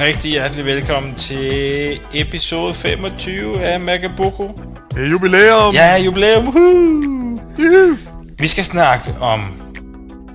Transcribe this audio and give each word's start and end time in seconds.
Rigtig 0.00 0.30
hjertelig 0.30 0.64
velkommen 0.64 1.14
til 1.14 2.00
episode 2.14 2.74
25 2.74 3.62
af 3.62 3.80
Magaboko. 3.80 4.60
Det 4.94 5.04
er 5.04 5.10
jubilæum! 5.10 5.74
Ja, 5.74 6.02
jubilæum! 6.04 6.48
Woohoo! 6.48 7.96
Vi 8.38 8.46
skal 8.46 8.64
snakke 8.64 9.14
om 9.20 9.40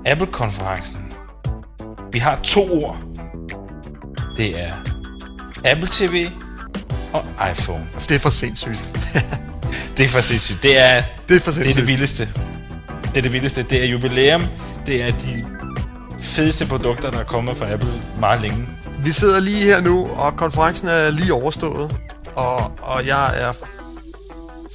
Apple-konferencen. 0.06 1.14
Vi 2.12 2.20
har 2.20 2.40
to 2.44 2.84
ord. 2.84 2.98
Det 4.38 4.60
er 4.60 4.72
Apple 5.66 5.88
TV 5.92 6.30
og 7.14 7.26
iPhone. 7.52 7.88
Det 8.10 8.16
er 8.16 8.20
for 8.20 8.30
sindssygt. 8.30 8.92
Det 9.98 10.04
er 10.04 10.10
for 10.10 10.22
sindssygt. 10.22 10.64
Det 10.64 10.80
er 10.80 11.04
Det 11.30 11.36
er 11.36 11.40
for 11.40 11.52
det, 11.52 11.70
er 11.70 11.74
det 11.74 11.88
vildeste. 11.88 12.28
Det 13.02 13.18
er 13.18 13.22
det 13.22 13.34
vildeste. 13.34 13.64
Det 13.64 13.84
er 13.84 13.88
jubilæum. 13.88 14.44
Det 14.86 15.02
er 15.04 15.12
de 15.12 15.46
fedeste 16.20 16.66
produkter, 16.66 17.12
der 17.12 17.20
er 17.20 17.24
kommet 17.24 17.58
fra 17.58 17.72
Apple 17.74 17.90
meget 18.20 18.42
længe. 18.42 18.68
Vi 19.06 19.12
sidder 19.12 19.40
lige 19.40 19.64
her 19.64 19.82
nu, 19.82 20.08
og 20.08 20.36
konferencen 20.38 20.88
er 20.88 21.10
lige 21.10 21.34
overstået. 21.34 22.00
Og, 22.36 22.80
og 22.82 23.08
jeg 23.08 23.42
er 23.42 23.54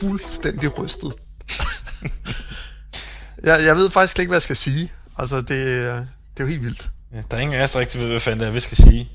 fuldstændig 0.00 0.78
rystet. 0.78 1.14
jeg, 3.48 3.64
jeg 3.64 3.76
ved 3.76 3.90
faktisk 3.90 4.12
slet 4.12 4.22
ikke, 4.22 4.30
hvad 4.30 4.36
jeg 4.36 4.42
skal 4.42 4.56
sige. 4.56 4.92
Altså, 5.18 5.36
det, 5.36 5.48
det 5.48 5.56
er 6.36 6.40
jo 6.40 6.46
helt 6.46 6.62
vildt. 6.64 6.88
Ja, 7.14 7.20
der 7.30 7.36
er 7.36 7.40
ingen 7.40 7.60
af 7.60 7.62
os, 7.62 7.70
der 7.70 7.80
rigtig 7.80 8.00
ved, 8.00 8.08
hvad 8.08 8.20
fanden 8.20 8.40
det 8.40 8.46
er, 8.46 8.52
vi 8.52 8.60
skal 8.60 8.76
sige. 8.76 9.08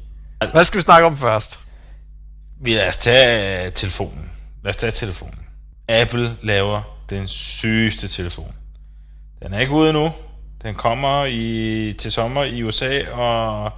Hvad 0.52 0.64
skal 0.64 0.78
vi 0.78 0.82
snakke 0.82 1.06
om 1.06 1.18
først? 1.18 1.60
Vi 2.62 2.76
lad 2.76 2.88
os 2.88 2.98
tage 2.98 3.66
øh, 3.66 3.72
telefonen. 3.72 4.32
Lad 4.64 4.70
os 4.70 4.78
tage 4.78 4.92
telefonen. 4.92 5.40
Apple 5.90 6.38
laver 6.44 6.82
den 7.10 7.28
sygeste 7.28 8.08
telefon. 8.08 8.56
Den 9.44 9.54
er 9.54 9.60
ikke 9.60 9.74
ude 9.74 9.94
nu. 9.94 10.12
Den 10.64 10.76
kommer 10.76 11.26
i, 11.26 11.94
til 12.00 12.12
sommer 12.12 12.44
i 12.44 12.64
USA 12.64 13.10
og 13.12 13.72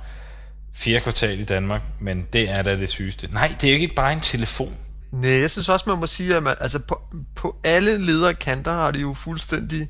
fjerde 0.78 1.02
kvartal 1.04 1.40
i 1.40 1.44
Danmark, 1.44 1.82
men 2.02 2.26
det 2.34 2.50
er 2.50 2.62
da 2.62 2.76
det 2.76 2.90
sygeste. 2.90 3.28
Nej, 3.32 3.56
det 3.62 3.70
er 3.70 3.74
jo 3.74 3.80
ikke 3.80 3.96
bare 3.96 4.14
en 4.14 4.22
telefon. 4.22 4.74
Nej, 5.12 5.30
jeg 5.32 5.52
synes 5.52 5.70
også, 5.70 5.86
man 5.90 6.00
må 6.00 6.08
sige, 6.08 6.36
at 6.36 6.44
man, 6.44 6.56
altså 6.60 6.80
på, 6.80 7.02
på 7.36 7.56
alle 7.64 8.06
ledere 8.06 8.34
kanter 8.34 8.72
har 8.72 8.92
de 8.92 9.00
jo 9.00 9.14
fuldstændig 9.14 9.90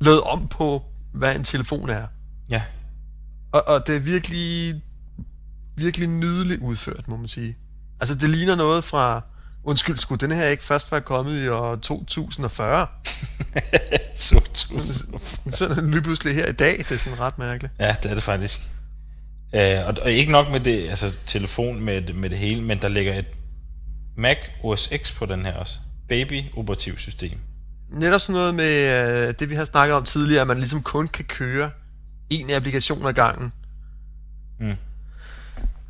lavet 0.00 0.20
om 0.20 0.48
på, 0.48 0.82
hvad 1.14 1.36
en 1.36 1.44
telefon 1.44 1.90
er. 1.90 2.06
Ja, 2.48 2.62
Og, 3.52 3.68
og 3.68 3.86
det 3.86 3.96
er 3.96 4.00
virkelig, 4.00 4.74
virkelig 5.76 6.08
nydeligt 6.08 6.60
udført, 6.60 7.08
må 7.08 7.16
man 7.16 7.28
sige. 7.28 7.56
Altså, 8.00 8.14
det 8.14 8.30
ligner 8.30 8.54
noget 8.54 8.84
fra... 8.84 9.22
Undskyld, 9.64 9.98
skulle 9.98 10.18
den 10.18 10.30
her 10.36 10.46
ikke 10.46 10.62
først 10.62 10.92
være 10.92 11.00
kommet 11.00 11.44
i 11.44 11.48
år 11.48 11.76
2040? 11.76 12.86
2000. 14.16 15.14
Sådan 15.52 15.90
lige 15.90 16.02
pludselig 16.02 16.34
her 16.34 16.46
i 16.46 16.52
dag. 16.52 16.78
Det 16.78 16.90
er 16.90 16.96
sådan 16.96 17.20
ret 17.20 17.38
mærkeligt. 17.38 17.72
Ja, 17.78 17.94
det 18.02 18.10
er 18.10 18.14
det 18.14 18.22
faktisk. 18.22 18.60
Uh, 19.52 19.86
og, 19.86 19.94
og 20.02 20.10
ikke 20.12 20.32
nok 20.32 20.50
med 20.50 20.60
det, 20.60 20.88
altså 20.90 21.12
telefon 21.26 21.80
med, 21.80 22.02
det- 22.02 22.14
med 22.14 22.30
det 22.30 22.38
hele, 22.38 22.62
men 22.62 22.82
der 22.82 22.88
ligger 22.88 23.18
et 23.18 23.26
Mac 24.16 24.36
OS 24.62 24.90
X 25.02 25.14
på 25.14 25.26
den 25.26 25.44
her 25.46 25.52
også. 25.52 25.76
Baby 26.08 26.42
operativsystem. 26.56 27.38
Netop 27.92 28.20
sådan 28.20 28.40
noget 28.40 28.54
med 28.54 28.74
øh, 29.28 29.34
det, 29.38 29.50
vi 29.50 29.54
har 29.54 29.64
snakket 29.64 29.96
om 29.96 30.04
tidligere, 30.04 30.40
at 30.40 30.46
man 30.46 30.56
ligesom 30.58 30.82
kun 30.82 31.08
kan 31.08 31.24
køre 31.24 31.70
en 32.30 32.50
applikation 32.50 33.06
ad 33.06 33.12
gangen. 33.12 33.52
Mm. 34.60 34.66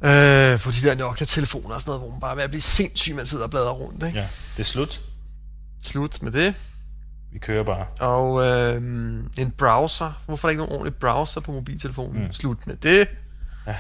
Øh, 0.08 0.60
på 0.60 0.70
de 0.70 0.86
der 0.86 0.94
Nokia-telefoner 0.98 1.74
og 1.74 1.80
sådan 1.80 1.90
noget, 1.90 2.02
hvor 2.02 2.10
man 2.10 2.20
bare 2.20 2.30
er 2.30 2.34
ved 2.34 2.44
at 2.44 2.50
blive 2.50 2.60
sindssyg, 2.60 3.14
man 3.14 3.26
sidder 3.26 3.44
og 3.44 3.50
bladrer 3.50 3.72
rundt, 3.72 4.06
ikke? 4.06 4.18
Ja, 4.18 4.24
det 4.56 4.60
er 4.60 4.64
slut. 4.64 5.00
Slut 5.84 6.22
med 6.22 6.32
det. 6.32 6.54
Vi 7.32 7.38
kører 7.38 7.64
bare. 7.64 7.86
Og 8.00 8.42
øh, 8.46 8.82
en 9.38 9.50
browser. 9.50 10.22
Hvorfor 10.26 10.48
er 10.48 10.48
der 10.48 10.50
ikke 10.50 10.60
nogen 10.62 10.72
ordentlig 10.74 10.94
browser 10.94 11.40
på 11.40 11.52
mobiltelefonen? 11.52 12.22
Mm. 12.24 12.32
Slut 12.32 12.66
med 12.66 12.76
det. 12.76 13.08
Ja. 13.70 13.76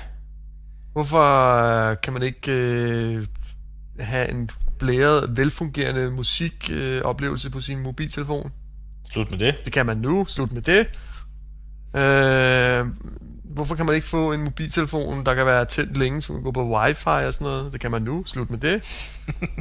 Hvorfor 0.92 1.56
øh, 1.90 1.96
kan 2.02 2.12
man 2.12 2.22
ikke 2.22 2.52
øh, 2.52 3.26
have 4.00 4.30
en 4.30 4.50
blæret, 4.78 5.36
velfungerende 5.36 6.10
musikoplevelse 6.10 7.48
øh, 7.48 7.52
på 7.52 7.60
sin 7.60 7.78
mobiltelefon? 7.78 8.52
Slut 9.12 9.30
med 9.30 9.38
det. 9.38 9.64
Det 9.64 9.72
kan 9.72 9.86
man 9.86 9.96
nu. 9.96 10.24
Slut 10.28 10.52
med 10.52 10.62
det. 10.62 10.78
Øh, 12.00 12.86
hvorfor 13.44 13.74
kan 13.74 13.86
man 13.86 13.94
ikke 13.94 14.06
få 14.06 14.32
en 14.32 14.44
mobiltelefon, 14.44 15.26
der 15.26 15.34
kan 15.34 15.46
være 15.46 15.64
tændt 15.64 15.96
længe, 15.96 16.22
så 16.22 16.32
man 16.32 16.42
kan 16.42 16.44
gå 16.44 16.52
på 16.52 16.76
wifi 16.76 17.26
og 17.26 17.34
sådan 17.34 17.44
noget? 17.44 17.72
Det 17.72 17.80
kan 17.80 17.90
man 17.90 18.02
nu. 18.02 18.24
Slut 18.26 18.50
med 18.50 18.58
det. 18.58 18.82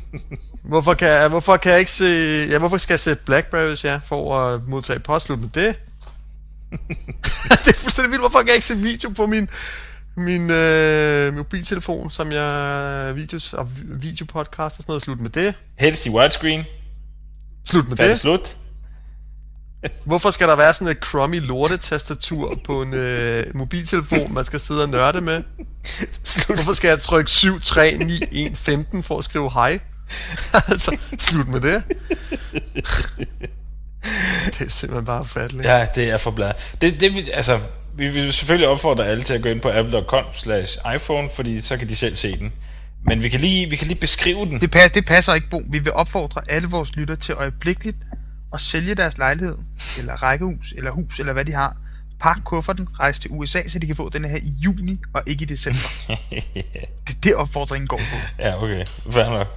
hvorfor, 0.72 0.94
kan, 0.94 1.30
hvorfor 1.30 1.58
kan 1.58 1.72
jeg 1.72 1.80
ikke 1.80 1.92
se... 1.92 2.06
Ja, 2.50 2.60
hvorfor 2.60 2.78
skal 2.78 2.94
jeg 2.94 3.00
sætte 3.00 3.24
Blackberries, 3.26 3.84
ja, 3.84 4.00
for 4.06 4.40
at 4.40 4.68
modtage 4.68 5.00
post? 5.00 5.26
Slut 5.26 5.40
med 5.40 5.50
det. 5.50 5.76
det 7.66 7.68
er 7.68 7.78
fuldstændig 7.78 8.12
vildt. 8.12 8.22
Hvorfor 8.22 8.40
kan 8.40 8.48
jeg 8.48 8.56
ikke 8.56 8.68
se 8.68 8.78
video 8.78 9.10
på 9.10 9.26
min, 9.26 9.50
min 10.20 10.52
øh, 10.52 11.34
mobiltelefon, 11.34 12.12
som 12.12 12.32
jeg 12.32 13.12
videos 13.16 13.54
og 13.54 13.70
videopodcast 13.84 14.60
og 14.60 14.72
sådan 14.72 14.86
noget? 14.88 15.02
Slut 15.02 15.20
med 15.20 15.30
det. 15.30 15.54
Helst 15.80 16.06
i 16.06 16.10
widescreen. 16.10 16.64
Slut 17.66 17.90
med 17.90 17.98
Færdig 17.98 18.12
det. 18.12 18.20
slut. 18.20 18.56
Hvorfor 20.06 20.32
skal 20.32 20.48
der 20.48 20.56
være 20.56 20.74
sådan 20.74 20.88
et 20.88 20.98
crummy 20.98 21.40
lortetastatur 21.48 22.60
på 22.66 22.82
en 22.82 22.94
øh, 22.94 23.46
mobiltelefon, 23.56 24.34
man 24.34 24.46
skal 24.46 24.60
sidde 24.60 24.84
og 24.84 24.90
nørde 24.90 25.22
med? 25.22 25.44
Hvorfor 26.48 26.74
skal 26.74 26.88
jeg 26.88 27.00
trykke 27.00 27.32
7, 27.32 27.62
3, 27.62 27.98
9, 27.98 28.22
1, 28.32 28.58
15 28.58 29.04
for 29.04 29.18
at 29.18 29.24
skrive 29.24 29.52
hej? 29.54 29.80
altså, 30.70 30.98
slut 31.20 31.48
med 31.48 31.62
det. 31.62 31.84
det 34.46 34.62
er 34.62 34.70
simpelthen 34.70 35.06
bare 35.06 35.22
ufatteligt. 35.22 35.68
Ja, 35.68 35.88
det 35.96 36.10
er 36.10 36.18
for 36.18 36.32
bladet. 36.32 36.56
Det, 36.82 37.00
det, 37.00 37.30
altså, 37.34 37.60
vi 37.96 38.10
vil 38.10 38.34
selvfølgelig 38.34 38.68
opfordre 38.68 39.08
alle 39.08 39.24
til 39.24 39.34
at 39.34 39.42
gå 39.42 39.50
ind 39.50 39.62
på 39.62 39.70
apple.com 39.72 40.26
slash 40.34 40.78
iPhone, 40.96 41.30
fordi 41.36 41.60
så 41.60 41.78
kan 41.78 41.90
de 41.90 41.96
selv 41.96 42.16
se 42.16 42.38
den. 42.38 42.54
Men 43.06 43.24
vi 43.24 43.30
kan 43.30 43.42
lige, 43.42 43.70
vi 43.70 43.76
kan 43.76 43.88
lige 43.88 44.00
beskrive 44.00 44.46
den. 44.46 44.62
Det, 44.62 44.72
pas, 44.72 44.92
det 44.92 45.06
passer 45.06 45.34
ikke, 45.34 45.50
Bo. 45.50 45.62
Vi 45.70 45.80
vil 45.80 45.94
opfordre 45.94 46.42
alle 46.50 46.68
vores 46.68 46.96
lytter 46.96 47.16
til 47.16 47.36
øjeblikkeligt 47.36 47.98
at 48.54 48.62
sælge 48.62 48.96
deres 48.96 49.18
lejlighed, 49.18 49.56
eller 49.98 50.14
rækkehus, 50.14 50.74
eller 50.78 50.92
hus, 50.92 51.20
eller 51.20 51.34
hvad 51.34 51.46
de 51.46 51.52
har. 51.52 51.78
Pak 52.20 52.38
kufferten, 52.44 52.88
rejse 53.00 53.22
til 53.22 53.32
USA, 53.32 53.68
så 53.68 53.80
de 53.80 53.88
kan 53.88 53.96
få 53.96 54.10
den 54.10 54.26
her 54.26 54.38
i 54.38 54.54
juni, 54.66 55.00
og 55.14 55.24
ikke 55.28 55.44
i 55.44 55.46
december. 55.46 55.80
det 57.08 57.16
er 57.16 57.22
det, 57.24 57.36
opfordringen 57.36 57.88
går 57.88 57.98
på. 57.98 58.44
Ja, 58.44 58.64
okay. 58.64 58.86
Fair 59.12 59.30
nok. 59.30 59.48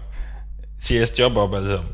CS 0.83 1.19
job 1.19 1.37
op 1.37 1.53
sammen. 1.53 1.89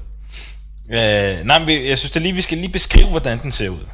Øh, 0.91 1.47
nej, 1.47 1.59
men 1.65 1.87
jeg 1.87 1.99
synes 1.99 2.13
det 2.13 2.23
lige, 2.23 2.35
vi 2.35 2.43
skal 2.43 2.59
lige 2.59 2.73
beskrive, 2.73 3.07
hvordan 3.07 3.39
den 3.43 3.53
ser 3.53 3.69
ud. 3.69 3.87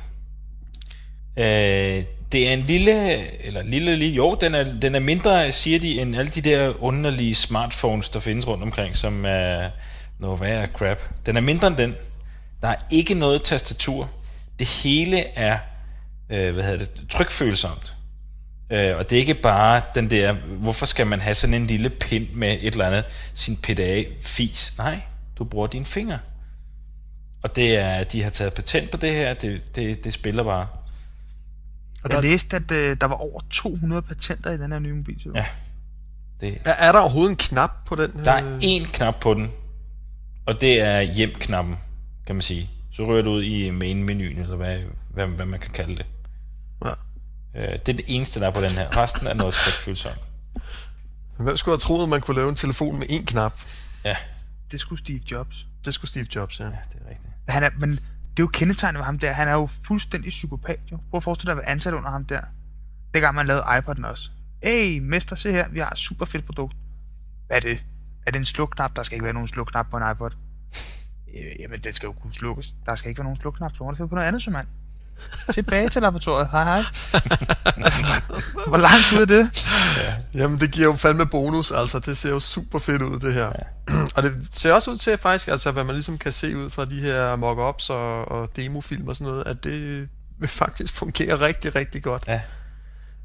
Øh, 1.38 2.04
det 2.34 2.48
er 2.48 2.52
en 2.52 2.60
lille, 2.60 3.16
eller 3.46 3.62
lille, 3.62 3.96
lille, 3.96 4.14
jo, 4.14 4.36
den 4.40 4.54
er, 4.54 4.80
den 4.80 4.94
er 4.94 5.00
mindre, 5.00 5.52
siger 5.52 5.78
de, 5.78 6.00
end 6.00 6.16
alle 6.16 6.30
de 6.30 6.40
der 6.40 6.82
underlige 6.82 7.34
smartphones, 7.34 8.08
der 8.08 8.20
findes 8.20 8.46
rundt 8.46 8.62
omkring, 8.62 8.96
som 8.96 9.24
er 9.26 9.70
noget 10.18 10.40
værre 10.40 10.66
crap. 10.66 11.00
Den 11.26 11.36
er 11.36 11.40
mindre 11.40 11.66
end 11.66 11.76
den. 11.76 11.94
Der 12.62 12.68
er 12.68 12.76
ikke 12.90 13.14
noget 13.14 13.42
tastatur. 13.42 14.10
Det 14.58 14.66
hele 14.66 15.18
er, 15.18 15.58
øh, 16.30 16.54
hvad 16.54 16.64
hedder 16.64 16.78
det, 16.78 17.08
trykfølsomt. 17.08 17.92
Øh, 18.70 18.96
og 18.96 19.10
det 19.10 19.16
er 19.16 19.20
ikke 19.20 19.34
bare 19.34 19.82
den 19.94 20.10
der, 20.10 20.32
hvorfor 20.32 20.86
skal 20.86 21.06
man 21.06 21.20
have 21.20 21.34
sådan 21.34 21.54
en 21.54 21.66
lille 21.66 21.90
pind 21.90 22.28
med 22.32 22.52
et 22.52 22.72
eller 22.72 22.86
andet, 22.86 23.04
sin 23.34 23.56
PDA-fis. 23.56 24.74
Nej, 24.78 25.00
du 25.38 25.44
bruger 25.44 25.66
dine 25.66 25.86
fingre. 25.86 26.18
Og 27.42 27.56
det 27.56 27.76
er, 27.76 28.04
de 28.04 28.22
har 28.22 28.30
taget 28.30 28.54
patent 28.54 28.90
på 28.90 28.96
det 28.96 29.14
her, 29.14 29.34
det, 29.34 29.76
det, 29.76 30.04
det 30.04 30.14
spiller 30.14 30.42
bare. 30.42 30.66
Og 32.04 32.10
Jeg 32.10 32.22
der, 32.22 32.22
læste, 32.22 32.56
at 32.56 32.70
øh, 32.70 32.96
der 33.00 33.06
var 33.06 33.14
over 33.14 33.40
200 33.50 34.02
patenter 34.02 34.50
i 34.50 34.58
den 34.58 34.72
her 34.72 34.78
nye 34.78 34.94
mobiltelefon. 34.94 35.36
Ja. 35.36 35.46
Det, 36.40 36.58
er, 36.64 36.72
er 36.72 36.92
der 36.92 36.98
overhovedet 37.00 37.30
en 37.30 37.36
knap 37.36 37.70
på 37.86 37.94
den? 37.94 38.24
der 38.24 38.32
er 38.32 38.54
øh? 38.54 38.60
én 38.62 38.90
knap 38.92 39.14
på 39.20 39.34
den, 39.34 39.50
og 40.46 40.60
det 40.60 40.80
er 40.80 41.00
hjem-knappen, 41.00 41.76
kan 42.26 42.34
man 42.34 42.42
sige. 42.42 42.70
Så 42.92 43.06
rører 43.06 43.22
du 43.22 43.30
ud 43.30 43.42
i 43.42 43.70
main-menuen, 43.70 44.38
eller 44.38 44.56
hvad, 44.56 44.78
hvad, 45.10 45.26
hvad 45.26 45.46
man 45.46 45.60
kan 45.60 45.70
kalde 45.70 45.96
det. 45.96 46.06
Ja. 46.84 46.90
Øh, 47.56 47.72
det 47.72 47.88
er 47.88 47.92
det 47.96 48.04
eneste, 48.06 48.40
der 48.40 48.46
er 48.46 48.50
på 48.50 48.60
den 48.60 48.70
her. 48.70 48.96
Resten 48.96 49.26
er 49.26 49.34
noget 49.34 49.54
trykfølsomt. 49.54 50.18
Hvem 51.38 51.56
skulle 51.56 51.72
have 51.72 51.80
troet, 51.80 52.02
at 52.02 52.08
man 52.08 52.20
kunne 52.20 52.36
lave 52.36 52.48
en 52.48 52.54
telefon 52.54 52.98
med 52.98 53.06
én 53.06 53.24
knap? 53.24 53.52
Ja, 54.04 54.16
Det 54.72 54.80
skulle 54.80 54.98
Steve 54.98 55.20
Jobs. 55.30 55.66
Det 55.84 55.94
skulle 55.94 56.10
Steve 56.10 56.26
Jobs, 56.34 56.60
ja. 56.60 56.64
det 56.64 56.72
er 56.72 57.10
rigtigt. 57.10 57.28
Han 57.48 57.62
er, 57.62 57.70
men 57.78 58.00
det 58.36 58.42
er 58.42 58.44
jo 58.44 58.50
kendetegnet 58.52 58.98
ved 58.98 59.04
ham 59.04 59.18
der. 59.18 59.32
Han 59.32 59.48
er 59.48 59.52
jo 59.52 59.66
fuldstændig 59.66 60.28
psykopat, 60.28 60.80
jo. 60.92 60.96
Prøv 60.96 61.16
at 61.16 61.22
forestille 61.22 61.46
dig 61.46 61.52
at 61.52 61.56
være 61.56 61.68
ansat 61.68 61.94
under 61.94 62.10
ham 62.10 62.24
der. 62.24 62.40
Dengang 63.14 63.34
man 63.34 63.46
lavede 63.46 63.62
iPod'en 63.62 64.06
også. 64.06 64.30
Hey, 64.62 64.98
mester, 64.98 65.36
se 65.36 65.52
her. 65.52 65.68
Vi 65.68 65.78
har 65.78 65.90
et 65.90 65.98
super 65.98 66.24
fedt 66.24 66.46
produkt. 66.46 66.76
Hvad 67.46 67.56
er 67.56 67.60
det? 67.60 67.84
Er 68.26 68.30
det 68.30 68.38
en 68.38 68.44
slukknap? 68.44 68.96
Der 68.96 69.02
skal 69.02 69.16
ikke 69.16 69.24
være 69.24 69.34
nogen 69.34 69.48
slukknap 69.48 69.90
på 69.90 69.96
en 69.96 70.02
iPod. 70.12 70.30
Øh, 71.36 71.60
jamen, 71.60 71.80
den 71.80 71.94
skal 71.94 72.06
jo 72.06 72.12
kunne 72.12 72.34
slukkes. 72.34 72.74
Der 72.86 72.94
skal 72.94 73.08
ikke 73.08 73.18
være 73.18 73.24
nogen 73.24 73.36
slukknap. 73.36 73.76
Så 73.76 73.84
må 73.84 73.90
du 73.90 73.96
finde 73.96 74.08
på 74.08 74.14
noget 74.14 74.28
andet, 74.28 74.42
som 74.42 74.52
mand. 74.52 74.66
Tilbage 75.54 75.88
til 75.88 76.02
laboratoriet. 76.02 76.48
Hej, 76.52 76.64
hej. 76.64 76.82
Hvor 78.68 78.76
langt 78.76 79.12
ud 79.12 79.18
er 79.20 79.24
det? 79.24 79.66
Jamen, 80.34 80.60
det 80.60 80.70
giver 80.70 80.86
jo 80.86 80.92
fandme 80.96 81.26
bonus, 81.26 81.70
altså. 81.70 81.98
Det 81.98 82.16
ser 82.16 82.30
jo 82.30 82.40
super 82.40 82.78
fedt 82.78 83.02
ud, 83.02 83.18
det 83.20 83.34
her. 83.34 83.52
Ja. 83.88 83.94
og 84.16 84.22
det 84.22 84.32
ser 84.50 84.72
også 84.72 84.90
ud 84.90 84.96
til, 84.96 85.18
faktisk, 85.18 85.48
altså, 85.48 85.70
hvad 85.72 85.84
man 85.84 85.94
ligesom 85.94 86.18
kan 86.18 86.32
se 86.32 86.56
ud 86.56 86.70
fra 86.70 86.84
de 86.84 87.00
her 87.00 87.36
mock-ups 87.36 87.90
og, 87.90 88.28
og 88.28 88.48
demofilm 88.56 89.08
og 89.08 89.16
sådan 89.16 89.32
noget, 89.32 89.46
at 89.46 89.64
det 89.64 90.08
vil 90.40 90.48
faktisk 90.48 90.94
fungere 90.94 91.40
rigtig, 91.40 91.74
rigtig 91.74 92.02
godt. 92.02 92.22
Ja. 92.26 92.40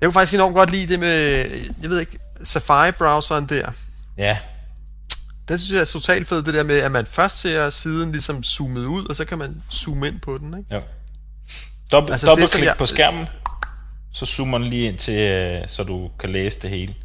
Jeg 0.02 0.08
kunne 0.08 0.14
faktisk 0.14 0.34
enormt 0.34 0.56
godt 0.56 0.72
lide 0.72 0.88
det 0.88 1.00
med, 1.00 1.16
jeg 1.82 1.90
ved 1.90 2.00
ikke, 2.00 2.20
Safari-browseren 2.44 3.46
der. 3.46 3.72
Ja, 4.18 4.38
Det 5.48 5.60
synes 5.60 5.74
jeg 5.74 5.82
er 5.82 5.86
totalt 5.86 6.28
fedt, 6.28 6.46
det 6.46 6.54
der 6.54 6.64
med, 6.64 6.78
at 6.78 6.92
man 6.92 7.06
først 7.06 7.40
ser 7.40 7.70
siden 7.70 8.12
ligesom 8.12 8.44
zoomet 8.44 8.86
ud, 8.86 9.06
og 9.06 9.16
så 9.16 9.26
kan 9.26 9.38
man 9.38 9.62
zoome 9.72 10.08
ind 10.08 10.20
på 10.20 10.38
den, 10.38 10.58
ikke? 10.58 10.76
jo. 10.76 10.82
Dobbelt, 11.92 12.12
Altså, 12.14 12.26
det, 12.26 12.30
dobbeltklik 12.32 12.64
jeg- 12.66 12.76
på 12.78 12.86
skærmen, 12.86 13.28
så 14.14 14.26
zoomer 14.26 14.58
den 14.58 14.68
lige 14.68 14.88
ind 14.88 14.98
til, 14.98 15.14
øh, 15.14 15.68
så 15.68 15.84
du 15.84 16.10
kan 16.20 16.30
læse 16.30 16.60
det 16.60 16.70
hele. 16.70 16.96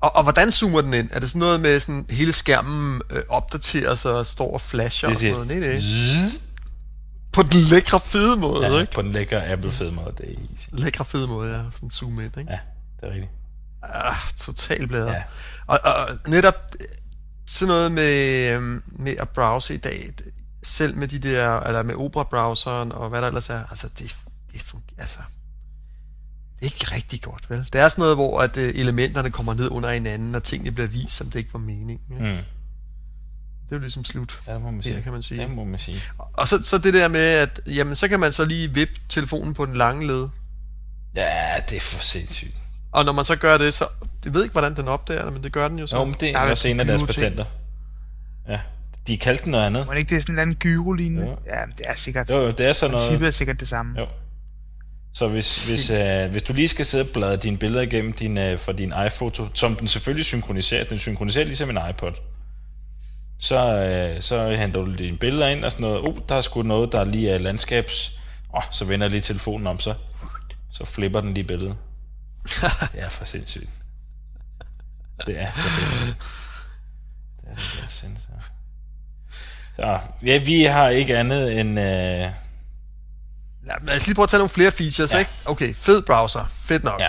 Og, 0.00 0.16
og 0.16 0.22
hvordan 0.22 0.52
zoomer 0.52 0.80
den 0.80 0.94
ind? 0.94 1.08
Er 1.12 1.20
det 1.20 1.28
sådan 1.28 1.40
noget 1.40 1.60
med, 1.60 1.80
sådan 1.80 2.06
hele 2.10 2.32
skærmen 2.32 3.02
øh, 3.10 3.22
opdaterer 3.28 3.94
sig 3.94 4.12
og 4.12 4.26
står 4.26 4.52
og 4.54 4.60
flasher 4.60 5.08
Det 5.08 5.16
og 5.16 5.20
siger 5.20 5.34
sådan 5.34 5.46
noget? 5.46 5.62
Nej, 5.62 5.70
nej. 5.72 5.82
På 7.32 7.42
den 7.42 7.60
lækre, 7.60 8.00
fede 8.00 8.36
måde, 8.40 8.66
ja, 8.66 8.80
ikke? 8.80 8.92
på 8.92 9.02
den 9.02 9.12
lækre 9.12 9.46
Apple 9.46 9.70
fed 9.72 9.90
måde. 9.90 10.14
Det 10.18 10.24
er 10.26 10.34
easy. 10.54 10.68
Lækre, 10.72 11.04
fede 11.04 11.28
måde, 11.28 11.52
ja. 11.56 11.62
Sådan 11.74 11.90
zoom 11.90 12.20
ind, 12.20 12.38
ikke? 12.38 12.50
Ja, 12.52 12.58
det 13.00 13.08
er 13.08 13.12
rigtigt. 13.12 13.30
Ah, 13.82 14.14
total 14.40 14.86
blader. 14.88 15.12
Ja. 15.12 15.22
Og, 15.66 15.80
og 15.84 16.08
netop 16.26 16.54
sådan 17.48 17.68
noget 17.68 17.92
med, 17.92 18.48
øhm, 18.50 18.82
med 18.86 19.14
at 19.18 19.28
browse 19.28 19.74
i 19.74 19.76
dag, 19.76 20.10
det- 20.18 20.26
selv 20.62 20.96
med 20.96 21.08
de 21.08 21.18
der, 21.18 21.60
eller 21.60 21.82
med 21.82 21.94
Opera-browseren 21.94 22.92
og 22.92 23.08
hvad 23.08 23.22
der 23.22 23.28
ellers 23.28 23.50
er, 23.50 23.64
altså 23.70 23.88
det, 23.98 24.16
det 24.52 24.62
fungerer, 24.62 25.00
altså, 25.00 25.18
det 26.60 26.60
er 26.60 26.64
ikke 26.64 26.94
rigtig 26.94 27.22
godt, 27.22 27.50
vel? 27.50 27.68
Det 27.72 27.80
er 27.80 27.88
sådan 27.88 28.02
noget, 28.02 28.16
hvor 28.16 28.40
at 28.40 28.56
øh, 28.56 28.74
elementerne 28.74 29.30
kommer 29.30 29.54
ned 29.54 29.68
under 29.70 29.92
hinanden, 29.92 30.34
og 30.34 30.42
tingene 30.42 30.72
bliver 30.72 30.88
vist, 30.88 31.12
som 31.12 31.30
det 31.30 31.38
ikke 31.38 31.52
var 31.52 31.58
meningen. 31.58 32.00
Ja? 32.10 32.36
Mm. 32.36 32.44
Det 33.64 33.74
er 33.74 33.76
jo 33.76 33.80
ligesom 33.80 34.04
slut. 34.04 34.38
Ja, 34.46 34.58
må 34.58 34.70
man 34.70 34.82
sige. 34.82 34.94
Her, 34.94 35.02
kan 35.02 35.12
man 35.12 35.22
sige. 35.22 35.40
Det 35.40 35.50
må 35.50 35.64
man 35.64 35.80
sige. 35.80 36.02
Og 36.32 36.48
så, 36.48 36.62
så 36.62 36.78
det 36.78 36.94
der 36.94 37.08
med, 37.08 37.20
at 37.20 37.60
jamen, 37.66 37.94
så 37.94 38.08
kan 38.08 38.20
man 38.20 38.32
så 38.32 38.44
lige 38.44 38.74
vippe 38.74 38.94
telefonen 39.08 39.54
på 39.54 39.66
den 39.66 39.76
lange 39.76 40.06
led. 40.06 40.28
Ja, 41.14 41.60
det 41.68 41.76
er 41.76 41.80
for 41.80 42.02
sindssygt. 42.02 42.54
Og 42.92 43.04
når 43.04 43.12
man 43.12 43.24
så 43.24 43.36
gør 43.36 43.58
det, 43.58 43.74
så... 43.74 43.86
Jeg 44.24 44.34
ved 44.34 44.42
ikke, 44.42 44.52
hvordan 44.52 44.76
den 44.76 44.88
opdager 44.88 45.24
det, 45.24 45.32
men 45.32 45.42
det 45.42 45.52
gør 45.52 45.68
den 45.68 45.78
jo 45.78 45.86
så. 45.86 45.96
Jo, 45.96 46.04
men 46.04 46.16
det 46.20 46.30
er 46.30 46.38
også 46.38 46.68
en 46.68 46.80
af 46.80 46.86
deres 46.86 47.02
patenter. 47.02 47.44
Ja, 48.48 48.60
de 49.08 49.18
kaldte 49.18 49.44
den 49.44 49.52
noget 49.52 49.66
andet. 49.66 49.86
Må 49.86 49.92
det 49.92 49.98
ikke 49.98 50.10
det 50.10 50.16
er 50.16 50.20
sådan 50.20 50.34
en 50.34 50.38
eller 50.38 50.42
anden 50.42 50.56
gyro-lignende? 50.56 51.26
Jo. 51.26 51.36
Ja, 51.46 51.60
det 51.78 51.86
er 51.86 51.94
sikkert. 51.94 52.30
Jo, 52.30 52.34
jo, 52.34 52.50
det 52.50 52.66
er 52.66 52.72
sådan 52.72 52.90
noget... 52.90 53.02
Princippet 53.02 53.26
er 53.26 53.30
sikkert 53.30 53.60
det 53.60 53.68
samme. 53.68 54.00
Jo. 54.00 54.06
Så 55.14 55.28
hvis, 55.28 55.66
hvis, 55.66 55.90
øh, 55.90 56.30
hvis 56.30 56.42
du 56.42 56.52
lige 56.52 56.68
skal 56.68 56.86
sidde 56.86 57.04
og 57.04 57.08
bladre 57.14 57.36
dine 57.36 57.56
billeder 57.56 57.82
igennem 57.82 58.12
din, 58.12 58.38
øh, 58.38 58.58
fra 58.60 58.72
din 58.72 58.92
iPhoto, 59.06 59.46
som 59.54 59.76
den 59.76 59.88
selvfølgelig 59.88 60.24
synkroniserer, 60.24 60.84
den 60.84 60.98
synkroniserer 60.98 61.44
ligesom 61.44 61.70
en 61.70 61.78
iPod, 61.90 62.12
så, 63.38 63.74
øh, 63.74 64.22
så 64.22 64.50
henter 64.50 64.84
du 64.84 64.94
dine 64.94 65.18
billeder 65.18 65.48
ind 65.48 65.64
og 65.64 65.72
sådan 65.72 65.82
noget. 65.82 66.00
Oh, 66.00 66.16
der 66.28 66.34
er 66.34 66.40
sgu 66.40 66.62
noget, 66.62 66.92
der 66.92 67.04
lige 67.04 67.30
er 67.30 67.38
landskabs... 67.38 68.18
Åh, 68.50 68.56
oh, 68.56 68.62
så 68.72 68.84
vender 68.84 69.06
jeg 69.06 69.10
lige 69.10 69.20
telefonen 69.20 69.66
om, 69.66 69.80
så, 69.80 69.94
så 70.72 70.84
flipper 70.84 71.20
den 71.20 71.34
lige 71.34 71.44
billedet. 71.44 71.76
Det 72.92 73.02
er 73.02 73.08
for 73.08 73.24
sindssygt. 73.24 73.70
Det 75.26 75.40
er 75.40 75.52
for 75.52 75.80
sindssygt. 75.80 76.16
Det 77.40 77.50
er, 77.50 77.84
er 77.84 77.88
sindssygt. 77.88 78.57
Så, 79.78 79.98
ja, 80.24 80.38
vi 80.44 80.62
har 80.64 80.88
ikke 80.88 81.16
andet 81.18 81.60
end... 81.60 81.68
Øh, 81.80 82.26
lad 83.86 83.94
os 83.96 84.06
lige 84.06 84.14
prøve 84.14 84.22
at 84.24 84.28
tage 84.28 84.38
nogle 84.38 84.50
flere 84.50 84.70
features, 84.70 85.12
Ja. 85.14 85.18
ikke? 85.18 85.30
Okay, 85.44 85.74
fed 85.74 86.02
browser. 86.02 86.44
Fedt 86.50 86.84
nok. 86.84 87.00
ja, 87.00 87.08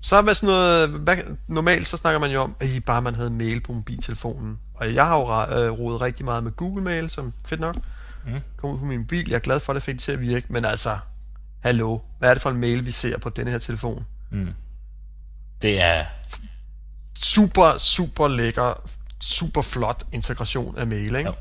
Så 0.00 0.22
hvad 0.22 0.34
sådan 0.34 0.46
noget... 0.54 0.88
Hvad, 0.88 1.16
normalt 1.48 1.86
så 1.88 1.96
snakker 1.96 2.20
man 2.20 2.30
jo 2.30 2.40
om, 2.42 2.56
at 2.60 2.68
I 2.68 2.80
bare 2.80 3.02
man 3.02 3.14
havde 3.14 3.30
mail 3.30 3.60
på 3.60 3.72
mobiltelefonen. 3.72 4.58
Og 4.74 4.94
jeg 4.94 5.06
har 5.06 5.18
jo 5.18 5.56
øh, 5.64 5.70
rodet 5.72 6.00
rigtig 6.00 6.24
meget 6.24 6.44
med 6.44 6.52
Google 6.52 6.84
Mail, 6.84 7.10
som 7.10 7.32
fedt 7.46 7.60
nok. 7.60 7.76
Mm. 8.26 8.32
Kom 8.56 8.70
ud 8.70 8.78
på 8.78 8.84
min 8.84 8.98
mobil. 8.98 9.28
Jeg 9.28 9.34
er 9.36 9.40
glad 9.40 9.60
for, 9.60 9.72
at 9.72 9.74
det 9.74 9.82
fik 9.82 9.94
det 9.94 10.02
til 10.02 10.12
at 10.12 10.20
virke. 10.20 10.46
Men 10.50 10.64
altså, 10.64 10.98
hallo. 11.60 11.98
Hvad 12.18 12.30
er 12.30 12.34
det 12.34 12.42
for 12.42 12.50
en 12.50 12.56
mail, 12.60 12.86
vi 12.86 12.90
ser 12.92 13.18
på 13.18 13.28
denne 13.30 13.50
her 13.50 13.58
telefon? 13.58 14.06
det 15.62 15.80
er... 15.80 16.04
Super, 17.18 17.78
super 17.78 18.28
lækker, 18.28 18.90
super 19.20 19.62
flot 19.62 20.02
integration 20.12 20.78
af 20.78 20.86
mail, 20.86 21.14
ikke? 21.16 21.20
Jo. 21.30 21.34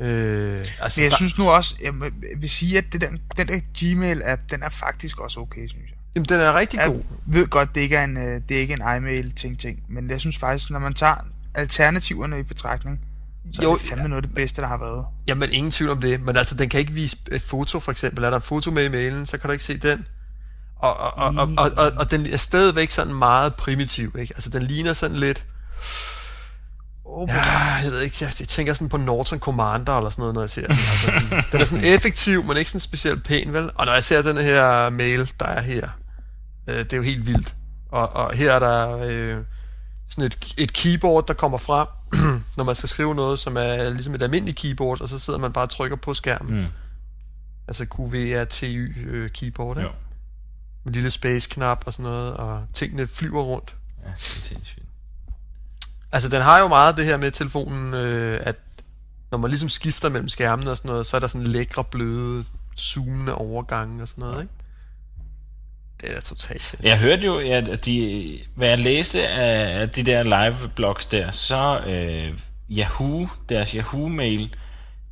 Øh, 0.00 0.58
altså, 0.80 1.00
Men 1.00 1.04
jeg 1.04 1.10
der- 1.10 1.16
synes 1.16 1.38
nu 1.38 1.50
også, 1.50 1.74
jeg 1.82 1.92
jeg 2.02 2.40
vil 2.40 2.50
sige, 2.50 2.78
at 2.78 2.84
det 2.92 3.00
der, 3.00 3.08
den 3.36 3.48
der 3.48 3.60
Gmail-app, 3.78 4.42
den 4.50 4.62
er 4.62 4.68
faktisk 4.68 5.20
også 5.20 5.40
okay, 5.40 5.68
synes 5.68 5.84
jeg. 5.90 5.96
jamen, 6.16 6.28
den 6.28 6.40
er 6.40 6.54
rigtig 6.54 6.78
Jeg 6.78 6.86
god. 6.86 7.02
ved 7.26 7.46
godt, 7.46 7.74
det 7.74 7.80
ikke 7.80 7.96
er 7.96 8.04
en, 8.04 8.16
øh, 8.16 8.40
det 8.48 8.56
er 8.56 8.60
ikke 8.60 8.74
en 8.74 8.96
iMail-ting-ting, 8.96 9.78
men 9.88 10.10
jeg 10.10 10.20
synes 10.20 10.38
faktisk, 10.38 10.70
når 10.70 10.78
man 10.78 10.94
tager 10.94 11.14
alternativerne 11.54 12.40
i 12.40 12.42
betragtning, 12.42 13.00
så 13.52 13.62
Jo, 13.62 13.72
er 13.72 13.76
det 13.76 13.86
fandme 13.86 14.08
noget 14.08 14.22
af 14.22 14.28
det 14.28 14.34
bedste, 14.34 14.62
der 14.62 14.68
har 14.68 14.78
været. 14.78 15.04
Jamen, 15.26 15.50
ingen 15.52 15.70
tvivl 15.70 15.90
om 15.90 16.00
det. 16.00 16.20
Men 16.20 16.36
altså, 16.36 16.54
den 16.54 16.68
kan 16.68 16.80
ikke 16.80 16.92
vise 16.92 17.16
et 17.32 17.42
foto, 17.42 17.80
for 17.80 17.90
eksempel. 17.92 18.24
Er 18.24 18.30
der 18.30 18.36
en 18.36 18.42
foto 18.42 18.70
med 18.70 18.84
i 18.84 18.88
mailen, 18.88 19.26
så 19.26 19.38
kan 19.38 19.48
du 19.48 19.52
ikke 19.52 19.64
se 19.64 19.78
den. 19.78 20.06
Og, 20.76 20.96
og, 20.96 21.12
og, 21.14 21.34
og, 21.36 21.48
og, 21.58 21.70
og, 21.76 21.92
og 21.96 22.10
den 22.10 22.26
er 22.26 22.36
stadigvæk 22.36 22.90
sådan 22.90 23.14
meget 23.14 23.54
primitiv, 23.54 24.16
ikke? 24.18 24.34
Altså, 24.34 24.50
den 24.50 24.62
ligner 24.62 24.92
sådan 24.92 25.16
lidt... 25.16 25.46
Oh, 27.08 27.28
Ja, 27.28 27.60
jeg 27.84 27.92
ved 27.92 28.00
ikke, 28.00 28.16
jeg, 28.20 28.32
jeg 28.40 28.48
tænker 28.48 28.74
sådan 28.74 28.88
på 28.88 28.96
Norton 28.96 29.38
Commander 29.38 29.96
eller 29.96 30.10
sådan 30.10 30.20
noget, 30.22 30.34
når 30.34 30.42
jeg 30.42 30.50
ser 30.50 30.62
den. 30.66 30.70
Altså, 30.70 31.10
den, 31.30 31.30
den 31.52 31.60
er 31.60 31.64
sådan 31.64 31.84
effektiv, 31.84 32.44
men 32.44 32.56
ikke 32.56 32.70
sådan 32.70 32.80
specielt 32.80 33.24
pæn, 33.24 33.52
vel? 33.52 33.70
Og 33.74 33.86
når 33.86 33.92
jeg 33.92 34.04
ser 34.04 34.22
den 34.22 34.36
her 34.36 34.90
mail, 34.90 35.32
der 35.40 35.46
er 35.46 35.60
her, 35.62 35.88
øh, 36.66 36.78
det 36.78 36.92
er 36.92 36.96
jo 36.96 37.02
helt 37.02 37.26
vildt. 37.26 37.56
Og, 37.92 38.08
og 38.12 38.34
her 38.36 38.52
er 38.52 38.58
der 38.58 38.98
øh, 38.98 39.36
sådan 40.08 40.24
et, 40.24 40.54
et 40.58 40.72
keyboard, 40.72 41.26
der 41.26 41.34
kommer 41.34 41.58
frem, 41.58 41.86
når 42.56 42.64
man 42.64 42.74
skal 42.74 42.88
skrive 42.88 43.14
noget, 43.14 43.38
som 43.38 43.56
er 43.56 43.90
ligesom 43.90 44.14
et 44.14 44.22
almindeligt 44.22 44.58
keyboard, 44.58 45.00
og 45.00 45.08
så 45.08 45.18
sidder 45.18 45.38
man 45.38 45.52
bare 45.52 45.64
og 45.64 45.70
trykker 45.70 45.96
på 45.96 46.14
skærmen. 46.14 46.60
Mm. 46.60 46.66
Altså 47.68 47.84
QWERTY 47.84 49.06
øh, 49.08 49.30
keyboard, 49.30 49.76
ikke? 49.76 49.88
Jo. 49.88 49.94
Med 50.84 50.92
lille 50.92 51.10
space-knap 51.10 51.82
og 51.86 51.92
sådan 51.92 52.02
noget, 52.10 52.34
og 52.34 52.66
tingene 52.74 53.06
flyver 53.06 53.42
rundt. 53.42 53.74
Ja, 54.02 54.08
det 54.08 54.14
er 54.14 54.18
sindssygt. 54.18 54.85
Altså, 56.16 56.28
den 56.28 56.42
har 56.42 56.58
jo 56.58 56.68
meget 56.68 56.96
det 56.96 57.04
her 57.04 57.16
med 57.16 57.30
telefonen, 57.30 57.94
øh, 57.94 58.40
at 58.42 58.56
når 59.30 59.38
man 59.38 59.50
ligesom 59.50 59.68
skifter 59.68 60.08
mellem 60.08 60.28
skærmene 60.28 60.70
og 60.70 60.76
sådan 60.76 60.88
noget, 60.88 61.06
så 61.06 61.16
er 61.16 61.20
der 61.20 61.26
sådan 61.26 61.46
lækre, 61.46 61.84
bløde, 61.84 62.44
zoomende 62.78 63.34
overgange 63.34 64.02
og 64.02 64.08
sådan 64.08 64.24
noget, 64.24 64.42
ikke? 64.42 64.54
Det 66.00 66.16
er 66.16 66.20
totalt 66.20 66.62
fedt. 66.62 66.82
Jeg 66.82 66.98
hørte 66.98 67.26
jo, 67.26 67.38
at 67.38 67.84
de, 67.84 68.38
hvad 68.54 68.68
jeg 68.68 68.78
læste 68.78 69.28
af, 69.28 69.80
af 69.80 69.90
de 69.90 70.02
der 70.02 70.22
live-blogs 70.22 71.06
der, 71.06 71.30
så 71.30 71.80
øh, 71.86 72.38
Yahoo, 72.70 73.28
deres 73.48 73.70
Yahoo-mail, 73.70 74.54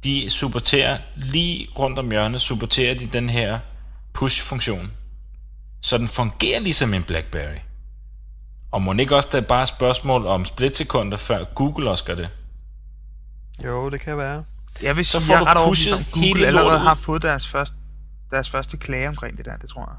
de 0.04 0.30
supporterer 0.30 0.99
lige 1.16 1.68
rundt 1.78 1.99
om 1.99 2.11
hjørnet, 2.11 2.42
supporterer 2.42 2.94
de 2.94 3.06
den 3.06 3.28
her 3.28 3.58
push-funktion. 4.12 4.92
Så 5.82 5.99
den 5.99 6.08
fungerer 6.08 6.61
ligesom 6.61 6.94
en 6.94 7.02
BlackBerry. 7.02 7.58
Og 8.75 8.83
må 8.83 8.93
ikke 8.93 9.16
også, 9.16 9.28
der 9.33 9.38
er 9.38 9.43
bare 9.43 9.62
et 9.62 9.69
spørgsmål 9.69 10.26
om 10.26 10.45
splitsekunder, 10.45 11.16
før 11.16 11.45
Google 11.45 11.90
også 11.90 12.04
gør 12.04 12.14
det? 12.14 12.28
Jo, 13.64 13.90
det 13.90 14.00
kan 14.00 14.19
være. 14.19 14.45
Jeg 14.83 14.97
vil 14.97 15.04
Så 15.04 15.12
sige, 15.12 15.23
får 15.23 15.35
jeg 15.35 15.40
du 15.40 15.47
er 15.47 15.50
ret 15.50 15.69
pushet 15.69 15.99
hele 16.14 16.31
Google 16.31 16.47
allerede 16.47 16.78
har 16.78 16.95
fået 16.95 17.23
deres 17.23 17.49
første, 17.49 17.76
deres 18.31 18.50
første 18.50 18.76
klage 18.76 19.09
omkring 19.09 19.37
det 19.37 19.45
der, 19.45 19.57
det 19.57 19.71
tror 19.71 19.90
jeg. 19.90 19.97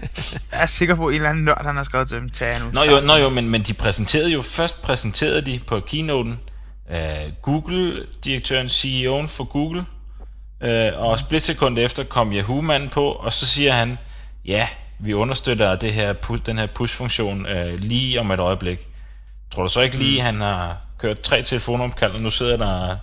jeg 0.52 0.62
er 0.62 0.66
sikker 0.66 0.94
på, 0.94 1.06
at 1.06 1.10
en 1.10 1.16
eller 1.16 1.30
anden 1.30 1.44
nørd, 1.44 1.66
han 1.66 1.76
har 1.76 1.82
skrevet 1.82 2.08
til 2.08 2.16
dem, 2.16 2.28
tag 2.28 2.60
nu. 2.60 2.70
Nå 2.72 2.82
jo, 2.82 3.00
nå 3.00 3.14
jo 3.14 3.28
men, 3.28 3.50
men 3.50 3.62
de 3.62 3.74
præsenterede 3.74 4.30
jo, 4.30 4.42
først 4.42 4.82
præsenterede 4.82 5.42
de 5.42 5.60
på 5.66 5.80
keynoten 5.80 6.40
uh, 6.90 6.96
Google-direktøren, 7.42 8.66
CEO'en 8.66 9.26
for 9.28 9.44
Google, 9.44 9.84
uh, 10.60 11.02
og 11.02 11.18
splitsekund 11.18 11.78
efter 11.78 12.04
kom 12.04 12.32
Yahoo-manden 12.32 12.88
på, 12.88 13.10
og 13.10 13.32
så 13.32 13.46
siger 13.46 13.72
han, 13.72 13.98
ja, 14.44 14.68
vi 14.98 15.14
understøtter 15.14 15.76
det 15.76 15.92
her, 15.92 16.12
den 16.46 16.58
her 16.58 16.66
push-funktion 16.66 17.46
uh, 17.46 17.74
lige 17.74 18.20
om 18.20 18.30
et 18.30 18.40
øjeblik. 18.40 18.88
Tror 19.50 19.62
du 19.62 19.68
så 19.68 19.80
ikke 19.80 19.96
lige, 19.96 20.20
han 20.20 20.40
har 20.40 20.76
kørt 20.98 21.20
tre 21.20 21.42
telefonomkald, 21.42 22.12
og 22.12 22.20
nu 22.20 22.30
sidder 22.30 22.56
der 22.56 22.96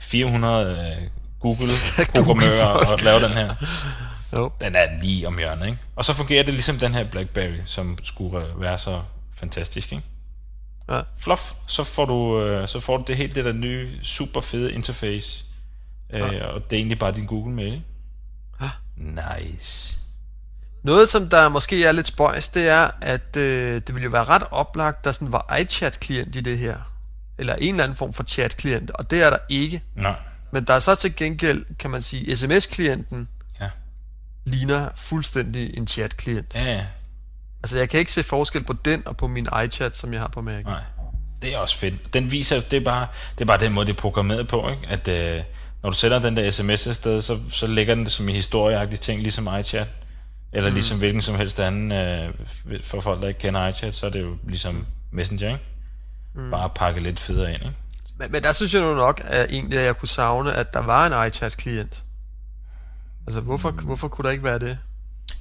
400 0.00 0.98
uh, 1.02 1.08
Google-programmører 1.40 2.66
og 2.92 2.98
laver 3.02 3.18
den 3.18 3.30
her? 3.30 3.54
Jo. 4.32 4.50
Den 4.60 4.76
er 4.76 5.00
lige 5.02 5.26
om 5.26 5.38
hjørnet, 5.38 5.66
ikke? 5.66 5.78
Og 5.96 6.04
så 6.04 6.14
fungerer 6.14 6.42
det 6.42 6.54
ligesom 6.54 6.76
den 6.76 6.94
her 6.94 7.04
BlackBerry, 7.04 7.60
som 7.66 7.98
skulle 8.02 8.46
være 8.56 8.78
så 8.78 9.02
fantastisk, 9.36 9.92
ikke? 9.92 10.04
Ja. 10.90 11.00
Fluff, 11.18 11.52
så 11.66 11.84
får 11.84 12.04
du, 12.04 12.40
øh, 12.42 12.68
så 12.68 12.80
får 12.80 12.96
du 12.96 13.04
det 13.06 13.16
helt 13.16 13.34
det 13.34 13.44
der 13.44 13.52
nye, 13.52 13.90
super 14.02 14.40
fede 14.40 14.72
interface. 14.72 15.44
Øh, 16.10 16.22
Og 16.22 16.30
det 16.70 16.76
er 16.76 16.76
egentlig 16.76 16.98
bare 16.98 17.12
din 17.12 17.26
Google 17.26 17.54
Mail, 17.54 17.72
ikke? 17.72 17.84
Nice. 18.96 19.98
Noget, 20.84 21.08
som 21.08 21.28
der 21.28 21.48
måske 21.48 21.84
er 21.84 21.92
lidt 21.92 22.06
spøjs, 22.06 22.48
det 22.48 22.68
er, 22.68 22.90
at 23.00 23.36
øh, 23.36 23.74
det 23.86 23.94
ville 23.94 24.04
jo 24.04 24.10
være 24.10 24.24
ret 24.24 24.42
oplagt, 24.50 25.04
der 25.04 25.12
sådan 25.12 25.32
var 25.32 25.56
iChat-klient 25.60 26.36
i 26.36 26.40
det 26.40 26.58
her. 26.58 26.76
Eller 27.38 27.54
en 27.54 27.74
eller 27.74 27.84
anden 27.84 27.96
form 27.96 28.12
for 28.12 28.22
chat-klient, 28.24 28.90
og 28.90 29.10
det 29.10 29.22
er 29.22 29.30
der 29.30 29.38
ikke. 29.48 29.82
Nej. 29.96 30.14
Men 30.52 30.64
der 30.64 30.74
er 30.74 30.78
så 30.78 30.94
til 30.94 31.16
gengæld, 31.16 31.64
kan 31.78 31.90
man 31.90 32.02
sige, 32.02 32.36
sms-klienten 32.36 33.28
Ja. 33.60 33.68
ligner 34.44 34.88
fuldstændig 34.96 35.76
en 35.78 35.86
chat-klient. 35.86 36.54
Ja, 36.54 36.64
ja. 36.64 36.84
Altså, 37.62 37.78
jeg 37.78 37.88
kan 37.88 38.00
ikke 38.00 38.12
se 38.12 38.22
forskel 38.22 38.64
på 38.64 38.72
den 38.84 39.02
og 39.06 39.16
på 39.16 39.26
min 39.26 39.46
iChat, 39.64 39.96
som 39.96 40.12
jeg 40.12 40.20
har 40.20 40.28
på 40.28 40.40
Mac. 40.40 40.64
Nej. 40.64 40.80
Det 41.42 41.54
er 41.54 41.58
også 41.58 41.78
fedt. 41.78 42.14
Den 42.14 42.30
viser, 42.30 42.60
det 42.60 42.76
er 42.76 42.84
bare, 42.84 43.06
det 43.38 43.40
er 43.40 43.46
bare 43.46 43.60
den 43.60 43.72
måde, 43.72 43.86
det 43.86 43.92
er 43.92 44.00
programmeret 44.00 44.48
på, 44.48 44.70
ikke? 44.70 44.86
At 44.88 45.08
øh, 45.08 45.42
når 45.82 45.90
du 45.90 45.96
sender 45.96 46.18
den 46.18 46.36
der 46.36 46.50
sms 46.50 46.86
afsted, 46.86 47.22
så, 47.22 47.38
så 47.50 47.66
lægger 47.66 47.94
den 47.94 48.04
det 48.04 48.12
som 48.12 48.28
en 48.28 48.34
historieagtig 48.34 49.00
ting, 49.00 49.22
ligesom 49.22 49.48
iChat. 49.60 49.86
Eller 50.54 50.70
mm. 50.70 50.74
ligesom 50.74 50.98
hvilken 50.98 51.22
som 51.22 51.34
helst 51.34 51.60
anden, 51.60 51.92
øh, 51.92 52.32
for 52.82 53.00
folk, 53.00 53.22
der 53.22 53.28
ikke 53.28 53.40
kender 53.40 53.68
iChat, 53.68 53.94
så 53.94 54.06
er 54.06 54.10
det 54.10 54.22
jo 54.22 54.36
ligesom 54.48 54.86
Messenger, 55.12 55.48
ikke? 55.48 55.64
Mm. 56.34 56.50
Bare 56.50 56.70
pakke 56.74 57.02
lidt 57.02 57.20
federe 57.20 57.54
ind, 57.54 57.62
ikke? 57.62 57.76
Men, 58.18 58.32
men 58.32 58.42
der 58.42 58.52
synes 58.52 58.74
jeg 58.74 58.82
nu 58.82 58.94
nok, 58.94 59.20
at 59.24 59.50
egentlig, 59.50 59.78
at 59.78 59.84
jeg 59.84 59.96
kunne 59.96 60.08
savne, 60.08 60.52
at 60.52 60.74
der 60.74 60.82
var 60.82 61.06
en 61.06 61.28
iChat-klient. 61.28 62.02
Altså, 63.26 63.40
hvorfor, 63.40 63.70
mm. 63.70 63.76
hvorfor 63.76 64.08
kunne 64.08 64.24
der 64.24 64.30
ikke 64.30 64.44
være 64.44 64.58
det? 64.58 64.78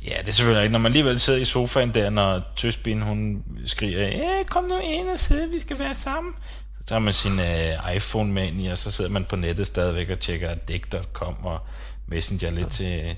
Ja, 0.05 0.17
det 0.19 0.27
er 0.27 0.31
selvfølgelig 0.31 0.63
ikke. 0.63 0.71
Når 0.71 0.79
man 0.79 0.89
alligevel 0.89 1.19
sidder 1.19 1.39
i 1.39 1.45
sofaen 1.45 1.93
der, 1.93 2.09
når 2.09 2.41
Tøsbin, 2.55 3.01
hun 3.01 3.43
skriger, 3.65 4.07
ja, 4.07 4.43
kom 4.49 4.63
nu 4.63 4.79
ind 4.83 5.09
og 5.09 5.19
sidde, 5.19 5.49
vi 5.49 5.59
skal 5.59 5.79
være 5.79 5.95
sammen. 5.95 6.33
Så 6.77 6.83
tager 6.85 6.99
man 6.99 7.13
sin 7.13 7.39
øh, 7.39 7.95
iPhone 7.95 8.31
med 8.31 8.47
ind 8.47 8.61
i, 8.61 8.67
og 8.67 8.77
så 8.77 8.91
sidder 8.91 9.09
man 9.09 9.25
på 9.25 9.35
nettet 9.35 9.67
stadigvæk 9.67 10.09
og 10.09 10.19
tjekker 10.19 10.55
dik.com 10.55 11.45
og 11.45 11.59
Messenger 12.07 12.49
lidt 12.49 12.69
til... 12.69 13.15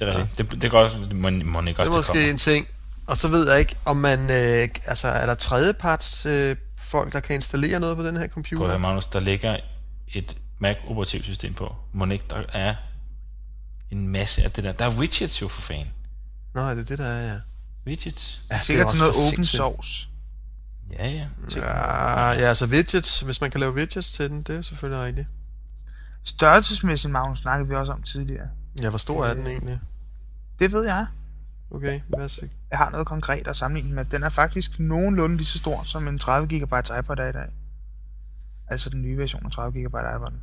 Det 0.00 0.08
er 0.08 0.18
rigtigt. 0.18 0.38
Ja. 0.38 0.44
Det, 0.44 0.52
det 0.52 0.64
er 0.64 0.70
godt, 0.70 0.92
det 0.92 1.16
må, 1.16 1.30
må 1.30 1.62
ikke 1.62 1.80
også 1.80 1.90
Det 1.90 1.94
er 1.94 1.98
måske 1.98 2.12
kommer. 2.12 2.30
en 2.30 2.38
ting. 2.38 2.66
Og 3.06 3.16
så 3.16 3.28
ved 3.28 3.50
jeg 3.50 3.60
ikke, 3.60 3.76
om 3.84 3.96
man... 3.96 4.20
Øh, 4.30 4.68
altså, 4.86 5.08
er 5.08 5.26
der 5.26 5.34
tredjeparts 5.34 6.26
øh, 6.26 6.56
folk, 6.78 7.12
der 7.12 7.20
kan 7.20 7.34
installere 7.34 7.80
noget 7.80 7.96
på 7.96 8.02
den 8.06 8.16
her 8.16 8.28
computer? 8.28 8.64
Prøv 8.64 8.74
at 8.74 8.80
Magnus, 8.80 9.06
der 9.06 9.20
ligger 9.20 9.56
et 10.08 10.36
Mac-operativsystem 10.58 11.54
på. 11.54 11.74
Må 11.92 12.06
ikke, 12.06 12.24
der 12.30 12.42
er 12.52 12.74
en 13.90 14.08
masse 14.08 14.42
af 14.42 14.50
det 14.50 14.64
der. 14.64 14.72
Der 14.72 14.84
er 14.84 14.96
widgets 14.98 15.42
jo 15.42 15.48
for 15.48 15.60
fan. 15.60 15.86
Nå, 16.54 16.70
det 16.70 16.78
er 16.78 16.84
det, 16.84 16.98
der 16.98 17.04
er, 17.06 17.32
ja. 17.32 17.38
Widgets. 17.86 18.40
Det 18.48 18.50
er 18.50 18.54
det 18.54 18.60
er 18.60 18.64
sikkert 18.64 18.88
til 18.90 18.98
noget 19.00 19.14
open 19.32 19.44
source. 19.44 20.06
Ja, 20.98 21.08
ja. 21.08 21.26
Ja, 21.56 22.30
ja, 22.32 22.48
altså 22.48 22.66
widgets. 22.66 23.20
Hvis 23.20 23.40
man 23.40 23.50
kan 23.50 23.60
lave 23.60 23.74
widgets 23.74 24.12
til 24.12 24.30
den, 24.30 24.42
det 24.42 24.56
er 24.56 24.62
selvfølgelig 24.62 25.04
rigtigt. 25.04 25.28
Størrelsesmæssigt, 26.24 27.12
Magnus, 27.12 27.38
snakkede 27.38 27.68
vi 27.68 27.74
også 27.74 27.92
om 27.92 28.02
tidligere. 28.02 28.48
Ja, 28.82 28.88
hvor 28.88 28.98
stor 28.98 29.26
er 29.26 29.34
den 29.34 29.46
egentlig? 29.46 29.80
Det 30.60 30.72
ved 30.72 30.84
jeg. 30.84 31.06
Okay, 31.70 32.00
hvad 32.08 32.28
så? 32.28 32.48
Jeg 32.70 32.78
har 32.78 32.90
noget 32.90 33.06
konkret 33.06 33.48
at 33.48 33.56
sammenligne 33.56 33.94
med. 33.94 34.04
Den 34.04 34.22
er 34.22 34.28
faktisk 34.28 34.78
nogenlunde 34.78 35.36
lige 35.36 35.46
så 35.46 35.58
stor 35.58 35.82
som 35.84 36.08
en 36.08 36.18
30 36.18 36.48
GB 36.48 36.62
iPod 36.62 37.18
er 37.18 37.28
i 37.28 37.32
dag. 37.32 37.48
Altså 38.68 38.90
den 38.90 39.02
nye 39.02 39.18
version 39.18 39.46
af 39.46 39.52
30 39.52 39.80
GB 39.80 39.94
iPod'en. 39.94 40.34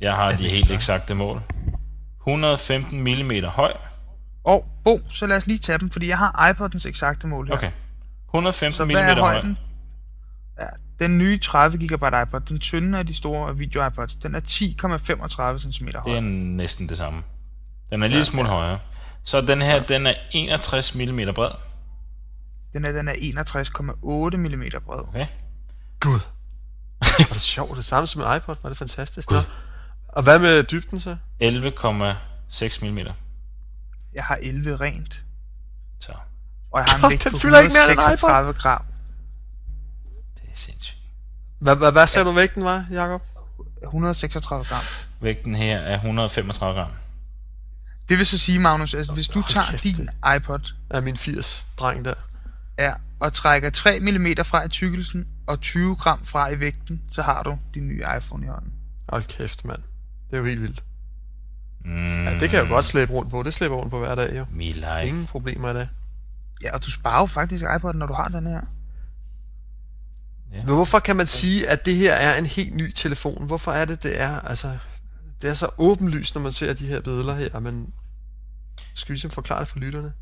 Jeg 0.00 0.16
har 0.16 0.30
de 0.30 0.48
helt 0.48 0.70
eksakte 0.70 1.14
mål. 1.14 1.42
115 2.20 3.00
mm 3.00 3.44
høj. 3.44 3.72
Og 4.44 4.66
bum, 4.84 4.98
så 5.10 5.26
lad 5.26 5.36
os 5.36 5.46
lige 5.46 5.58
tage 5.58 5.78
dem, 5.78 5.90
fordi 5.90 6.08
jeg 6.08 6.18
har 6.18 6.50
iPodens 6.50 6.86
eksakte 6.86 7.26
mål 7.26 7.46
her. 7.46 7.54
Okay. 7.54 7.70
115 8.28 8.76
Så 8.76 8.84
mm 8.84 8.90
er 8.90 9.14
høj. 9.14 9.32
højden? 9.32 9.58
Ja, 10.60 10.66
den 10.98 11.18
nye 11.18 11.38
30 11.38 11.78
GB 11.78 11.92
iPod, 11.92 12.40
den 12.40 12.58
tynde 12.58 12.98
af 12.98 13.06
de 13.06 13.14
store 13.14 13.56
video 13.56 13.86
iPods, 13.86 14.14
den 14.16 14.34
er 14.34 14.40
10,35 14.40 15.72
cm 15.72 15.88
høj. 15.94 16.02
Det 16.04 16.16
er 16.16 16.20
næsten 16.20 16.88
det 16.88 16.98
samme. 16.98 17.22
Den 17.92 18.02
er 18.02 18.04
en 18.06 18.10
lille 18.10 18.24
smule 18.24 18.48
højere. 18.48 18.78
Så 19.24 19.40
den 19.40 19.62
her, 19.62 19.86
den 19.86 20.06
er 20.06 20.14
61 20.30 20.94
mm 20.94 21.34
bred. 21.34 21.50
Den 22.72 22.84
er, 22.84 22.92
den 22.92 23.08
er 23.08 23.12
61,8 23.12 24.36
mm 24.36 24.84
bred. 24.86 25.08
Okay. 25.08 25.26
Gud. 26.00 26.20
Var 27.18 27.32
det 27.32 27.40
sjovt. 27.40 27.76
Det 27.76 27.84
samme 27.84 28.06
som 28.06 28.22
en 28.22 28.36
iPod. 28.36 28.56
Var 28.62 28.68
det 28.68 28.78
fantastisk. 28.78 29.30
Nå. 29.30 29.40
Og 30.08 30.22
hvad 30.22 30.38
med 30.38 30.62
dybden 30.62 31.00
så? 31.00 31.16
11,6 31.42 32.86
mm. 32.86 32.98
Jeg 34.14 34.24
har 34.24 34.38
11 34.42 34.76
rent, 34.76 35.22
Så 36.00 36.12
og 36.70 36.80
jeg 36.80 36.86
har 36.88 37.06
en 37.06 37.10
vægt 37.10 37.26
på 37.30 37.38
fylder 37.38 37.58
ikke 37.58 37.72
mere 37.72 37.90
end 37.90 38.00
en 38.00 38.14
iPod. 38.14 38.28
136 38.28 38.52
gram. 38.52 38.84
det 40.34 40.42
er 40.52 40.56
sindssygt. 40.56 40.98
Hvad, 41.58 41.76
hvad, 41.76 41.92
hvad 41.92 42.06
sagde 42.06 42.28
du 42.28 42.32
vægten 42.32 42.64
var, 42.64 42.84
Jacob? 42.90 43.22
136 43.82 44.64
gram. 44.64 44.80
Vægten 45.20 45.54
her 45.54 45.78
er 45.78 45.94
135 45.94 46.80
gram. 46.80 46.90
Det 48.08 48.18
vil 48.18 48.26
så 48.26 48.38
sige, 48.38 48.58
Magnus, 48.58 48.94
at 48.94 49.08
hvis 49.14 49.28
du 49.28 49.40
Hold 49.40 49.52
tager 49.52 49.70
kæft, 49.70 49.82
din 49.84 50.08
iPod 50.36 50.72
Er 50.90 51.00
min 51.00 51.14
80-dreng 51.14 52.04
der. 52.04 52.14
ja, 52.78 52.92
og 53.20 53.32
trækker 53.32 53.70
3 53.70 54.00
mm 54.00 54.26
fra 54.44 54.64
i 54.64 54.68
tykkelsen 54.68 55.26
og 55.46 55.60
20 55.60 55.96
gram 55.96 56.24
fra 56.24 56.48
i 56.48 56.60
vægten, 56.60 57.02
så 57.12 57.22
har 57.22 57.42
du 57.42 57.58
din 57.74 57.88
nye 57.88 58.02
iPhone 58.16 58.46
i 58.46 58.48
hånden. 58.48 58.72
Hold 59.08 59.22
kæft, 59.22 59.64
mand. 59.64 59.78
Det 60.30 60.36
er 60.36 60.38
jo 60.38 60.44
helt 60.44 60.62
vildt. 60.62 60.84
Mm, 61.84 62.24
Ja, 62.24 62.30
det 62.38 62.50
kan 62.50 62.58
jeg 62.58 62.68
jo 62.68 62.74
godt 62.74 62.84
slæbe 62.84 63.12
rundt 63.12 63.30
på. 63.30 63.42
Det 63.42 63.54
slæber 63.54 63.76
rundt 63.76 63.90
på 63.90 63.98
hver 63.98 64.14
dag, 64.14 64.36
jo. 64.38 64.46
Ingen 65.08 65.26
problemer 65.26 65.70
i 65.70 65.74
det. 65.74 65.88
Ja, 66.62 66.74
og 66.74 66.84
du 66.84 66.90
sparer 66.90 67.20
jo 67.20 67.26
faktisk 67.26 67.64
iPod'en, 67.64 67.92
når 67.92 68.06
du 68.06 68.14
har 68.14 68.28
den 68.28 68.46
her. 68.46 68.60
Men 70.50 70.74
hvorfor 70.74 70.98
kan 70.98 71.16
man 71.16 71.26
sige, 71.26 71.68
at 71.70 71.86
det 71.86 71.94
her 71.96 72.12
er 72.14 72.38
en 72.38 72.46
helt 72.46 72.74
ny 72.74 72.92
telefon? 72.92 73.46
Hvorfor 73.46 73.72
er 73.72 73.84
det, 73.84 74.02
det 74.02 74.20
er? 74.22 74.40
Altså, 74.40 74.78
det 75.42 75.50
er 75.50 75.54
så 75.54 75.68
åbenlyst, 75.78 76.34
når 76.34 76.42
man 76.42 76.52
ser 76.52 76.72
de 76.72 76.86
her 76.86 77.00
billeder 77.00 77.34
her, 77.34 77.60
men 77.60 77.92
skal 78.94 79.08
vi 79.08 79.14
ligesom 79.14 79.30
forklare 79.30 79.60
det 79.60 79.68
for 79.68 79.78
lytterne? 79.78 80.12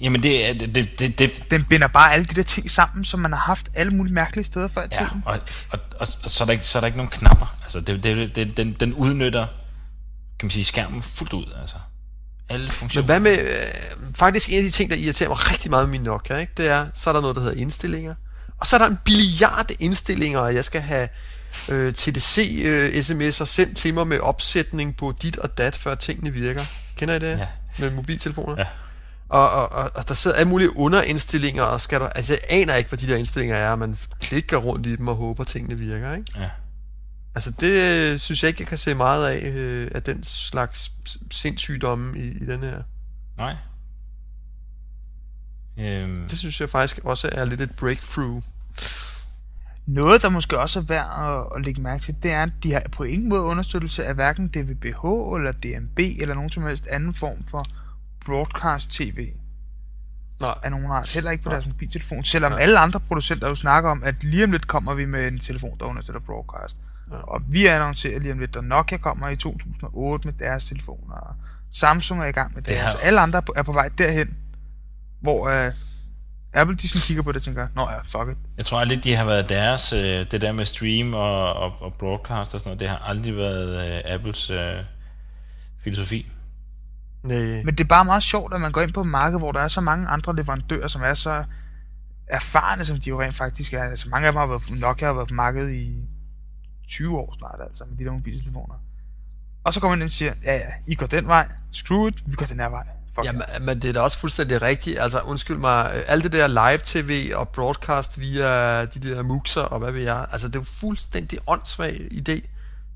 Jamen 0.00 0.22
det 0.22 0.48
er... 0.48 0.52
Det, 0.52 0.74
det, 0.74 0.98
det, 0.98 1.18
det, 1.18 1.50
Den 1.50 1.64
binder 1.64 1.88
bare 1.88 2.12
alle 2.12 2.24
de 2.26 2.34
der 2.34 2.42
ting 2.42 2.70
sammen, 2.70 3.04
som 3.04 3.20
man 3.20 3.32
har 3.32 3.40
haft 3.40 3.68
alle 3.74 3.92
mulige 3.92 4.14
mærkelige 4.14 4.44
steder 4.44 4.68
før 4.68 4.82
i 4.82 4.88
ja, 4.92 4.98
tiden. 4.98 5.22
og, 5.26 5.32
og, 5.32 5.40
og, 5.70 5.78
og, 6.00 6.06
så, 6.06 6.44
er 6.44 6.46
der 6.46 6.52
ikke, 6.52 6.64
så 6.64 6.78
er 6.78 6.80
der 6.80 6.86
ikke 6.86 6.98
nogen 6.98 7.10
knapper. 7.10 7.56
Altså 7.62 7.80
det, 7.80 8.02
det, 8.02 8.36
det, 8.36 8.56
den, 8.56 8.76
den 8.80 8.94
udnytter, 8.94 9.46
kan 10.38 10.46
man 10.46 10.50
sige, 10.50 10.64
skærmen 10.64 11.02
fuldt 11.02 11.32
ud. 11.32 11.52
Altså. 11.60 11.76
Alle 12.48 12.62
Men 12.62 12.70
funktioner. 12.70 13.06
hvad 13.06 13.20
med, 13.20 13.38
øh, 13.38 14.14
faktisk 14.14 14.48
en 14.50 14.56
af 14.56 14.62
de 14.62 14.70
ting, 14.70 14.90
der 14.90 14.96
irriterer 14.96 15.28
mig 15.28 15.50
rigtig 15.50 15.70
meget 15.70 15.88
med 15.88 15.90
min 15.90 16.02
Nokia, 16.02 16.36
ikke? 16.36 16.52
det 16.56 16.68
er, 16.68 16.86
så 16.94 17.10
er 17.10 17.14
der 17.14 17.20
noget, 17.20 17.36
der 17.36 17.42
hedder 17.42 17.56
indstillinger. 17.56 18.14
Og 18.60 18.66
så 18.66 18.76
er 18.76 18.80
der 18.80 18.86
en 18.86 18.98
billiard 19.04 19.70
indstillinger, 19.78 20.38
og 20.38 20.54
jeg 20.54 20.64
skal 20.64 20.80
have 20.80 21.08
øh, 21.68 21.92
TDC 21.92 22.62
øh, 22.64 22.88
sms'er 22.90 23.44
sendt 23.44 23.76
til 23.76 23.94
mig 23.94 24.06
med 24.06 24.18
opsætning 24.20 24.96
på 24.96 25.14
dit 25.22 25.38
og 25.38 25.58
dat, 25.58 25.76
før 25.76 25.94
tingene 25.94 26.30
virker. 26.32 26.62
Kender 26.96 27.14
I 27.14 27.18
det? 27.18 27.38
Ja. 27.38 27.46
Med 27.78 27.90
mobiltelefoner? 27.90 28.54
Ja. 28.58 28.64
Og, 29.28 29.50
og, 29.50 29.72
og, 29.72 29.90
og 29.94 30.08
der 30.08 30.14
sidder 30.14 30.36
alle 30.36 30.48
mulige 30.48 30.76
underindstillinger, 30.76 31.62
og 31.62 31.80
skal 31.80 32.00
du, 32.00 32.04
altså 32.04 32.32
jeg 32.32 32.40
aner 32.60 32.74
ikke, 32.74 32.88
hvad 32.88 32.98
de 32.98 33.06
der 33.08 33.16
indstillinger 33.16 33.56
er, 33.56 33.76
man 33.76 33.98
klikker 34.20 34.56
rundt 34.56 34.86
i 34.86 34.96
dem 34.96 35.08
og 35.08 35.16
håber, 35.16 35.44
tingene 35.44 35.78
virker, 35.78 36.14
ikke? 36.14 36.32
Ja. 36.40 36.50
Altså 37.34 37.50
det 37.50 38.12
øh, 38.12 38.18
synes 38.18 38.42
jeg 38.42 38.48
ikke, 38.48 38.60
jeg 38.60 38.68
kan 38.68 38.78
se 38.78 38.94
meget 38.94 39.26
af, 39.28 39.46
øh, 39.48 39.90
af 39.94 40.02
den 40.02 40.24
slags 40.24 40.92
sindssygdomme 41.30 42.18
i, 42.18 42.22
i 42.22 42.46
den 42.46 42.60
her. 42.62 42.82
Nej. 43.38 43.56
Øhm, 45.78 46.28
Det 46.28 46.38
synes 46.38 46.60
jeg 46.60 46.70
faktisk 46.70 46.98
også 47.04 47.28
er 47.32 47.44
lidt 47.44 47.60
et 47.60 47.70
breakthrough. 47.76 48.42
Noget, 49.86 50.22
der 50.22 50.28
måske 50.28 50.58
også 50.58 50.78
er 50.78 50.82
værd 50.82 51.06
at, 51.28 51.56
at 51.58 51.64
lægge 51.66 51.82
mærke 51.82 52.02
til, 52.02 52.16
det 52.22 52.32
er, 52.32 52.42
at 52.42 52.52
de 52.62 52.72
har 52.72 52.82
på 52.92 53.04
ingen 53.04 53.28
måde 53.28 53.40
understøttelse 53.42 54.04
af 54.04 54.14
hverken 54.14 54.48
DVB-H 54.48 55.04
eller 55.36 55.52
DMB 55.52 55.98
eller 55.98 56.34
nogen 56.34 56.50
som 56.50 56.62
helst 56.62 56.86
anden 56.86 57.14
form 57.14 57.44
for 57.50 57.64
broadcast 58.26 58.90
TV 58.90 59.28
Nej. 60.40 60.54
af 60.62 60.70
nogen 60.70 60.86
art. 60.86 61.08
Heller 61.08 61.30
ikke 61.30 61.44
på 61.44 61.50
deres 61.50 61.66
mobiltelefon, 61.66 62.24
selvom 62.24 62.52
alle 62.52 62.78
andre 62.78 63.00
producenter 63.00 63.48
jo 63.48 63.54
snakker 63.54 63.90
om, 63.90 64.02
at 64.04 64.24
lige 64.24 64.44
om 64.44 64.52
lidt 64.52 64.66
kommer 64.68 64.94
vi 64.94 65.04
med 65.04 65.28
en 65.28 65.38
telefon, 65.38 65.78
der 65.80 65.84
understøtter 65.84 66.20
broadcast. 66.20 66.76
Ja. 67.10 67.16
Og 67.16 67.42
vi 67.48 67.66
annoncerer 67.66 68.18
lige 68.20 68.32
om 68.32 68.38
lidt, 68.38 68.56
at 68.56 68.64
Nokia 68.64 68.98
kommer 68.98 69.28
i 69.28 69.36
2008 69.36 70.28
med 70.28 70.34
deres 70.38 70.64
telefoner, 70.64 71.36
Samsung 71.72 72.20
er 72.20 72.24
i 72.26 72.32
gang 72.32 72.54
med 72.54 72.62
Det 72.62 72.70
deres. 72.70 72.92
Alle 73.02 73.20
andre 73.20 73.42
er 73.56 73.62
på- 73.62 73.72
vej 73.72 73.88
derhen, 73.98 74.36
hvor 75.20 75.66
uh, 75.66 75.72
Apple 76.56 76.76
de 76.76 76.88
sådan 76.88 77.00
kigger 77.00 77.22
på 77.22 77.32
det 77.32 77.36
og 77.36 77.42
tænker, 77.42 77.68
nå 77.74 77.82
ja, 77.90 77.98
fuck 77.98 78.30
it. 78.30 78.36
Jeg 78.56 78.64
tror 78.64 78.80
aldrig, 78.80 79.04
de 79.04 79.14
har 79.14 79.24
været 79.24 79.48
deres, 79.48 79.92
øh, 79.92 80.26
det 80.30 80.40
der 80.40 80.52
med 80.52 80.66
stream 80.66 81.14
og, 81.14 81.52
og, 81.52 81.72
og 81.80 81.94
broadcast 81.94 82.54
og 82.54 82.60
sådan 82.60 82.68
noget, 82.68 82.80
det 82.80 82.88
har 82.88 82.98
aldrig 82.98 83.36
været 83.36 83.96
øh, 83.96 84.14
Apples 84.14 84.50
øh, 84.50 84.84
filosofi. 85.84 86.26
Nej. 87.22 87.36
Men 87.38 87.68
det 87.68 87.80
er 87.80 87.88
bare 87.88 88.04
meget 88.04 88.22
sjovt, 88.22 88.54
at 88.54 88.60
man 88.60 88.72
går 88.72 88.80
ind 88.80 88.92
på 88.92 89.00
et 89.00 89.06
marked, 89.06 89.38
hvor 89.38 89.52
der 89.52 89.60
er 89.60 89.68
så 89.68 89.80
mange 89.80 90.08
andre 90.08 90.36
leverandører, 90.36 90.88
som 90.88 91.02
er 91.02 91.14
så 91.14 91.44
erfarne, 92.26 92.84
som 92.84 93.00
de 93.00 93.08
jo 93.08 93.22
rent 93.22 93.34
faktisk 93.34 93.72
er. 93.72 93.82
Altså 93.82 94.08
mange 94.08 94.26
af 94.26 94.32
dem 94.32 94.38
har 94.38 94.46
været 94.46 94.62
på 94.62 94.68
Nokia 94.80 95.06
har 95.06 95.14
været 95.14 95.28
på 95.28 95.34
markedet 95.34 95.72
i 95.72 95.94
20 96.88 97.18
år 97.18 97.34
snart, 97.38 97.60
altså 97.68 97.84
med 97.84 97.98
de 97.98 98.04
der 98.04 98.12
mobiltelefoner. 98.12 98.74
Og 99.64 99.74
så 99.74 99.80
kommer 99.80 99.96
man 99.96 100.02
ind 100.02 100.08
og 100.08 100.12
siger, 100.12 100.32
ja 100.44 100.54
ja, 100.54 100.70
I 100.86 100.94
går 100.94 101.06
den 101.06 101.26
vej, 101.26 101.48
screw 101.72 102.08
it, 102.08 102.22
vi 102.26 102.32
går 102.32 102.46
den 102.46 102.60
her 102.60 102.68
vej. 102.68 102.86
Fuck 103.16 103.24
Ja, 103.26 103.32
ja, 103.52 103.58
men, 103.58 103.82
det 103.82 103.88
er 103.88 103.92
da 103.92 104.00
også 104.00 104.18
fuldstændig 104.18 104.62
rigtigt. 104.62 104.98
Altså, 104.98 105.20
undskyld 105.20 105.56
mig, 105.56 105.92
øh, 105.96 106.02
alt 106.06 106.24
det 106.24 106.32
der 106.32 106.46
live-tv 106.46 107.32
og 107.34 107.48
broadcast 107.48 108.20
via 108.20 108.84
de 108.84 108.98
der 109.00 109.22
muxer 109.22 109.60
og 109.62 109.78
hvad 109.78 109.92
ved 109.92 110.02
jeg, 110.02 110.26
altså, 110.32 110.48
det 110.48 110.56
er 110.56 110.60
jo 110.60 110.64
fuldstændig 110.80 111.38
åndssvag 111.46 112.00
idé. 112.12 112.20
Det 112.32 112.42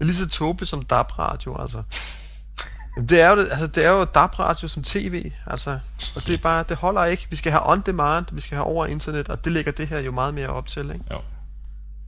er 0.00 0.05
lige 0.05 0.17
så 0.17 0.29
tåbeligt 0.29 0.71
som 0.71 0.83
DAB-radio, 0.83 1.62
altså. 1.62 1.83
Jamen, 2.97 3.09
det 3.09 3.21
er 3.21 3.29
jo, 3.31 3.41
altså, 3.41 3.67
det 3.67 3.87
er 3.87 3.91
jo 3.91 4.05
DAB-radio 4.05 4.69
som 4.69 4.83
tv, 4.83 5.33
altså. 5.47 5.79
Og 6.17 6.27
det 6.27 6.35
er 6.35 6.39
bare, 6.39 6.65
det 6.69 6.77
holder 6.77 7.05
ikke. 7.05 7.27
Vi 7.31 7.37
skal 7.37 7.53
have 7.53 7.62
on-demand, 7.73 8.25
vi 8.33 8.41
skal 8.41 8.57
have 8.57 8.67
over 8.67 8.87
internet, 8.87 9.29
og 9.29 9.45
det 9.45 9.53
lægger 9.53 9.73
det 9.73 9.89
her 9.89 10.00
jo 10.00 10.12
meget 10.12 10.35
mere 10.35 10.49
op 10.49 10.67
til, 10.67 10.83
ikke? 10.91 11.05
Jo. 11.11 11.19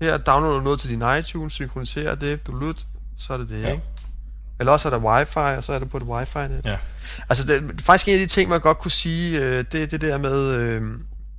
Her 0.02 0.18
downloader 0.18 0.56
du 0.58 0.64
noget 0.64 0.80
til 0.80 0.90
din 0.90 1.02
iTunes, 1.18 1.52
synkroniserer 1.52 2.14
det, 2.14 2.46
du 2.46 2.52
lut, 2.52 2.86
så 3.18 3.32
er 3.32 3.36
det 3.36 3.48
det, 3.48 3.62
Ja. 3.62 3.72
ikke? 3.72 3.82
Eller 4.62 4.72
også 4.72 4.88
er 4.88 4.98
der 4.98 4.98
wifi, 4.98 5.56
og 5.56 5.64
så 5.64 5.72
er 5.72 5.78
det 5.78 5.90
på 5.90 5.96
et 5.96 6.02
wifi-net. 6.02 6.64
Ja. 6.64 6.76
Altså, 7.28 7.46
det, 7.46 7.80
faktisk 7.80 8.08
en 8.08 8.14
af 8.14 8.20
de 8.20 8.26
ting, 8.26 8.50
man 8.50 8.60
godt 8.60 8.78
kunne 8.78 8.90
sige, 8.90 9.40
øh, 9.40 9.64
det 9.72 9.82
er 9.82 9.86
det 9.86 10.00
der 10.00 10.18
med, 10.18 10.48
øh, 10.50 10.82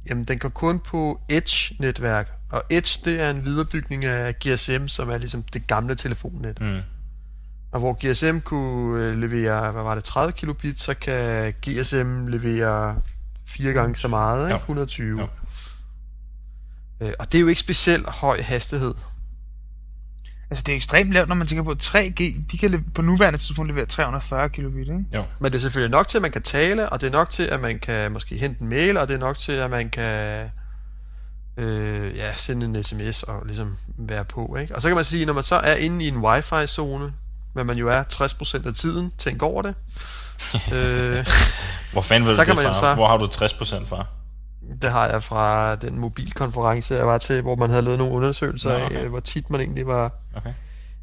jamen, 0.10 0.24
den 0.24 0.40
går 0.40 0.50
kun 0.50 0.80
på 0.80 1.22
Edge-netværk. 1.30 2.32
Og 2.52 2.64
Edge, 2.70 3.00
det 3.06 3.22
er 3.22 3.30
en 3.30 3.46
viderebygning 3.46 4.06
af 4.06 4.36
GSM, 4.40 4.88
som 4.88 5.10
er 5.10 5.18
ligesom 5.18 5.44
det 5.44 5.68
gamle 5.68 5.96
telefonnet. 5.96 6.62
Mm. 6.62 6.80
Og 7.72 7.80
hvor 7.80 7.98
GSM 8.12 8.40
kunne 8.40 9.04
øh, 9.04 9.18
levere, 9.18 9.72
hvad 9.72 9.84
var 9.84 9.96
det, 9.96 10.04
30 10.04 10.34
kilobit, 10.34 10.82
så 10.82 10.94
kan 10.94 11.54
GSM 11.68 12.28
levere 12.28 12.96
fire 13.48 13.74
gange 13.74 13.96
så 13.96 14.08
meget, 14.08 14.46
ikke? 14.46 14.54
Jo. 14.54 14.58
120. 14.58 15.20
Jo. 15.20 15.28
Øh, 17.02 17.14
og 17.20 17.32
det 17.32 17.38
er 17.38 17.42
jo 17.42 17.48
ikke 17.48 17.62
specielt 17.62 18.10
høj 18.10 18.42
hastighed. 18.42 18.94
Altså, 20.54 20.64
det 20.66 20.72
er 20.72 20.76
ekstremt 20.76 21.12
lavt, 21.14 21.28
når 21.30 21.36
man 21.36 21.48
tænker 21.48 21.64
på, 21.64 21.72
at 21.72 21.82
3G, 21.84 22.42
de 22.52 22.58
kan 22.58 22.86
på 22.96 23.02
nuværende 23.02 23.40
tidspunkt 23.40 23.72
levere 23.72 23.86
340 23.86 24.50
kilobit, 24.50 24.80
ikke? 24.82 25.06
Jo. 25.14 25.24
Men 25.40 25.52
det 25.52 25.58
er 25.58 25.62
selvfølgelig 25.62 25.92
nok 25.92 26.08
til, 26.08 26.18
at 26.18 26.22
man 26.22 26.32
kan 26.32 26.42
tale, 26.42 26.90
og 26.90 27.02
det 27.02 27.08
er 27.08 27.12
nok 27.12 27.30
til, 27.30 27.44
at 27.44 27.60
man 27.60 27.80
kan 27.80 28.12
måske 28.12 28.38
hente 28.38 28.62
en 28.62 28.70
mail, 28.70 28.98
og 28.98 29.08
det 29.08 29.14
er 29.14 29.18
nok 29.20 29.38
til, 29.38 29.52
at 29.52 29.70
man 29.70 29.90
kan 29.90 30.50
øh, 31.58 32.18
ja, 32.18 32.36
sende 32.36 32.66
en 32.66 32.84
sms 32.84 33.24
og 33.24 33.46
ligesom 33.46 33.78
være 33.98 34.26
på. 34.26 34.56
Ikke? 34.62 34.76
Og 34.76 34.82
så 34.82 34.88
kan 34.90 34.96
man 34.96 35.04
sige, 35.06 35.26
når 35.26 35.34
man 35.34 35.44
så 35.44 35.56
er 35.56 35.76
inde 35.76 36.06
i 36.06 36.08
en 36.08 36.18
wifi-zone, 36.26 37.14
hvad 37.54 37.64
man 37.64 37.78
jo 37.78 37.90
er 37.90 38.04
60% 38.64 38.68
af 38.68 38.74
tiden, 38.76 39.14
tænk 39.18 39.44
over 39.44 39.62
det. 39.62 39.76
øh, 40.76 41.26
Hvor 41.92 42.02
fanden 42.02 42.28
vil 42.28 42.36
Så 42.36 42.42
du 42.42 42.46
kan 42.46 42.56
det 42.58 42.66
fra? 42.66 42.74
så- 42.74 42.94
Hvor 42.96 43.08
har 43.08 43.18
du 43.18 43.26
60% 43.26 43.86
fra? 43.88 44.06
Det 44.82 44.92
har 44.92 45.08
jeg 45.08 45.24
fra 45.24 45.76
den 45.76 46.00
mobilkonference, 46.00 46.94
jeg 46.96 47.08
var 47.08 47.18
til, 47.18 47.42
hvor 47.42 47.56
man 47.56 47.70
havde 47.70 47.82
lavet 47.82 47.98
nogle 48.00 48.14
undersøgelser 48.14 48.70
Nå, 48.70 48.76
af, 48.76 48.86
okay. 48.86 49.04
øh, 49.04 49.10
hvor 49.10 49.20
tit 49.20 49.50
man 49.50 49.62
egentlig 49.62 49.88
var 49.88 50.12
Okay. 50.36 50.54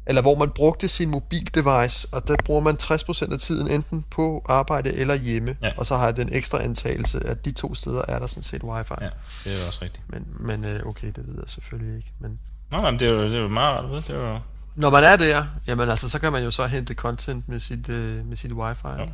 eller 0.05 0.21
hvor 0.21 0.35
man 0.35 0.49
brugte 0.49 0.87
sin 0.87 1.09
mobildevice, 1.09 2.07
og 2.11 2.27
der 2.27 2.35
bruger 2.45 2.61
man 2.61 2.75
60% 2.81 3.33
af 3.33 3.39
tiden 3.39 3.67
enten 3.71 4.05
på 4.11 4.45
arbejde 4.49 4.93
eller 4.97 5.15
hjemme, 5.15 5.55
Ja. 5.63 5.71
og 5.77 5.85
så 5.85 5.95
har 5.97 6.05
jeg 6.05 6.17
den 6.17 6.29
ekstra 6.33 6.63
antagelse, 6.63 7.19
at 7.27 7.45
de 7.45 7.51
to 7.51 7.75
steder 7.75 8.01
er 8.07 8.19
der 8.19 8.27
sådan 8.27 8.43
set 8.43 8.63
wifi. 8.63 8.93
Ja, 9.01 9.05
det 9.43 9.61
er 9.63 9.67
også 9.67 9.79
rigtigt. 9.81 10.03
Men, 10.09 10.25
men 10.39 10.65
øh, 10.65 10.85
okay, 10.85 11.07
det 11.07 11.27
ved 11.27 11.35
jeg 11.35 11.43
selvfølgelig 11.47 11.95
ikke. 11.97 12.11
Men 12.19 12.39
Nå, 12.71 12.77
nej, 12.81 12.91
men 12.91 12.99
det 12.99 13.07
er 13.07 13.11
jo, 13.11 13.23
det 13.23 13.35
er 13.35 13.39
jo 13.41 13.47
meget 13.47 13.79
rart. 13.83 14.07
Det 14.07 14.15
er 14.15 14.19
jo... 14.31 14.39
når 14.75 14.89
man 14.89 15.03
er 15.03 15.15
der, 15.15 15.45
jamen 15.67 15.89
altså, 15.89 16.09
så 16.09 16.19
kan 16.19 16.31
man 16.31 16.43
jo 16.43 16.51
så 16.51 16.65
hente 16.65 16.93
content 16.93 17.49
med 17.49 17.59
sit, 17.59 17.89
øh, 17.89 18.25
med 18.25 18.37
sit 18.37 18.51
wifi. 18.53 18.87
Ja. 18.87 19.05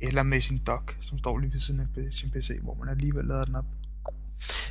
Eller 0.00 0.22
med 0.22 0.40
sin 0.40 0.58
dock, 0.66 0.96
som 1.02 1.18
står 1.18 1.38
lige 1.38 1.52
ved 1.52 1.60
siden 1.60 1.80
af 1.80 1.86
sin 2.12 2.30
PC, 2.30 2.50
hvor 2.62 2.74
man 2.74 2.88
alligevel 2.88 3.24
lader 3.24 3.44
den 3.44 3.54
op. 3.54 3.64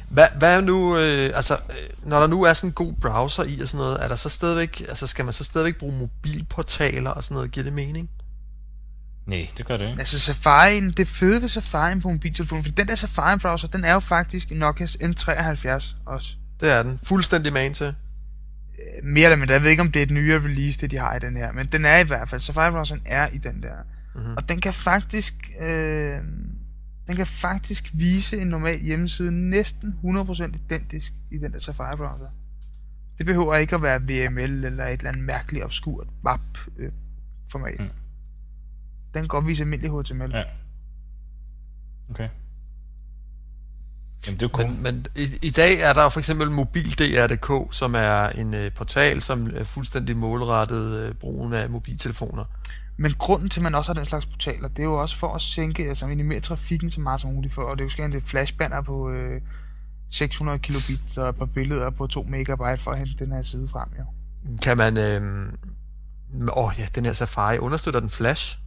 Hvad, 0.09 0.27
hvad 0.37 0.57
er 0.57 0.61
nu, 0.61 0.97
øh, 0.97 1.31
altså, 1.35 1.53
øh, 1.53 2.09
når 2.09 2.19
der 2.19 2.27
nu 2.27 2.43
er 2.43 2.53
sådan 2.53 2.69
en 2.69 2.73
god 2.73 2.93
browser 2.93 3.43
i 3.43 3.61
og 3.61 3.67
sådan 3.67 3.83
noget, 3.83 4.03
er 4.03 4.07
der 4.07 4.15
så 4.15 4.29
stadigvæk, 4.29 4.81
altså 4.81 5.07
skal 5.07 5.25
man 5.25 5.33
så 5.33 5.43
stadigvæk 5.43 5.77
bruge 5.77 5.97
mobilportaler 5.97 7.09
og 7.09 7.23
sådan 7.23 7.35
noget, 7.35 7.51
giver 7.51 7.63
det 7.63 7.73
mening? 7.73 8.09
Nej, 9.25 9.49
det 9.57 9.65
gør 9.65 9.77
det 9.77 9.87
ikke. 9.87 9.99
Altså 9.99 10.31
Safari'en, 10.31 10.91
det 10.97 11.07
fede 11.07 11.41
ved 11.41 11.49
Safari'en 11.49 12.01
på 12.01 12.09
mobiltelefonen, 12.09 12.63
for 12.63 12.71
den 12.71 12.87
der 12.87 12.95
Safari-browser, 12.95 13.67
den 13.67 13.83
er 13.83 13.93
jo 13.93 13.99
faktisk 13.99 14.51
Nokias 14.51 14.95
N73 14.95 15.95
også. 16.05 16.35
Det 16.59 16.69
er 16.69 16.83
den. 16.83 16.99
Fuldstændig 17.03 17.53
man 17.53 17.73
til. 17.73 17.85
Øh, 17.85 19.03
Mere 19.03 19.25
eller 19.25 19.37
mindre, 19.37 19.53
jeg 19.53 19.63
ved 19.63 19.69
ikke 19.69 19.81
om 19.81 19.91
det 19.91 19.99
er 19.99 20.03
et 20.03 20.11
nyere 20.11 20.39
release, 20.39 20.79
det 20.79 20.91
de 20.91 20.97
har 20.97 21.15
i 21.15 21.19
den 21.19 21.37
her, 21.37 21.51
men 21.51 21.67
den 21.67 21.85
er 21.85 21.97
i 21.97 22.03
hvert 22.03 22.29
fald, 22.29 22.41
Safari-browseren 22.41 23.01
er 23.05 23.27
i 23.27 23.37
den 23.37 23.63
der. 23.63 23.75
Mhm. 24.15 24.37
Og 24.37 24.49
den 24.49 24.61
kan 24.61 24.73
faktisk, 24.73 25.51
øh, 25.59 26.23
den 27.07 27.15
kan 27.15 27.25
faktisk 27.25 27.91
vise 27.93 28.41
en 28.41 28.47
normal 28.47 28.79
hjemmeside 28.79 29.31
næsten 29.49 29.95
100% 30.03 30.55
identisk 30.55 31.13
i 31.31 31.37
den 31.37 31.53
der 31.53 31.59
Safari-browser. 31.59 32.27
Det 33.17 33.25
behøver 33.25 33.55
ikke 33.55 33.75
at 33.75 33.81
være 33.81 34.01
VML 34.01 34.65
eller 34.65 34.85
et 34.85 34.99
eller 34.99 35.09
andet 35.09 35.23
mærkeligt 35.23 35.65
obskurt 35.65 36.07
WAP-format. 36.25 37.79
Mm. 37.79 37.85
Mm. 37.85 37.91
Den 39.13 39.21
kan 39.21 39.27
godt 39.27 39.47
vise 39.47 39.63
almindelig 39.63 40.01
HTML. 40.01 40.31
Ja. 40.31 40.43
Okay. 42.09 42.29
Jamen, 44.25 44.39
det 44.39 44.45
er 44.45 44.49
cool. 44.49 44.67
Men, 44.67 44.83
men 44.83 45.05
i, 45.15 45.29
i 45.41 45.49
dag 45.49 45.79
er 45.79 45.93
der 45.93 46.03
jo 46.03 46.09
for 46.09 46.19
eksempel 46.19 46.51
mobil.dr.dk, 46.51 47.73
som 47.73 47.95
er 47.95 48.29
en 48.29 48.53
øh, 48.53 48.71
portal, 48.71 49.21
som 49.21 49.49
er 49.55 49.63
fuldstændig 49.63 50.17
målrettet 50.17 50.99
øh, 50.99 51.13
brugen 51.13 51.53
af 51.53 51.69
mobiltelefoner. 51.69 52.43
Men 52.97 53.13
grunden 53.17 53.49
til, 53.49 53.59
at 53.59 53.63
man 53.63 53.75
også 53.75 53.89
har 53.89 53.93
den 53.93 54.05
slags 54.05 54.25
portaler, 54.25 54.67
det 54.67 54.79
er 54.79 54.83
jo 54.83 55.01
også 55.01 55.17
for 55.17 55.33
at 55.33 55.41
sænke, 55.41 55.89
altså 55.89 56.07
minimere 56.07 56.39
trafikken 56.39 56.91
så 56.91 57.01
meget 57.01 57.21
som 57.21 57.29
muligt 57.33 57.53
for, 57.53 57.61
og 57.61 57.77
det 57.77 57.99
er 57.99 58.03
jo 58.03 58.11
det 58.11 58.23
flashbanner 58.23 58.81
på 58.81 59.09
øh, 59.09 59.41
600 60.11 60.59
kilobit 60.59 61.17
og 61.17 61.29
et 61.29 61.35
par 61.35 61.45
billeder 61.45 61.89
på 61.89 62.07
2 62.07 62.23
megabyte 62.23 62.83
for 62.83 62.91
at 62.91 62.97
hente 62.97 63.25
den 63.25 63.31
her 63.31 63.41
side 63.41 63.67
frem, 63.67 63.89
jo. 63.99 64.05
Kan 64.61 64.77
man... 64.77 64.97
Øh, 64.97 65.47
åh 66.57 66.71
ja, 66.77 66.87
den 66.95 67.05
her 67.05 67.13
Safari, 67.13 67.57
understøtter 67.57 67.99
den 67.99 68.09
Flash? 68.09 68.59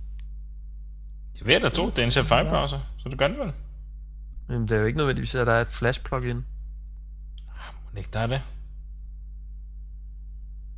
Jeg 1.38 1.46
ved 1.46 1.60
da 1.60 1.68
to, 1.68 1.90
det 1.90 1.98
er 1.98 2.04
en 2.04 2.10
Safari-browser, 2.10 2.78
så 2.98 3.08
det 3.08 3.18
gør 3.18 3.28
det 3.28 3.38
vel. 3.38 3.52
Jamen, 4.50 4.68
det 4.68 4.76
er 4.76 4.80
jo 4.80 4.87
ikke 4.87 4.98
nødvendigvis, 4.98 5.34
at 5.34 5.46
der 5.46 5.52
er 5.52 5.61
et 5.61 5.68
Flash-plugin. 5.68 6.44
Må 7.92 7.98
ikke 7.98 8.11
der 8.12 8.20
er 8.20 8.26
det? 8.26 8.42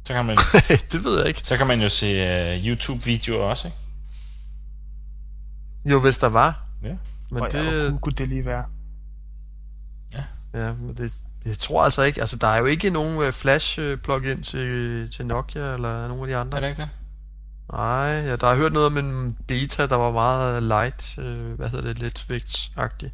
Så 0.07 0.13
kan 0.13 0.25
man, 0.25 0.37
det 0.93 1.05
ved 1.05 1.19
jeg 1.19 1.29
ikke. 1.29 1.41
så 1.45 1.57
kan 1.57 1.67
man 1.67 1.81
jo 1.81 1.89
se 1.89 2.07
uh, 2.07 2.67
YouTube-videoer 2.67 3.43
også, 3.45 3.69
ikke? 3.69 3.79
Jo, 5.85 6.01
hvis 6.01 6.19
der 6.19 6.27
var. 6.27 6.65
Ja. 6.83 6.97
Men 7.31 7.43
Og 7.43 7.53
det, 7.53 7.65
ja, 7.65 7.89
cool 7.89 8.01
kunne 8.01 8.15
det 8.15 8.29
lige 8.29 8.45
være? 8.45 8.65
ja, 10.55 10.73
men 10.73 10.97
det, 10.97 11.13
jeg 11.45 11.59
tror 11.59 11.85
altså 11.85 12.03
ikke, 12.03 12.21
altså 12.21 12.37
der 12.37 12.47
er 12.47 12.59
jo 12.59 12.67
ikke 12.67 12.91
nogen 12.91 13.23
øh, 13.23 13.33
Flash-plugin 13.33 14.43
til, 14.43 15.11
til 15.13 15.27
Nokia 15.27 15.75
eller 15.75 16.09
nogen 16.09 16.23
af 16.23 16.27
de 16.29 16.37
andre. 16.37 16.59
Er 16.59 16.61
det 16.61 16.69
ikke 16.69 16.83
det? 16.83 16.89
Nej, 17.73 18.07
ja, 18.07 18.37
der 18.37 18.47
har 18.47 18.55
hørt 18.57 18.73
noget 18.73 18.87
om 18.87 18.99
en 18.99 19.37
beta, 19.49 19.87
der 19.87 19.97
var 19.97 20.11
meget 20.11 20.63
light, 20.63 21.19
øh, 21.19 21.53
hvad 21.53 21.69
hedder 21.69 21.85
det, 21.85 21.99
lidt 21.99 22.31
vægtsagtig. 22.31 23.13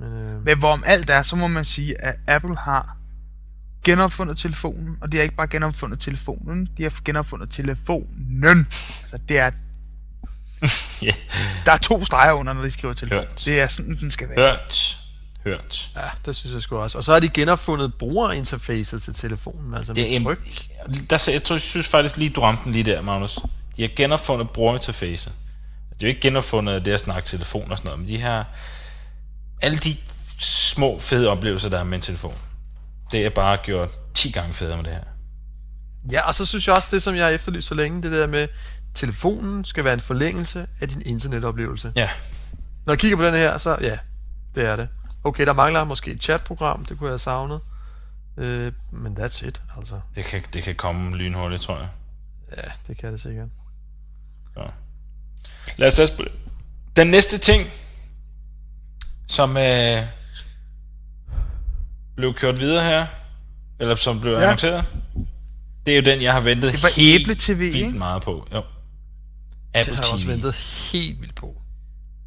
Men, 0.00 0.12
øh, 0.12 0.44
Men 0.44 0.58
hvorom 0.58 0.82
alt 0.86 1.10
er, 1.10 1.22
så 1.22 1.36
må 1.36 1.46
man 1.46 1.64
sige, 1.64 2.00
at 2.04 2.14
Apple 2.26 2.56
har 2.56 2.96
genopfundet 3.84 4.38
telefonen, 4.38 4.96
og 5.00 5.12
de 5.12 5.16
har 5.16 5.22
ikke 5.22 5.36
bare 5.36 5.46
genopfundet 5.46 6.00
telefonen, 6.00 6.68
de 6.76 6.82
har 6.82 6.94
genopfundet 7.04 7.50
telefonen. 7.50 8.66
Altså, 9.02 9.18
det 9.28 9.38
er... 9.38 9.50
Ja. 11.02 11.10
Der 11.66 11.72
er 11.72 11.76
to 11.76 12.04
streger 12.04 12.32
under, 12.32 12.52
når 12.52 12.62
de 12.62 12.70
skriver 12.70 12.94
telefon. 12.94 13.18
Hørt. 13.18 13.42
Det 13.44 13.60
er 13.60 13.68
sådan, 13.68 13.96
den 14.00 14.10
skal 14.10 14.28
være. 14.28 14.38
Hørt. 14.50 14.98
Hørt. 15.44 15.90
ja, 15.96 16.00
det 16.26 16.36
synes 16.36 16.52
jeg 16.54 16.62
sgu 16.62 16.76
også. 16.76 16.98
Og 16.98 17.04
så 17.04 17.12
har 17.12 17.20
de 17.20 17.28
genopfundet 17.28 17.94
brugerinterfacet 17.94 19.02
til 19.02 19.14
telefonen, 19.14 19.74
altså 19.74 19.92
med 19.92 20.02
Det 20.04 20.16
er, 20.16 20.22
tryk. 20.22 20.66
der, 21.10 21.28
jeg 21.32 21.42
tror, 21.42 21.54
jeg 21.54 21.60
synes 21.60 21.88
faktisk 21.88 22.16
lige, 22.16 22.30
du 22.30 22.40
ramte 22.40 22.64
den 22.64 22.72
lige 22.72 22.82
der, 22.84 23.00
Magnus. 23.02 23.38
De 23.76 23.82
har 23.82 23.90
genopfundet 23.96 24.50
brugerinterfacet. 24.50 25.32
Det 25.90 26.02
er 26.02 26.06
jo 26.06 26.08
ikke 26.08 26.20
genopfundet 26.20 26.84
det 26.84 26.92
at 26.92 27.00
snakke 27.00 27.26
telefon 27.28 27.70
og 27.70 27.78
sådan 27.78 27.88
noget, 27.88 28.00
men 28.00 28.08
de 28.08 28.20
har 28.20 28.48
alle 29.62 29.78
de 29.78 29.96
små 30.38 30.98
fede 30.98 31.28
oplevelser, 31.28 31.68
der 31.68 31.78
er 31.78 31.84
med 31.84 31.94
en 31.94 32.02
telefon. 32.02 32.34
Det 33.12 33.26
er 33.26 33.30
bare 33.30 33.58
gjort 33.64 33.90
10 34.14 34.30
gange 34.30 34.54
federe 34.54 34.76
med 34.76 34.84
det 34.84 34.92
her. 34.92 35.02
Ja, 36.10 36.26
og 36.26 36.34
så 36.34 36.46
synes 36.46 36.66
jeg 36.66 36.76
også, 36.76 36.88
det 36.90 37.02
som 37.02 37.16
jeg 37.16 37.24
har 37.24 37.30
efterlyst 37.30 37.68
så 37.68 37.74
længe, 37.74 38.02
det 38.02 38.12
der 38.12 38.26
med, 38.26 38.48
telefonen 38.94 39.64
skal 39.64 39.84
være 39.84 39.94
en 39.94 40.00
forlængelse 40.00 40.66
af 40.80 40.88
din 40.88 41.02
internetoplevelse. 41.06 41.92
Ja, 41.96 42.10
Når 42.86 42.92
jeg 42.92 42.98
kigger 42.98 43.16
på 43.16 43.24
den 43.24 43.34
her, 43.34 43.58
så 43.58 43.76
ja, 43.80 43.98
det 44.54 44.64
er 44.64 44.76
det. 44.76 44.88
Okay, 45.24 45.46
der 45.46 45.52
mangler 45.52 45.84
måske 45.84 46.10
et 46.10 46.22
chatprogram, 46.22 46.84
det 46.84 46.98
kunne 46.98 47.06
jeg 47.06 47.12
have 47.12 47.18
savnet. 47.18 47.60
Øh, 48.36 48.72
men 48.92 49.16
that's 49.20 49.48
it, 49.48 49.62
altså. 49.78 50.00
det 50.14 50.24
kan, 50.24 50.42
det 50.52 50.62
kan 50.62 50.74
komme 50.74 51.16
lynhurtigt, 51.16 51.62
tror 51.62 51.78
jeg. 51.78 51.88
Ja, 52.56 52.70
det 52.88 52.98
kan 52.98 53.12
det 53.12 53.20
sikkert. 53.20 53.48
Så. 54.54 54.70
Lad 55.76 55.88
os 55.88 56.10
det. 56.10 56.28
Den 56.96 57.06
næste 57.06 57.38
ting, 57.38 57.62
som 59.26 59.56
øh, 59.56 60.02
blev 62.16 62.34
kørt 62.34 62.60
videre 62.60 62.84
her, 62.84 63.06
eller 63.80 63.96
som 63.96 64.20
blev 64.20 64.32
Ja. 64.32 64.42
annonceret, 64.42 64.84
det 65.86 65.92
er 65.92 65.96
jo 65.96 66.02
den, 66.02 66.22
jeg 66.22 66.32
har 66.32 66.40
ventet 66.40 66.72
Det 66.72 66.82
var 66.82 66.88
helt 66.96 67.22
Æble 67.22 67.34
TV, 67.34 67.58
vildt 67.58 67.76
ikke? 67.76 67.98
meget 67.98 68.22
på. 68.22 68.46
Jo. 68.54 68.56
Det 68.56 68.64
Apple 69.80 69.94
har 69.96 70.02
jeg 70.02 70.12
også 70.12 70.26
ventet 70.26 70.54
helt 70.92 71.20
vildt 71.20 71.34
på. 71.34 71.54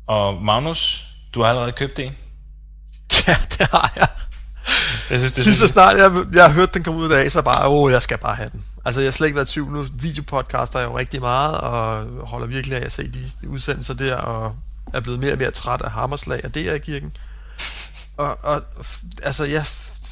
Og 0.07 0.41
Magnus, 0.43 1.07
du 1.33 1.41
har 1.41 1.49
allerede 1.49 1.71
købt 1.71 1.99
en. 1.99 2.15
Ja, 3.27 3.35
det 3.49 3.67
har 3.71 3.93
jeg. 3.95 4.07
Jeg 5.09 5.19
synes, 5.19 5.33
det 5.33 5.45
Lige 5.45 5.55
så 5.55 5.67
snart 5.67 5.97
jeg, 5.97 6.25
jeg 6.33 6.43
har 6.47 6.53
hørt 6.53 6.73
den 6.73 6.83
komme 6.83 6.99
ud 6.99 7.05
i 7.05 7.09
dag, 7.09 7.31
så 7.31 7.41
bare, 7.41 7.67
åh, 7.69 7.91
jeg 7.91 8.01
skal 8.01 8.17
bare 8.17 8.35
have 8.35 8.49
den. 8.49 8.63
Altså, 8.85 9.01
jeg 9.01 9.07
har 9.07 9.11
slet 9.11 9.27
ikke 9.27 9.35
været 9.35 9.49
i 9.49 9.53
tvivl. 9.53 9.71
Nu 9.71 9.85
videopodcaster 9.93 10.79
jeg 10.79 10.87
jo 10.87 10.97
rigtig 10.97 11.19
meget, 11.21 11.57
og 11.57 12.05
holder 12.27 12.47
virkelig 12.47 12.77
af 12.77 12.85
at 12.85 12.91
se 12.91 13.07
de 13.11 13.49
udsendelser 13.49 13.93
der, 13.93 14.15
og 14.15 14.55
er 14.93 14.99
blevet 14.99 15.19
mere 15.19 15.31
og 15.31 15.37
mere 15.37 15.51
træt 15.51 15.81
af 15.81 15.91
hammerslag 15.91 16.45
og 16.45 16.55
det 16.55 16.75
i 16.75 16.79
kirken. 16.79 17.17
Og, 18.17 18.37
og 18.43 18.63
altså, 19.23 19.45
jeg 19.45 19.65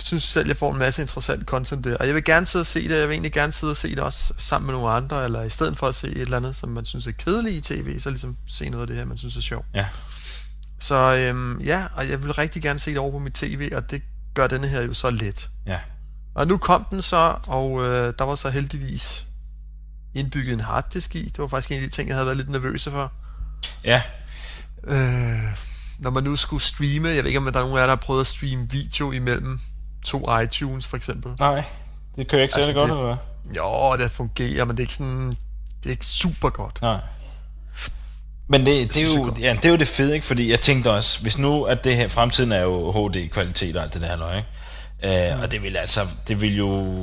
synes 0.04 0.24
selv, 0.24 0.48
jeg 0.48 0.58
får 0.58 0.72
en 0.72 0.80
masse 0.80 1.02
interessant 1.02 1.46
content 1.46 1.84
der, 1.84 1.98
og 1.98 2.08
jeg 2.08 2.16
vil 2.16 2.24
gerne 2.24 2.46
sidde 2.46 2.64
og 2.64 2.68
se 2.68 2.90
det, 2.90 2.98
jeg 2.98 3.08
vil 3.08 3.14
egentlig 3.14 3.32
gerne 3.34 3.52
sidde 3.52 3.72
og 3.72 3.78
se 3.78 3.90
det 3.90 4.00
også 4.00 4.34
sammen 4.38 4.66
med 4.66 4.74
nogle 4.74 4.90
andre, 4.90 5.24
eller 5.24 5.44
i 5.44 5.50
stedet 5.50 5.78
for 5.78 5.88
at 5.88 5.96
se 5.96 6.08
et 6.08 6.22
eller 6.22 6.38
andet, 6.38 6.56
som 6.56 6.70
man 6.70 6.86
synes 6.86 7.08
er 7.08 7.12
kedeligt 7.12 7.72
i 7.72 7.74
tv, 7.74 8.00
så 8.00 8.10
ligesom 8.10 8.38
se 8.48 8.70
noget 8.70 8.82
af 8.82 8.88
det 8.88 8.96
her, 8.96 9.06
man 9.06 9.18
synes 9.18 9.38
er 9.38 9.42
sjovt. 9.42 9.66
Ja. 9.74 9.88
Så 10.80 10.96
øhm, 10.96 11.62
ja, 11.62 11.86
og 11.96 12.10
jeg 12.10 12.24
vil 12.24 12.34
rigtig 12.34 12.62
gerne 12.62 12.80
se 12.80 12.92
det 12.92 13.00
over 13.00 13.12
på 13.12 13.20
mit 13.20 13.34
tv, 13.34 13.72
og 13.76 13.92
det 13.92 14.02
gør 14.34 14.48
denne 14.48 14.68
her 14.68 14.82
jo 14.82 14.94
så 14.94 15.10
let. 15.10 15.50
Ja. 15.66 15.80
Og 16.36 16.48
nu 16.48 16.58
kom 16.58 16.88
den 16.92 17.02
så, 17.02 17.36
og 17.48 17.84
øh, 17.84 18.14
der 18.20 18.24
var 18.26 18.36
så 18.36 18.50
heldigvis 18.50 19.26
indbygget 20.14 20.54
en 20.54 20.60
harddisk 20.60 21.16
i. 21.16 21.24
Det 21.24 21.38
var 21.38 21.48
faktisk 21.48 21.72
en 21.72 21.78
af 21.78 21.84
de 21.84 21.90
ting, 21.90 22.08
jeg 22.08 22.16
havde 22.16 22.26
været 22.26 22.38
lidt 22.38 22.50
nervøse 22.50 22.92
for. 22.92 23.12
Ja, 23.84 24.02
Øh, 24.84 25.58
når 26.00 26.10
man 26.10 26.24
nu 26.24 26.36
skulle 26.36 26.64
streame, 26.64 27.08
jeg 27.10 27.18
ved 27.18 27.26
ikke, 27.26 27.38
om 27.40 27.46
der 27.46 27.52
er 27.60 27.64
nogen 27.64 27.76
af 27.78 27.80
jer, 27.80 27.86
der 27.86 27.92
har 27.92 27.96
prøvet 27.96 28.22
at 28.22 28.28
streame 28.28 28.68
video 28.72 29.12
imellem 29.12 29.60
to 30.06 30.40
iTunes 30.40 30.88
for 30.88 30.98
eksempel. 30.98 31.32
nej. 31.40 31.64
Det 32.16 32.28
kører 32.28 32.42
ikke 32.42 32.56
Altså, 32.56 32.68
særlig 32.72 32.82
godt, 32.82 32.90
det- 32.92 32.98
eller 32.98 33.16
hvad? 33.16 33.98
Jo, 34.00 34.04
det 34.04 34.12
fungerer, 34.12 34.66
men 34.66 34.78
det 34.78 34.84
er 34.84 34.86
ikke 34.86 34.94
sådan... 34.94 35.30
Det 35.84 35.86
er 35.86 35.90
ikke 35.90 36.06
super 36.06 36.50
godt. 36.50 36.82
Nej. 36.82 37.00
Men 38.50 38.66
det, 38.66 38.88
det, 38.88 38.92
synes 38.96 39.14
er 39.14 39.18
jo, 39.20 39.36
ja, 39.40 39.54
det 39.54 39.66
er 39.66 39.70
jo 39.70 39.76
det 39.76 39.88
fede, 39.88 40.14
ikke? 40.16 40.26
Fordi 40.26 40.52
jeg 40.52 40.62
tænkte 40.62 40.92
også, 40.92 41.22
hvis 41.22 41.38
nu, 41.38 41.64
at 41.64 41.84
det 41.84 41.96
her, 41.96 42.08
fremtiden 42.08 42.52
er 42.52 42.62
jo 42.62 42.92
HD-kvalitet 42.92 43.76
og 43.76 43.84
alt 43.84 43.94
det 43.94 44.02
der 44.02 44.16
løg, 44.16 44.38
ikke? 44.38 45.34
Uh, 45.36 45.42
Og 45.42 45.52
det 45.52 45.64
vil 45.64 45.78
altså, 45.78 46.02
det 46.28 46.42
vil 46.42 46.56
jo, 46.58 46.94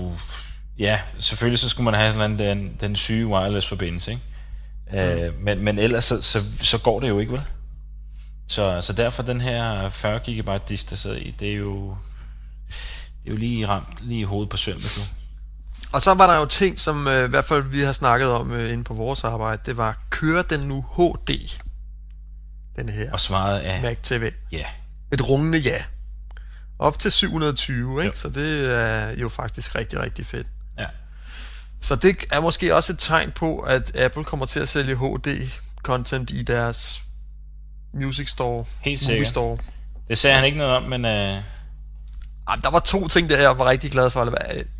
ja, 0.79 0.99
selvfølgelig 1.19 1.59
så 1.59 1.69
skulle 1.69 1.85
man 1.85 1.95
have 1.95 2.13
sådan 2.13 2.31
en, 2.31 2.39
den, 2.39 2.77
den 2.81 2.97
syge 2.97 3.27
wireless 3.27 3.67
forbindelse, 3.69 4.11
ikke? 4.93 5.29
Uh, 5.29 5.43
men, 5.45 5.65
men 5.65 5.79
ellers 5.79 6.05
så, 6.05 6.23
så, 6.23 6.43
så 6.63 6.79
går 6.79 7.01
det 7.01 7.09
jo 7.09 7.19
ikke, 7.19 7.33
vel? 7.33 7.43
Så, 8.49 8.81
så 8.81 8.93
derfor 8.93 9.23
den 9.23 9.41
her 9.41 9.89
40 9.89 10.21
GB 10.21 10.69
disk, 10.69 10.91
der 10.91 10.97
sidder 10.97 11.17
i, 11.17 11.35
det 11.41 11.51
er 11.53 11.57
jo, 11.57 11.97
det 13.25 13.27
er 13.27 13.31
jo 13.31 13.37
lige 13.37 13.69
ramt 13.69 13.99
lige 14.03 14.21
i 14.21 14.25
hovedet 14.25 14.51
på 14.51 14.57
sømmet 14.57 14.93
nu. 14.97 15.03
Og 15.93 16.03
så 16.03 16.15
var 16.15 16.27
der 16.27 16.37
jo 16.39 16.47
ting, 16.47 16.81
som 16.81 17.07
øh, 17.09 17.25
i 17.25 17.29
hvert 17.29 17.45
fald 17.45 17.63
vi 17.63 17.81
har 17.81 17.93
snakket 17.93 18.29
om 18.29 18.53
øh, 18.53 18.73
inde 18.73 18.85
på 18.85 18.95
vores 18.95 19.25
arbejde. 19.25 19.63
Det 19.67 19.77
var, 19.77 19.99
kører 20.11 20.43
den 20.43 20.61
nu 20.61 20.85
HD? 20.97 21.51
Den 22.77 22.89
her 22.89 23.13
Og 23.13 23.21
svaret 23.21 23.67
er, 23.67 23.83
Mac 23.83 23.97
TV. 24.03 24.33
ja. 24.53 24.65
Et 25.13 25.29
rungende 25.29 25.59
ja. 25.59 25.83
Op 26.79 26.99
til 26.99 27.13
720, 27.13 28.01
ikke? 28.03 28.07
Jo. 28.07 28.13
Så 28.15 28.29
det 28.29 28.75
er 28.75 29.11
jo 29.17 29.29
faktisk 29.29 29.75
rigtig, 29.75 30.01
rigtig 30.01 30.27
fedt. 30.27 30.47
ja. 30.79 30.87
Så 31.81 31.97
det 31.97 32.17
er 32.33 32.41
måske 32.41 32.75
også 32.75 32.93
et 32.93 32.99
tegn 32.99 33.31
på, 33.31 33.59
at 33.59 33.97
Apple 33.97 34.25
kommer 34.25 34.47
til 34.47 34.61
at 34.61 34.69
sælge 34.69 34.97
HD-content 34.97 36.31
i 36.35 36.43
deres 36.43 37.03
Music 37.95 38.29
Store, 38.29 38.65
Helt 38.81 39.03
Movie 39.03 39.07
sikkert. 39.07 39.29
Store. 39.29 39.59
Det 40.09 40.19
sagde 40.19 40.37
han 40.37 40.45
ikke 40.45 40.59
noget 40.59 40.77
om, 40.77 40.83
men 40.83 41.05
uh, 41.05 41.43
Ah, 42.47 42.63
der 42.63 42.71
var 42.71 42.79
to 42.79 43.09
ting, 43.09 43.31
der 43.31 43.41
jeg 43.41 43.59
var 43.59 43.65
rigtig 43.65 43.91
glad 43.91 44.11
for. 44.11 44.35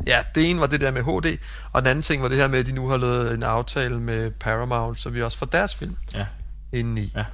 Ja, 0.07 0.23
det 0.35 0.49
ene 0.49 0.59
var 0.59 0.67
det 0.67 0.81
der 0.81 0.91
med 0.91 1.03
HD, 1.03 1.37
og 1.71 1.81
den 1.81 1.89
anden 1.89 2.01
ting 2.01 2.21
var 2.21 2.29
det 2.29 2.37
her 2.37 2.47
med, 2.47 2.59
at 2.59 2.65
de 2.65 2.71
nu 2.71 2.87
har 2.87 2.97
lavet 2.97 3.33
en 3.33 3.43
aftale 3.43 4.01
med 4.01 4.31
Paramount, 4.31 4.99
så 4.99 5.09
vi 5.09 5.21
også 5.21 5.37
får 5.37 5.45
deres 5.45 5.75
film 5.75 5.97
ja. 6.13 6.25
indeni. 6.73 7.11
Ja. 7.15 7.25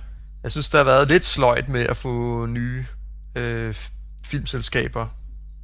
Jeg 0.44 0.52
synes, 0.52 0.70
der 0.70 0.78
har 0.78 0.86
været 0.86 1.08
lidt 1.08 1.26
sløjt 1.26 1.70
med 1.70 1.82
at 1.82 1.98
få 1.98 2.46
nye 2.46 2.86
øh, 3.36 3.76
filmselskaber 4.26 5.08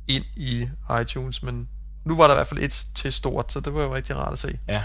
ind 0.07 0.23
i 0.35 0.67
iTunes, 1.01 1.43
men 1.43 1.67
nu 2.05 2.15
var 2.17 2.27
der 2.27 2.33
i 2.33 2.37
hvert 2.37 2.47
fald 2.47 2.59
et 2.59 2.85
til 2.95 3.13
stort, 3.13 3.51
så 3.51 3.59
det 3.59 3.73
var 3.73 3.83
jo 3.83 3.95
rigtig 3.95 4.15
rart 4.15 4.33
at 4.33 4.39
se. 4.39 4.59
Ja. 4.67 4.73
Jeg 4.73 4.83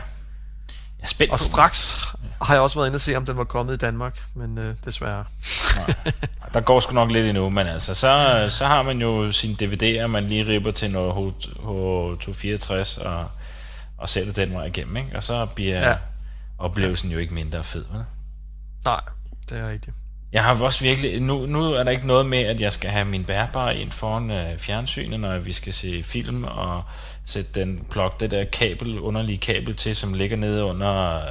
er 0.98 1.06
spændt 1.06 1.32
Og 1.32 1.38
på, 1.38 1.44
straks 1.44 1.96
har 2.42 2.54
jeg 2.54 2.62
også 2.62 2.78
været 2.78 2.86
inde 2.86 2.96
og 2.96 3.00
se, 3.00 3.16
om 3.16 3.26
den 3.26 3.36
var 3.36 3.44
kommet 3.44 3.74
i 3.74 3.76
Danmark, 3.76 4.22
men 4.34 4.58
øh, 4.58 4.74
desværre. 4.84 5.24
der 6.54 6.60
går 6.60 6.80
sgu 6.80 6.94
nok 6.94 7.10
lidt 7.10 7.26
endnu, 7.26 7.50
men 7.50 7.66
altså, 7.66 7.94
så, 7.94 8.46
så 8.50 8.66
har 8.66 8.82
man 8.82 9.00
jo 9.00 9.32
sine 9.32 9.56
DVD'er, 9.62 10.06
man 10.06 10.24
lige 10.24 10.46
ripper 10.46 10.70
til 10.70 10.90
noget 10.90 11.12
H264 11.12 13.04
og, 13.06 13.26
og 13.98 14.08
sætter 14.08 14.32
den 14.32 14.54
vej 14.54 14.64
igennem, 14.64 14.96
ikke? 14.96 15.16
Og 15.16 15.24
så 15.24 15.46
bliver 15.46 15.88
ja. 15.88 15.96
oplevelsen 16.58 17.10
jo 17.10 17.18
ikke 17.18 17.34
mindre 17.34 17.64
fed, 17.64 17.84
vel? 17.92 18.04
Nej, 18.84 19.00
det 19.50 19.58
er 19.58 19.70
rigtigt. 19.70 19.96
Jeg 20.32 20.44
har 20.44 20.62
også 20.62 20.84
virkelig, 20.84 21.20
nu, 21.20 21.46
nu 21.46 21.72
er 21.72 21.84
der 21.84 21.90
ikke 21.90 22.06
noget 22.06 22.26
med, 22.26 22.38
at 22.38 22.60
jeg 22.60 22.72
skal 22.72 22.90
have 22.90 23.04
min 23.04 23.24
bærbare 23.24 23.76
ind 23.76 23.90
foran 23.90 24.30
øh, 24.30 24.58
fjernsynet, 24.58 25.20
når 25.20 25.38
vi 25.38 25.52
skal 25.52 25.72
se 25.72 26.02
film, 26.02 26.44
og 26.44 26.82
sætte 27.24 27.60
den, 27.60 27.84
plug 27.90 28.12
det 28.20 28.30
der 28.30 28.44
kabel, 28.44 28.98
underlige 28.98 29.38
kabel 29.38 29.76
til, 29.76 29.96
som 29.96 30.14
ligger 30.14 30.36
nede 30.36 30.64
under, 30.64 31.16
øh, 31.16 31.24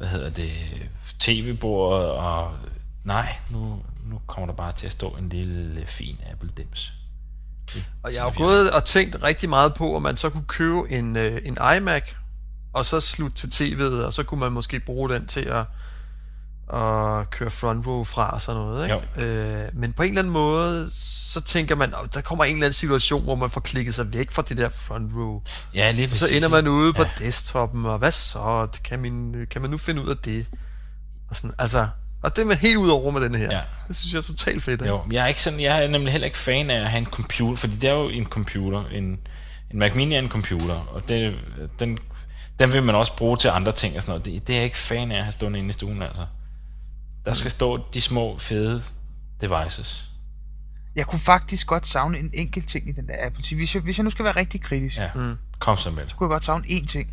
hvad 0.00 0.08
hedder 0.08 0.30
det, 0.30 0.52
tv-bordet, 1.18 2.10
og 2.10 2.52
nej, 3.04 3.36
nu, 3.50 3.82
nu 4.04 4.20
kommer 4.26 4.46
der 4.46 4.54
bare 4.54 4.72
til 4.72 4.86
at 4.86 4.92
stå 4.92 5.08
en 5.08 5.28
lille 5.28 5.86
fin 5.86 6.16
Apple 6.32 6.50
Dims. 6.56 6.92
Og 8.02 8.14
jeg 8.14 8.22
har 8.22 8.30
gået 8.30 8.70
og 8.70 8.84
tænkt 8.84 9.22
rigtig 9.22 9.48
meget 9.48 9.74
på, 9.74 9.96
om 9.96 10.02
man 10.02 10.16
så 10.16 10.30
kunne 10.30 10.44
købe 10.44 10.90
en, 10.90 11.16
øh, 11.16 11.42
en 11.44 11.58
iMac, 11.76 12.02
og 12.72 12.84
så 12.84 13.00
slutte 13.00 13.48
til 13.48 13.74
tv'et, 13.74 14.04
og 14.04 14.12
så 14.12 14.22
kunne 14.22 14.40
man 14.40 14.52
måske 14.52 14.80
bruge 14.80 15.08
den 15.08 15.26
til 15.26 15.40
at, 15.40 15.64
at 16.72 17.30
køre 17.30 17.50
front 17.50 17.86
row 17.86 18.04
fra 18.04 18.30
og 18.30 18.42
sådan 18.42 18.60
noget. 18.62 18.84
Ikke? 18.84 19.26
Øh, 19.26 19.68
men 19.72 19.92
på 19.92 20.02
en 20.02 20.08
eller 20.08 20.20
anden 20.20 20.32
måde, 20.32 20.90
så 20.94 21.40
tænker 21.40 21.74
man, 21.74 21.94
at 22.04 22.14
der 22.14 22.20
kommer 22.20 22.44
en 22.44 22.54
eller 22.54 22.66
anden 22.66 22.72
situation, 22.72 23.22
hvor 23.22 23.34
man 23.34 23.50
får 23.50 23.60
klikket 23.60 23.94
sig 23.94 24.12
væk 24.12 24.30
fra 24.30 24.42
det 24.42 24.56
der 24.56 24.68
front 24.68 25.12
row. 25.16 25.42
Ja, 25.74 25.90
lige 25.90 26.06
Og 26.06 26.08
præcis. 26.08 26.28
så 26.28 26.34
ender 26.34 26.48
man 26.48 26.68
ude 26.68 26.92
på 26.92 27.04
desktoppen, 27.18 27.86
og 27.86 27.98
hvad 27.98 28.12
så? 28.12 28.68
Kan 28.84 29.00
man, 29.00 29.46
kan 29.50 29.62
man 29.62 29.70
nu 29.70 29.78
finde 29.78 30.02
ud 30.02 30.08
af 30.08 30.16
det? 30.16 30.46
Og, 31.30 31.36
sådan, 31.36 31.52
altså, 31.58 31.88
og 32.22 32.36
det 32.36 32.42
er 32.42 32.46
man 32.46 32.56
helt 32.56 32.76
ud 32.76 32.88
over 32.88 33.10
med 33.10 33.20
den 33.20 33.34
her. 33.34 33.48
Ja. 33.50 33.60
Det 33.88 33.96
synes 33.96 34.12
jeg 34.12 34.18
er 34.18 34.22
totalt 34.22 34.62
fedt. 34.62 34.82
Jo, 34.86 35.02
jeg 35.12 35.22
er, 35.22 35.26
ikke 35.26 35.42
sådan, 35.42 35.60
jeg 35.60 35.84
er 35.84 35.88
nemlig 35.88 36.12
heller 36.12 36.26
ikke 36.26 36.38
fan 36.38 36.70
af 36.70 36.80
at 36.80 36.90
have 36.90 36.98
en 36.98 37.06
computer, 37.06 37.56
fordi 37.56 37.76
det 37.76 37.90
er 37.90 37.94
jo 37.94 38.08
en 38.08 38.24
computer. 38.26 38.84
En, 38.92 39.04
en 39.70 39.78
Mac 39.78 39.94
Mini 39.94 40.14
er 40.14 40.18
en 40.18 40.28
computer, 40.28 40.74
og 40.74 41.08
det, 41.08 41.34
den, 41.78 41.98
den 42.58 42.72
vil 42.72 42.82
man 42.82 42.94
også 42.94 43.16
bruge 43.16 43.36
til 43.36 43.48
andre 43.48 43.72
ting 43.72 43.96
og 43.96 44.02
sådan 44.02 44.10
noget. 44.10 44.24
Det, 44.24 44.46
det 44.46 44.52
er 44.52 44.56
jeg 44.56 44.64
ikke 44.64 44.78
fan 44.78 45.12
af 45.12 45.16
at 45.16 45.22
have 45.24 45.32
stående 45.32 45.58
inde 45.58 45.70
i 45.70 45.72
stuen, 45.72 46.02
altså. 46.02 46.26
Der 47.24 47.34
skal 47.34 47.50
stå 47.50 47.80
de 47.94 48.00
små, 48.00 48.38
fede 48.38 48.82
devices. 49.40 50.06
Jeg 50.94 51.06
kunne 51.06 51.18
faktisk 51.18 51.66
godt 51.66 51.86
savne 51.86 52.18
en 52.18 52.30
enkelt 52.34 52.68
ting 52.68 52.88
i 52.88 52.92
den 52.92 53.06
der 53.06 53.14
Apple 53.26 53.44
TV. 53.44 53.56
Hvis 53.56 53.74
jeg, 53.74 53.82
hvis 53.82 53.98
jeg 53.98 54.04
nu 54.04 54.10
skal 54.10 54.24
være 54.24 54.36
rigtig 54.36 54.60
kritisk, 54.60 54.98
ja. 54.98 55.10
Mm. 55.14 55.36
kom 55.58 55.76
så 55.76 55.90
med 55.90 56.04
det. 56.04 56.16
kunne 56.16 56.24
jeg 56.24 56.30
godt 56.30 56.44
savne 56.44 56.64
én 56.64 56.86
ting. 56.86 57.10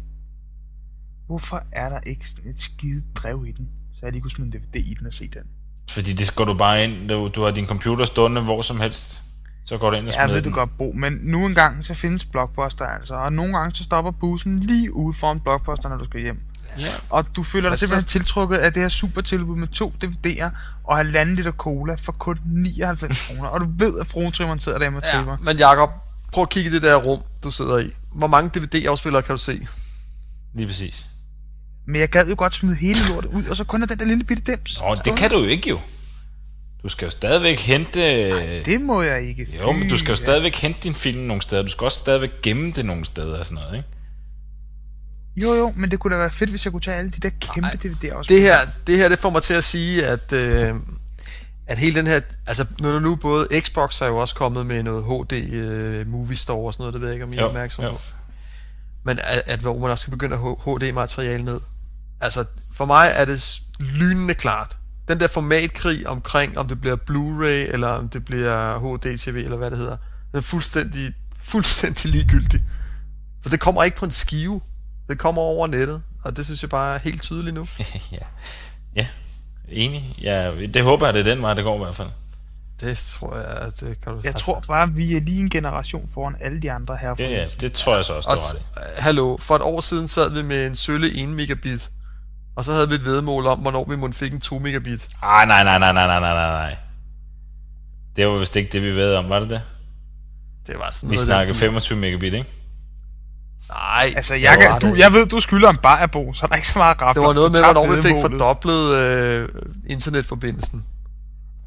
Hvorfor 1.28 1.64
er 1.72 1.90
der 1.90 2.00
ikke 2.06 2.26
et 2.46 2.62
skide 2.62 3.04
drev 3.16 3.46
i 3.48 3.52
den, 3.52 3.70
så 3.94 4.00
jeg 4.04 4.12
lige 4.12 4.22
kunne 4.22 4.32
smide 4.32 4.56
en 4.56 4.62
DVD 4.62 4.76
i 4.76 4.94
den 4.94 5.08
og 5.08 5.14
se 5.14 5.28
den? 5.28 5.44
Fordi 5.92 6.14
det 6.14 6.36
går 6.36 6.46
du 6.46 6.54
bare 6.54 6.84
ind, 6.84 7.10
du, 7.10 7.28
du 7.36 7.44
har 7.44 7.52
din 7.52 7.66
computer 7.68 8.06
stående 8.06 8.42
hvor 8.42 8.62
som 8.62 8.80
helst, 8.80 9.22
så 9.66 9.78
går 9.78 9.90
du 9.90 9.96
ind 9.96 10.08
og 10.08 10.08
Jeg 10.08 10.14
smider 10.14 10.34
ved 10.34 10.42
den. 10.42 10.52
du 10.52 10.58
godt, 10.58 10.78
Bo, 10.78 10.92
men 10.96 11.14
nu 11.24 11.46
engang 11.46 11.86
så 11.86 11.94
findes 11.94 12.26
Blockbuster 12.26 12.86
altså, 12.86 13.16
og 13.16 13.34
nogle 13.34 13.58
gange 13.58 13.76
så 13.76 13.84
stopper 13.84 14.12
bussen 14.12 14.60
lige 14.60 14.94
ude 14.94 15.14
foran 15.14 15.40
Blockbuster, 15.40 15.90
når 15.90 15.98
du 15.98 16.06
skal 16.06 16.22
hjem. 16.22 16.42
Ja. 16.80 16.92
Og 17.10 17.26
du 17.36 17.44
føler 17.44 17.70
dig 17.70 17.80
simpelthen 17.80 18.08
tiltrukket 18.08 18.58
af 18.58 18.74
det 18.74 18.82
her 18.82 18.90
super 18.90 19.22
tilbud 19.22 19.56
med 19.56 19.68
to 19.68 19.94
DVD'er 20.04 20.50
og 20.84 20.98
halvanden 20.98 21.36
liter 21.36 21.52
cola 21.52 21.96
for 21.96 22.12
kun 22.12 22.38
99 22.46 23.28
kroner. 23.28 23.50
Og 23.50 23.62
du 23.62 23.68
ved, 23.78 24.00
at 24.00 24.08
fruentrimmeren 24.08 24.60
sidder 24.60 24.78
der 24.78 24.90
med 24.90 25.02
Ja, 25.06 25.12
tripper. 25.18 25.38
men 25.42 25.58
Jacob, 25.58 25.90
prøv 26.34 26.42
at 26.42 26.50
kigge 26.50 26.70
i 26.70 26.74
det 26.74 26.82
der 26.82 26.96
rum, 26.96 27.22
du 27.44 27.52
sidder 27.52 27.78
i. 27.78 27.90
Hvor 28.16 28.28
mange 28.28 28.60
DVD-afspillere 28.60 29.22
kan 29.22 29.36
du 29.36 29.42
se? 29.42 29.68
Lige 30.56 30.68
præcis. 30.68 31.06
Men 31.88 32.02
jeg 32.02 32.10
gad 32.10 32.28
jo 32.30 32.36
godt 32.38 32.56
smide 32.56 32.76
hele 32.76 33.00
lortet 33.10 33.30
ud, 33.30 33.46
og 33.46 33.58
så 33.58 33.64
kun 33.64 33.82
af 33.82 33.88
den 33.88 34.00
der 34.00 34.06
lille 34.06 34.24
bitte 34.24 34.44
dims. 34.44 34.80
Nå, 34.82 34.96
det 35.06 35.16
kan 35.16 35.30
du 35.30 35.38
jo 35.40 35.46
ikke 35.48 35.70
jo. 35.70 35.80
Du 36.84 36.90
skal 36.90 37.06
jo 37.06 37.12
stadigvæk 37.12 37.60
hente... 37.60 38.00
Det 38.66 38.82
må 38.82 39.02
jeg 39.02 39.22
ikke. 39.22 39.48
Jo, 39.62 39.72
men 39.72 39.90
du 39.90 39.98
skal 39.98 40.10
jo 40.10 40.16
Fy, 40.16 40.22
stadigvæk 40.22 40.56
hente 40.56 40.80
din 40.84 40.94
film 40.96 41.20
nogle 41.20 41.42
steder. 41.42 41.62
Du 41.62 41.68
skal 41.68 41.86
også 41.86 41.98
stadigvæk 41.98 42.30
gemme 42.44 42.72
det 42.72 42.86
nogle 42.86 43.06
steder 43.06 43.40
og 43.40 43.46
sådan 43.46 43.64
noget, 43.64 43.78
ikke? 43.78 43.90
Jo, 45.42 45.54
jo, 45.54 45.74
men 45.76 45.92
det 45.92 46.00
kunne 46.00 46.14
da 46.14 46.20
være 46.20 46.30
fedt, 46.30 46.50
hvis 46.50 46.66
jeg 46.66 46.72
kunne 46.72 46.82
tage 46.82 46.98
alle 46.98 47.12
de 47.12 47.20
der 47.20 47.30
kæmpe 47.40 47.70
DVD'er 47.86 48.14
også. 48.14 48.34
Det 48.34 48.42
her, 48.42 48.58
det 48.88 48.98
her, 48.98 49.10
det 49.10 49.20
får 49.20 49.30
mig 49.30 49.42
til 49.42 49.54
at 49.54 49.64
sige, 49.64 50.06
at, 50.06 50.34
øh, 50.34 50.76
at 51.68 51.78
hele 51.78 51.96
den 51.96 52.08
her... 52.08 52.20
Altså, 52.48 52.66
når 52.80 53.00
nu 53.00 53.16
både 53.16 53.48
Xbox 53.62 54.02
er 54.02 54.06
jo 54.06 54.18
også 54.18 54.36
kommet 54.36 54.66
med 54.66 54.84
noget 54.84 55.04
HD 55.04 55.34
øh, 55.54 56.08
Movie 56.08 56.38
Store 56.38 56.68
og 56.68 56.74
sådan 56.74 56.82
noget, 56.82 56.94
det 56.94 57.02
ved 57.02 57.08
jeg 57.08 57.16
ikke, 57.16 57.26
om 57.26 57.34
I 57.34 57.38
er 57.38 57.44
opmærksom 57.44 57.86
jo. 57.86 57.92
på. 57.92 57.98
Men 59.04 59.20
at, 59.20 59.44
at, 59.46 59.60
hvor 59.60 59.80
man 59.80 59.92
også 59.92 60.02
skal 60.02 60.12
begynde 60.12 60.36
at 60.36 60.42
HD-materiale 60.42 61.44
ned. 61.44 61.60
Altså, 62.22 62.46
for 62.74 62.86
mig 62.86 63.12
er 63.14 63.26
det 63.26 63.62
lynende 63.80 64.34
klart. 64.34 64.78
Den 65.08 65.20
der 65.20 65.28
formatkrig 65.28 66.08
omkring, 66.08 66.58
om 66.58 66.68
det 66.68 66.82
bliver 66.82 66.96
Blu-ray, 66.96 67.74
eller 67.74 67.88
om 67.88 68.10
det 68.10 68.26
bliver 68.26 68.80
HD-TV, 68.80 69.36
eller 69.36 69.58
hvad 69.58 69.72
det 69.72 69.78
hedder, 69.78 69.98
den 70.32 70.38
er 70.38 70.42
fuldstændig, 70.42 71.14
fuldstændig 71.44 72.12
ligegyldig. 72.12 72.64
For 73.44 73.50
det 73.50 73.60
kommer 73.60 73.84
ikke 73.84 73.98
på 73.98 74.06
en 74.06 74.12
skive. 74.12 74.62
Det 75.10 75.20
kommer 75.20 75.42
over 75.42 75.68
nettet, 75.68 76.04
og 76.24 76.38
det 76.38 76.46
synes 76.46 76.62
jeg 76.62 76.70
bare 76.70 76.96
er 76.96 77.00
helt 77.00 77.22
tydeligt 77.22 77.54
nu. 77.54 77.68
ja. 78.12 78.26
ja, 78.96 79.08
enig. 79.70 80.16
Ja, 80.22 80.52
det 80.68 80.84
håber 80.84 81.08
jeg, 81.08 81.14
det 81.14 81.20
er 81.20 81.36
den 81.36 81.42
vej, 81.42 81.54
det 81.54 81.64
går 81.64 81.76
i 81.76 81.84
hvert 81.84 81.96
fald. 81.96 82.10
Det 82.82 82.98
tror 82.98 83.38
jeg, 83.38 83.46
at 83.46 83.80
det 83.80 84.02
kan 84.02 84.14
du 84.14 84.22
Jeg 84.24 84.36
tror 84.36 84.64
bare, 84.68 84.94
vi 84.94 85.16
er 85.16 85.22
lige 85.22 85.42
en 85.42 85.50
generation 85.50 86.10
foran 86.14 86.36
alle 86.40 86.62
de 86.62 86.72
andre 86.72 86.98
her. 86.98 87.16
Det, 87.16 87.30
ja, 87.30 87.48
det 87.62 87.74
tror 87.74 87.96
jeg 87.96 88.06
så 88.06 88.14
også, 88.14 88.30
og, 88.30 88.38
du 88.38 88.80
ret 88.80 89.04
Hallo, 89.04 89.38
for 89.38 89.56
et 89.56 89.62
år 89.62 89.82
siden 89.82 90.08
sad 90.08 90.32
vi 90.32 90.42
med 90.42 90.68
en 90.68 90.76
sølle 90.76 91.24
1 91.24 91.30
megabit, 91.30 91.92
og 92.56 92.66
så 92.66 92.74
havde 92.74 92.90
vi 92.90 92.96
et 92.96 93.06
vedmål 93.06 93.48
om, 93.48 93.60
hvornår 93.60 93.86
vi 93.90 93.96
måtte 93.96 94.16
fik 94.16 94.34
en 94.34 94.40
2 94.40 94.60
megabit. 94.60 95.08
Ah, 95.22 95.48
nej, 95.48 95.64
nej, 95.64 95.80
nej, 95.80 95.94
nej, 95.94 96.08
nej, 96.08 96.20
nej, 96.20 96.34
nej. 96.34 96.76
Det 98.16 98.28
var 98.28 98.38
vist 98.38 98.56
ikke 98.56 98.72
det, 98.72 98.84
vi 98.84 98.96
ved 98.96 99.16
om, 99.16 99.30
var 99.30 99.40
det 99.40 99.50
det? 99.50 99.62
Det 100.68 100.80
var 100.80 100.92
sådan 100.92 101.10
vi 101.10 101.16
noget... 101.16 101.28
Vi 101.28 101.32
snakkede 101.32 101.58
25 101.58 101.98
megabit, 101.98 102.34
ikke? 102.34 102.50
Nej, 103.70 104.14
Altså, 104.16 104.34
jeg, 104.36 104.58
kan, 104.62 104.90
du, 104.90 104.96
jeg 104.96 105.14
ved, 105.14 105.28
du 105.28 105.40
skylder 105.40 105.70
en 105.70 105.78
bajerbo, 105.78 106.34
så 106.34 106.46
er 106.46 106.48
der 106.48 106.56
ikke 106.56 106.68
så 106.68 106.78
meget 106.80 107.02
rafler. 107.02 107.22
Det 107.22 107.28
var 107.28 107.34
noget 107.34 107.52
med, 107.52 107.64
hvornår 107.64 107.96
vi 107.96 108.02
fik 108.02 108.16
fordoblet 108.22 108.96
øh, 108.96 109.50
internetforbindelsen. 109.90 110.86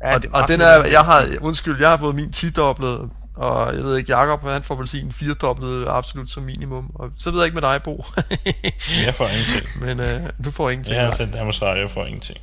Ja, 0.04 0.14
og, 0.14 0.22
det 0.22 0.30
og 0.32 0.48
den 0.48 0.60
er, 0.60 0.84
jeg 0.84 1.00
har, 1.00 1.24
undskyld, 1.40 1.80
jeg 1.80 1.90
har 1.90 1.96
fået 1.96 2.14
min 2.14 2.32
10-doblet, 2.36 3.10
og 3.36 3.74
jeg 3.74 3.84
ved 3.84 3.96
ikke, 3.96 4.16
Jacob, 4.16 4.48
han 4.48 4.62
får 4.62 4.74
vel 4.74 4.88
sin 4.88 5.12
4-doblet 5.14 5.86
absolut 5.88 6.30
som 6.30 6.42
minimum. 6.42 6.90
Og 6.94 7.10
så 7.18 7.30
ved 7.30 7.38
jeg 7.38 7.46
ikke 7.46 7.54
med 7.54 7.62
dig, 7.62 7.82
Bo. 7.84 8.04
Jeg 9.06 9.14
får 9.14 9.28
ingenting. 9.28 9.84
Men 9.84 10.00
øh, 10.00 10.20
du 10.44 10.50
får 10.50 10.70
ingenting. 10.70 10.96
Jeg 10.96 11.04
har 11.04 11.14
sendt 11.14 11.36
Radio, 11.62 11.82
jeg 11.82 11.90
får 11.90 12.06
ingenting. 12.06 12.38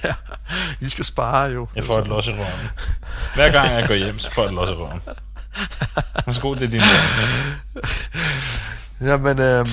Vi 0.80 0.88
skal 0.88 1.04
spare 1.04 1.50
jo. 1.50 1.68
Jeg 1.76 1.84
får 1.84 1.98
et 1.98 2.08
los 2.08 2.26
i 2.26 2.30
røven. 2.30 2.70
Hver 3.34 3.50
gang 3.50 3.68
jeg 3.68 3.88
går 3.88 3.94
hjem, 3.94 4.18
så 4.18 4.30
får 4.32 4.42
jeg 4.42 4.48
et 4.48 4.54
los 4.54 4.68
i 4.70 4.72
røven. 4.72 5.00
Værsgo, 6.26 6.54
det 6.54 6.62
er 6.62 6.68
din. 6.68 6.80
Jamen, 9.08 9.40
øhm, 9.40 9.68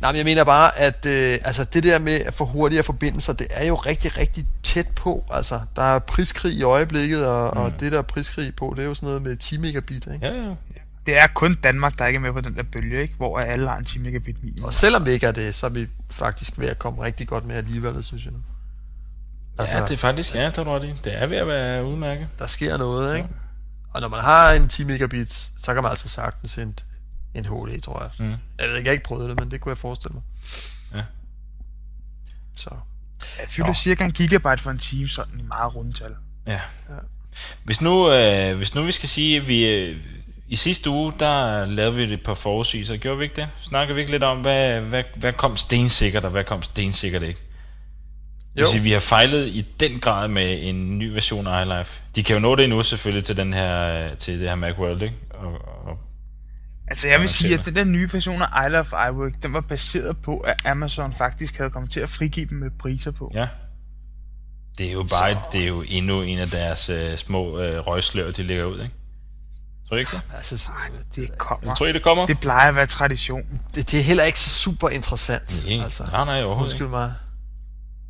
nej, 0.00 0.12
men 0.12 0.16
jeg 0.16 0.24
mener 0.24 0.44
bare, 0.44 0.78
at 0.78 1.06
øh, 1.06 1.38
altså, 1.44 1.64
det 1.64 1.84
der 1.84 1.98
med 1.98 2.20
at 2.20 2.34
få 2.34 2.44
hurtigere 2.44 2.82
forbindelser, 2.82 3.32
det 3.32 3.46
er 3.50 3.66
jo 3.66 3.74
rigtig, 3.74 4.18
rigtig 4.18 4.46
tæt 4.62 4.88
på. 4.96 5.24
Altså, 5.30 5.60
der 5.76 5.82
er 5.82 5.98
priskrig 5.98 6.52
i 6.52 6.62
øjeblikket, 6.62 7.26
og, 7.26 7.52
mm. 7.54 7.60
og 7.60 7.80
det 7.80 7.92
der 7.92 7.98
er 7.98 8.02
priskrig 8.02 8.56
på, 8.56 8.74
det 8.76 8.82
er 8.82 8.86
jo 8.86 8.94
sådan 8.94 9.06
noget 9.06 9.22
med 9.22 9.36
10 9.36 9.56
megabit, 9.56 10.06
ikke? 10.14 10.26
Ja, 10.26 10.34
ja. 10.34 10.54
Det 11.06 11.18
er 11.18 11.26
kun 11.26 11.54
Danmark, 11.54 11.98
der 11.98 12.06
ikke 12.06 12.16
er 12.16 12.20
med 12.20 12.32
på 12.32 12.40
den 12.40 12.56
der 12.56 12.62
bølge, 12.62 13.02
ikke? 13.02 13.14
Hvor 13.16 13.38
alle 13.38 13.68
har 13.68 13.76
en 13.76 13.84
10 13.84 13.98
megabit 13.98 14.36
minimum. 14.42 14.64
Og 14.64 14.74
selvom 14.74 15.06
vi 15.06 15.10
ikke 15.10 15.26
er 15.26 15.32
det, 15.32 15.54
så 15.54 15.66
er 15.66 15.70
vi 15.70 15.88
faktisk 16.10 16.58
ved 16.58 16.68
at 16.68 16.78
komme 16.78 17.02
rigtig 17.02 17.28
godt 17.28 17.46
med 17.46 17.56
alligevel, 17.56 18.02
synes 18.04 18.24
jeg. 18.24 18.32
Altså, 19.58 19.78
ja, 19.78 19.82
det 19.82 19.90
er 19.92 19.96
faktisk, 19.96 20.34
ja, 20.34 20.46
det 20.46 20.58
er 20.58 20.64
ret 20.64 20.84
i. 20.84 20.94
Det 21.04 21.22
er 21.22 21.26
ved 21.26 21.36
at 21.36 21.46
være 21.46 21.84
udmærket. 21.84 22.28
Der 22.38 22.46
sker 22.46 22.76
noget, 22.76 23.16
ikke? 23.16 23.28
Og 23.96 24.02
når 24.02 24.08
man 24.08 24.20
har 24.20 24.52
en 24.52 24.68
10 24.68 24.84
megabit, 24.84 25.32
så 25.58 25.74
kan 25.74 25.82
man 25.82 25.90
altså 25.90 26.08
sagtens 26.08 26.54
hente 26.54 26.84
en 27.34 27.44
HD, 27.44 27.80
tror 27.80 28.02
jeg. 28.02 28.10
Mm. 28.18 28.36
Jeg 28.58 28.68
ved 28.68 28.76
ikke, 28.76 28.86
jeg 28.86 28.90
har 28.90 28.92
ikke 28.92 29.04
prøvet 29.04 29.28
det, 29.28 29.40
men 29.40 29.50
det 29.50 29.60
kunne 29.60 29.70
jeg 29.70 29.78
forestille 29.78 30.14
mig. 30.14 30.22
Ja. 30.94 31.04
Så. 32.54 32.70
Jeg 33.38 33.48
fylder 33.48 33.72
cirka 33.72 34.04
en 34.04 34.12
gigabyte 34.12 34.58
for 34.58 34.70
en 34.70 34.78
time, 34.78 35.08
sådan 35.08 35.40
i 35.40 35.42
meget 35.42 35.74
rundtal. 35.74 36.14
Ja. 36.46 36.60
Hvis 37.64 37.80
nu, 37.80 38.12
øh, 38.12 38.56
hvis 38.56 38.74
nu 38.74 38.82
vi 38.82 38.92
skal 38.92 39.08
sige, 39.08 39.36
at 39.36 39.48
vi, 39.48 39.66
øh, 39.66 39.96
i 40.48 40.56
sidste 40.56 40.90
uge, 40.90 41.12
der 41.18 41.64
lavede 41.64 41.96
vi 41.96 42.10
det 42.10 42.22
på 42.22 42.34
forudsigelser, 42.34 42.96
gjorde 42.96 43.18
vi 43.18 43.24
ikke 43.24 43.36
det? 43.36 43.48
Snakker 43.62 43.94
vi 43.94 44.00
ikke 44.00 44.12
lidt 44.12 44.24
om, 44.24 44.40
hvad, 44.40 44.80
hvad, 44.80 45.04
hvad 45.16 45.32
kom 45.32 45.56
stensikkert, 45.56 46.24
og 46.24 46.30
hvad 46.30 46.44
kom 46.44 46.62
stensikkert 46.62 47.22
ikke? 47.22 47.40
Jo. 48.60 48.66
sige, 48.66 48.82
vi 48.82 48.92
har 48.92 49.00
fejlet 49.00 49.46
i 49.46 49.66
den 49.80 50.00
grad 50.00 50.28
med 50.28 50.58
en 50.62 50.98
ny 50.98 51.12
version 51.12 51.46
af 51.46 51.64
iLife. 51.64 52.00
De 52.16 52.22
kan 52.22 52.36
jo 52.36 52.40
nå 52.40 52.56
det 52.56 52.64
endnu 52.64 52.82
selvfølgelig 52.82 53.24
til, 53.24 53.36
den 53.36 53.52
her, 53.54 54.14
til 54.14 54.40
det 54.40 54.48
her 54.48 54.54
Macworld, 54.56 55.02
ikke? 55.02 55.14
Og, 55.34 55.52
og, 55.86 55.98
Altså 56.88 57.08
jeg 57.08 57.20
vil 57.20 57.28
sige, 57.28 57.58
at 57.58 57.64
den 57.64 57.76
der 57.76 57.84
nye 57.84 58.08
version 58.12 58.42
af 58.42 58.68
I 58.68 58.70
Love 58.70 58.84
iWork, 59.08 59.32
den 59.42 59.52
var 59.52 59.60
baseret 59.60 60.16
på, 60.24 60.38
at 60.38 60.66
Amazon 60.66 61.12
faktisk 61.12 61.56
havde 61.56 61.70
kommet 61.70 61.92
til 61.92 62.00
at 62.00 62.08
frigive 62.08 62.46
dem 62.46 62.58
med 62.58 62.70
priser 62.80 63.10
på. 63.10 63.30
ja. 63.34 63.48
Det 64.78 64.88
er 64.88 64.92
jo 64.92 65.02
bare, 65.02 65.32
et, 65.32 65.38
det 65.52 65.62
er 65.62 65.66
jo 65.66 65.84
endnu 65.88 66.22
en 66.22 66.38
af 66.38 66.48
deres 66.48 66.88
øh, 66.88 67.16
små 67.16 67.60
øh, 67.60 67.86
røgslør, 67.86 68.30
de 68.30 68.42
lægger 68.42 68.64
ud, 68.64 68.82
ikke? 68.82 68.94
Tror 69.88 69.96
I 69.96 70.00
ikke 70.00 70.10
det? 70.12 70.20
Altså, 70.36 70.70
Det 71.16 71.38
kommer. 71.38 71.74
Tror 71.74 71.86
I, 71.86 71.92
det 71.92 72.02
kommer? 72.02 72.26
Det 72.26 72.40
plejer 72.40 72.68
at 72.68 72.76
være 72.76 72.86
tradition. 72.86 73.42
det, 73.74 73.90
det 73.90 74.00
er 74.00 74.04
heller 74.04 74.24
ikke 74.24 74.38
så 74.38 74.50
super 74.50 74.88
interessant. 74.88 75.64
Nej, 75.68 75.84
altså. 75.84 76.02
nej, 76.12 76.24
nej, 76.24 76.42
overhovedet 76.42 76.62
Undskyld 76.72 76.86
ikke. 76.86 76.96
mig. 76.96 77.14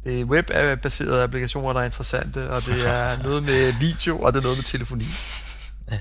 Det 0.07 0.21
er 0.21 0.25
web-baserede 0.25 1.23
applikationer, 1.23 1.73
der 1.73 1.81
er 1.81 1.85
interessante, 1.85 2.51
og 2.51 2.62
det 2.66 2.88
er 2.88 3.16
noget 3.27 3.42
med 3.42 3.73
video, 3.73 4.21
og 4.21 4.33
det 4.33 4.38
er 4.38 4.42
noget 4.42 4.59
med 4.59 4.64
telefoni. 4.64 5.05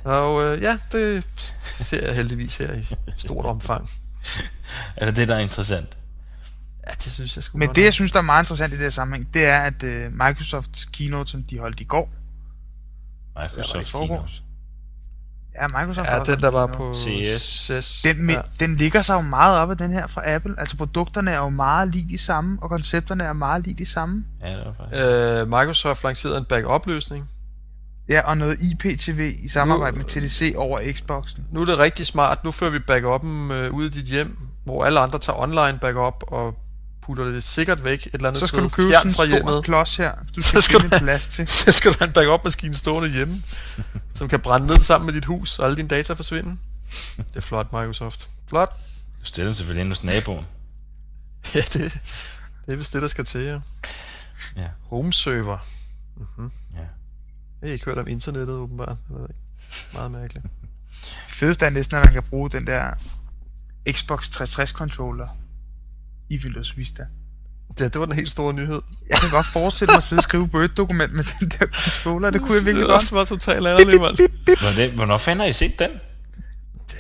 Og 0.03 0.43
øh, 0.43 0.61
ja, 0.61 0.79
det 0.91 1.23
ser 1.73 2.05
jeg 2.07 2.15
heldigvis 2.15 2.57
her 2.57 2.73
i 2.73 2.95
stort 3.17 3.45
omfang. 3.45 3.89
Er 4.97 5.05
det 5.05 5.15
det, 5.15 5.27
der 5.27 5.35
er 5.35 5.39
interessant? 5.39 5.97
Ja, 6.87 6.91
det 6.91 7.11
synes 7.11 7.35
jeg 7.35 7.43
sgu 7.43 7.57
Men 7.57 7.67
godt 7.67 7.75
det, 7.75 7.83
jeg 7.83 7.93
synes, 7.93 8.11
der 8.11 8.19
er 8.19 8.23
meget 8.23 8.43
interessant 8.43 8.73
i 8.73 8.75
det 8.75 8.83
her 8.83 8.89
sammenhæng, 8.89 9.33
det 9.33 9.45
er, 9.45 9.59
at 9.59 9.83
uh, 9.83 10.13
Microsofts 10.13 10.85
keynote, 10.85 11.31
som 11.31 11.43
de 11.43 11.59
holdt 11.59 11.79
i 11.79 11.83
går, 11.83 12.13
Microsoft? 13.41 13.91
Keynote. 13.91 14.33
Ja, 15.61 15.67
Microsoft 15.67 16.09
Ja, 16.09 16.19
den 16.33 16.41
der 16.41 16.49
var 16.49 16.67
på 16.67 16.93
CS. 16.93 17.41
CES. 17.65 18.01
Den, 18.01 18.29
ja. 18.29 18.41
den 18.59 18.75
ligger 18.75 19.01
sig 19.01 19.13
jo 19.13 19.21
meget 19.21 19.59
op 19.59 19.71
af 19.71 19.77
den 19.77 19.91
her 19.91 20.07
fra 20.07 20.21
Apple. 20.25 20.55
Altså 20.57 20.77
produkterne 20.77 21.31
er 21.31 21.37
jo 21.37 21.49
meget 21.49 21.87
lige 21.91 22.07
de 22.09 22.17
samme, 22.17 22.57
og 22.61 22.69
koncepterne 22.69 23.23
er 23.23 23.33
meget 23.33 23.63
lige 23.63 23.75
de 23.77 23.85
samme. 23.91 24.25
Ja, 24.41 24.49
det 24.57 24.65
var 24.65 24.73
faktisk. 24.77 25.01
Øh, 25.01 25.47
Microsoft 25.47 26.03
lancerede 26.03 26.37
en 26.37 26.45
backup-løsning. 26.45 27.29
Ja, 28.09 28.21
og 28.21 28.37
noget 28.37 28.57
IPTV 28.61 29.33
i 29.43 29.47
samarbejde 29.47 29.97
med 29.97 30.05
TDC 30.05 30.53
over 30.57 30.93
Xboxen. 30.93 31.45
Nu 31.51 31.61
er 31.61 31.65
det 31.65 31.77
rigtig 31.77 32.05
smart. 32.05 32.43
Nu 32.43 32.51
fører 32.51 32.71
vi 32.71 32.79
backuppen 32.79 33.51
øh, 33.51 33.73
ud 33.73 33.85
i 33.85 33.89
dit 33.89 34.05
hjem, 34.05 34.37
hvor 34.63 34.85
alle 34.85 34.99
andre 34.99 35.19
tager 35.19 35.39
online 35.39 35.79
backup 35.81 36.23
og 36.27 36.53
putter 37.05 37.25
det 37.25 37.43
sikkert 37.43 37.83
væk 37.83 38.05
et 38.07 38.13
eller 38.13 38.27
andet 38.29 38.39
Så 38.39 38.47
skal 38.47 38.57
sted, 38.59 38.63
du 38.69 38.75
købe 38.75 38.93
sådan 38.93 39.07
en 39.07 39.15
fra 39.15 39.23
stor 39.25 39.35
hjemmet. 39.35 39.63
klods 39.63 39.95
her, 39.95 40.11
du 40.35 40.41
Så 40.41 40.47
skal, 40.49 40.61
skal 40.61 40.81
finde 40.81 40.95
du- 40.95 40.99
en 41.01 41.05
plads 41.05 41.27
til. 41.27 41.47
Så 41.65 41.71
skal 41.71 41.91
du 41.91 41.97
have 41.99 42.07
en 42.07 42.13
backup-maskine 42.13 42.73
stående 42.73 43.09
hjemme, 43.09 43.43
som 44.13 44.27
kan 44.27 44.39
brænde 44.39 44.67
ned 44.67 44.79
sammen 44.81 45.05
med 45.05 45.13
dit 45.13 45.25
hus, 45.25 45.59
og 45.59 45.65
alle 45.65 45.77
dine 45.77 45.87
data 45.87 46.13
forsvinde. 46.13 46.57
Det 47.17 47.35
er 47.35 47.41
flot, 47.41 47.65
Microsoft. 47.73 48.27
Flot. 48.49 48.79
Du 49.19 49.25
stiller 49.25 49.51
selvfølgelig 49.51 49.81
ind 49.81 49.89
hos 49.89 50.03
naboen. 50.03 50.45
Ja, 51.55 51.59
det, 51.59 51.73
det 52.65 52.73
er 52.73 52.75
vist 52.75 52.93
det, 52.93 53.01
der 53.01 53.07
skal 53.07 53.25
til, 53.25 53.41
ja. 53.41 53.59
Ja. 54.55 54.67
Home 54.89 55.13
server. 55.13 55.57
Mm-hmm. 56.17 56.51
Ja. 56.73 56.79
Jeg 57.61 57.69
har 57.69 57.73
ikke 57.73 57.85
hørt 57.85 57.97
om 57.97 58.07
internettet, 58.07 58.55
åbenbart. 58.55 58.97
Jeg 59.09 59.17
ved 59.19 59.25
ikke. 59.29 59.41
Meget 59.93 60.11
mærkeligt. 60.11 60.45
Det 61.27 61.33
fedeste 61.35 61.65
er 61.65 61.69
næsten, 61.69 61.97
at 61.97 62.05
man 62.05 62.13
kan 62.13 62.23
bruge 62.23 62.49
den 62.49 62.67
der 62.67 62.91
Xbox 63.91 64.29
360 64.29 64.69
controller 64.69 65.27
i 66.29 66.39
Windows 66.43 66.77
Vista. 66.77 67.03
Det, 67.77 67.93
det 67.93 67.99
var 67.99 68.05
den 68.05 68.15
helt 68.15 68.29
store 68.31 68.53
nyhed. 68.53 68.81
Jeg 69.09 69.17
kan 69.17 69.29
godt 69.31 69.45
forestille 69.45 69.91
mig 69.91 69.97
at 69.97 70.03
sidde 70.03 70.19
og 70.19 70.23
skrive 70.23 70.49
Word-dokument 70.53 71.13
med 71.13 71.23
den 71.39 71.49
der 71.49 71.65
controller. 71.65 72.29
Det 72.29 72.41
kunne 72.41 72.53
jeg 72.55 72.65
virkelig 72.65 72.81
det 72.81 72.89
godt. 72.89 73.01
også 73.01 73.15
var 73.15 73.25
totalt 73.25 73.65
ærgerligt, 73.67 74.01
mand. 74.01 74.91
Hvornår, 74.95 75.17
fanden 75.17 75.39
har 75.39 75.47
I 75.47 75.53
set 75.53 75.79
den? 75.79 75.89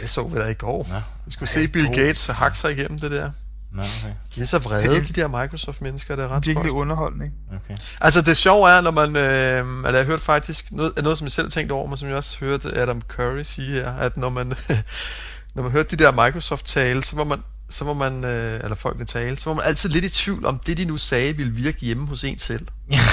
Det 0.01 0.09
så 0.09 0.23
vi 0.27 0.39
da 0.39 0.45
i 0.45 0.53
går. 0.53 0.87
Nå. 0.89 0.95
Vi 1.25 1.31
skulle 1.31 1.49
se 1.49 1.67
Bill 1.67 1.87
Gates 1.87 2.25
hakke 2.27 2.57
sig 2.59 2.71
igennem 2.71 2.99
det 2.99 3.11
der. 3.11 3.31
Nå, 3.73 3.81
okay. 3.81 4.13
De 4.35 4.41
er 4.41 4.45
så 4.45 4.59
vrede, 4.59 4.83
Det 4.89 4.97
er- 4.97 5.03
de 5.03 5.13
der 5.13 5.41
Microsoft-mennesker, 5.41 6.15
det 6.15 6.25
er 6.25 6.29
ret 6.29 6.47
Virkelig 6.47 6.71
underholdning. 6.71 7.33
okay. 7.63 7.75
Altså 8.01 8.21
det 8.21 8.37
sjove 8.37 8.69
er, 8.69 8.81
når 8.81 8.91
man, 8.91 9.15
øh, 9.15 9.57
eller 9.85 9.89
jeg 9.89 9.99
har 9.99 10.03
hørt 10.03 10.21
faktisk, 10.21 10.71
noget, 10.71 10.93
noget 11.03 11.17
som 11.17 11.25
jeg 11.25 11.31
selv 11.31 11.51
tænkte 11.51 11.73
over, 11.73 11.87
men 11.87 11.97
som 11.97 12.07
jeg 12.07 12.17
også 12.17 12.37
hørte 12.39 12.77
Adam 12.81 13.01
Curry 13.01 13.41
sige 13.43 13.71
her, 13.71 13.93
at 13.93 14.17
når 14.17 14.29
man, 14.29 14.47
når 15.55 15.63
man 15.63 15.71
hørte 15.71 15.95
de 15.97 16.03
der 16.03 16.11
Microsoft 16.25 16.65
tale, 16.65 17.03
så 17.03 17.15
var 17.15 17.23
man, 17.23 17.39
så 17.69 17.85
var 17.85 17.93
man, 17.93 18.23
øh, 18.25 18.59
eller 18.63 18.75
folk 18.75 18.97
vil 18.99 19.07
tale, 19.07 19.37
så 19.37 19.49
var 19.49 19.55
man 19.55 19.65
altid 19.65 19.89
lidt 19.89 20.05
i 20.05 20.09
tvivl 20.09 20.45
om, 20.45 20.59
det 20.59 20.77
de 20.77 20.85
nu 20.85 20.97
sagde 20.97 21.37
ville 21.37 21.51
virke 21.51 21.79
hjemme 21.79 22.07
hos 22.07 22.23
en 22.23 22.39
selv. 22.39 22.67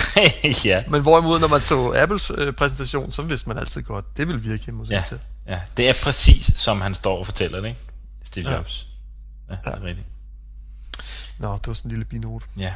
ja. 0.65 0.85
Men 0.91 1.03
hvorimod, 1.03 1.41
når 1.41 1.49
man 1.49 1.61
så 1.61 1.93
Apples 1.97 2.31
øh, 2.39 2.53
præsentation, 2.53 3.13
så 3.13 3.23
vidste 3.23 3.49
man 3.49 3.59
altid 3.59 3.83
godt, 3.83 4.17
det 4.17 4.29
ville 4.29 4.43
virke 4.43 4.65
hjemme 4.65 4.81
hos 4.81 4.91
Ja. 4.91 4.99
en 4.99 5.05
selv. 5.07 5.21
ja, 5.49 5.61
det 5.77 5.89
er 5.89 5.95
præcis, 6.03 6.53
som 6.57 6.81
han 6.81 6.95
står 6.95 7.19
og 7.19 7.27
fortæller 7.27 7.61
det, 7.61 7.69
ikke? 7.69 7.81
Steve 8.25 8.51
Ja. 8.51 8.57
Jobs. 8.57 8.87
Ja, 9.51 9.55
det 9.65 9.67
er 9.79 9.83
rigtigt. 9.85 10.07
Nå, 11.39 11.53
det 11.57 11.67
var 11.67 11.75
sådan 11.75 11.89
en 11.91 11.91
lille 11.91 12.05
binote. 12.05 12.47
Ja. 12.59 12.73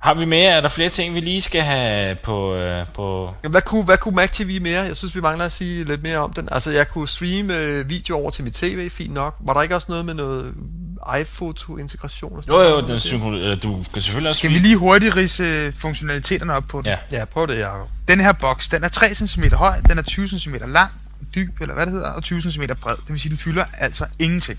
Har 0.00 0.14
vi 0.14 0.24
mere? 0.24 0.50
Er 0.50 0.60
der 0.60 0.68
flere 0.68 0.88
ting, 0.90 1.14
vi 1.14 1.20
lige 1.20 1.40
skal 1.42 1.62
have 1.62 2.16
på... 2.22 2.54
Øh, 2.54 2.86
på... 2.94 3.34
Jamen, 3.42 3.52
Hvad 3.52 3.62
kunne, 3.62 3.84
hvad 3.84 3.98
kunne 3.98 4.14
Mac 4.16 4.30
TV 4.30 4.62
mere? 4.62 4.80
Jeg 4.80 4.96
synes, 4.96 5.14
vi 5.14 5.20
mangler 5.20 5.44
at 5.44 5.52
sige 5.52 5.84
lidt 5.84 6.02
mere 6.02 6.18
om 6.18 6.32
den. 6.32 6.48
Altså, 6.52 6.70
jeg 6.70 6.88
kunne 6.88 7.08
streame 7.08 7.56
øh, 7.56 7.88
video 7.90 8.16
over 8.16 8.30
til 8.30 8.44
mit 8.44 8.54
tv, 8.54 8.90
fint 8.90 9.14
nok. 9.14 9.36
Var 9.40 9.52
der 9.52 9.62
ikke 9.62 9.74
også 9.74 9.86
noget 9.88 10.04
med 10.04 10.14
noget 10.14 10.54
iPhoto-integration? 11.20 12.36
Og 12.36 12.44
sådan 12.44 12.54
Jo, 12.54 12.68
noget? 12.68 12.82
jo, 12.82 12.88
den 12.88 13.00
synkron... 13.00 13.34
Eller 13.34 13.54
du 13.56 13.84
skal 13.84 14.02
selvfølgelig 14.02 14.28
også... 14.28 14.38
Skal 14.38 14.50
vi 14.50 14.58
lige 14.58 14.76
hurtigt 14.76 15.16
rise 15.16 15.72
funktionaliteterne 15.72 16.52
op 16.52 16.64
på 16.68 16.78
den? 16.78 16.86
Ja. 16.86 16.96
Ja, 17.12 17.24
prøv 17.24 17.46
det, 17.48 17.58
Jacob. 17.58 17.88
Den 18.08 18.20
her 18.20 18.32
boks, 18.32 18.68
den 18.68 18.84
er 18.84 18.88
3 18.88 19.14
cm 19.14 19.42
høj, 19.52 19.80
den 19.80 19.98
er 19.98 20.02
20 20.02 20.28
cm 20.28 20.54
lang, 20.66 20.90
dyb, 21.34 21.60
eller 21.60 21.74
hvad 21.74 21.86
det 21.86 21.92
hedder, 21.92 22.08
og 22.10 22.22
20 22.22 22.40
cm 22.42 22.62
bred. 22.82 22.96
Det 22.96 23.08
vil 23.08 23.20
sige, 23.20 23.30
den 23.30 23.38
fylder 23.38 23.64
altså 23.78 24.06
ingenting. 24.18 24.58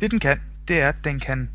Det 0.00 0.10
den 0.10 0.18
kan, 0.20 0.40
det 0.68 0.80
er, 0.80 0.88
at 0.88 0.96
den 1.04 1.20
kan... 1.20 1.50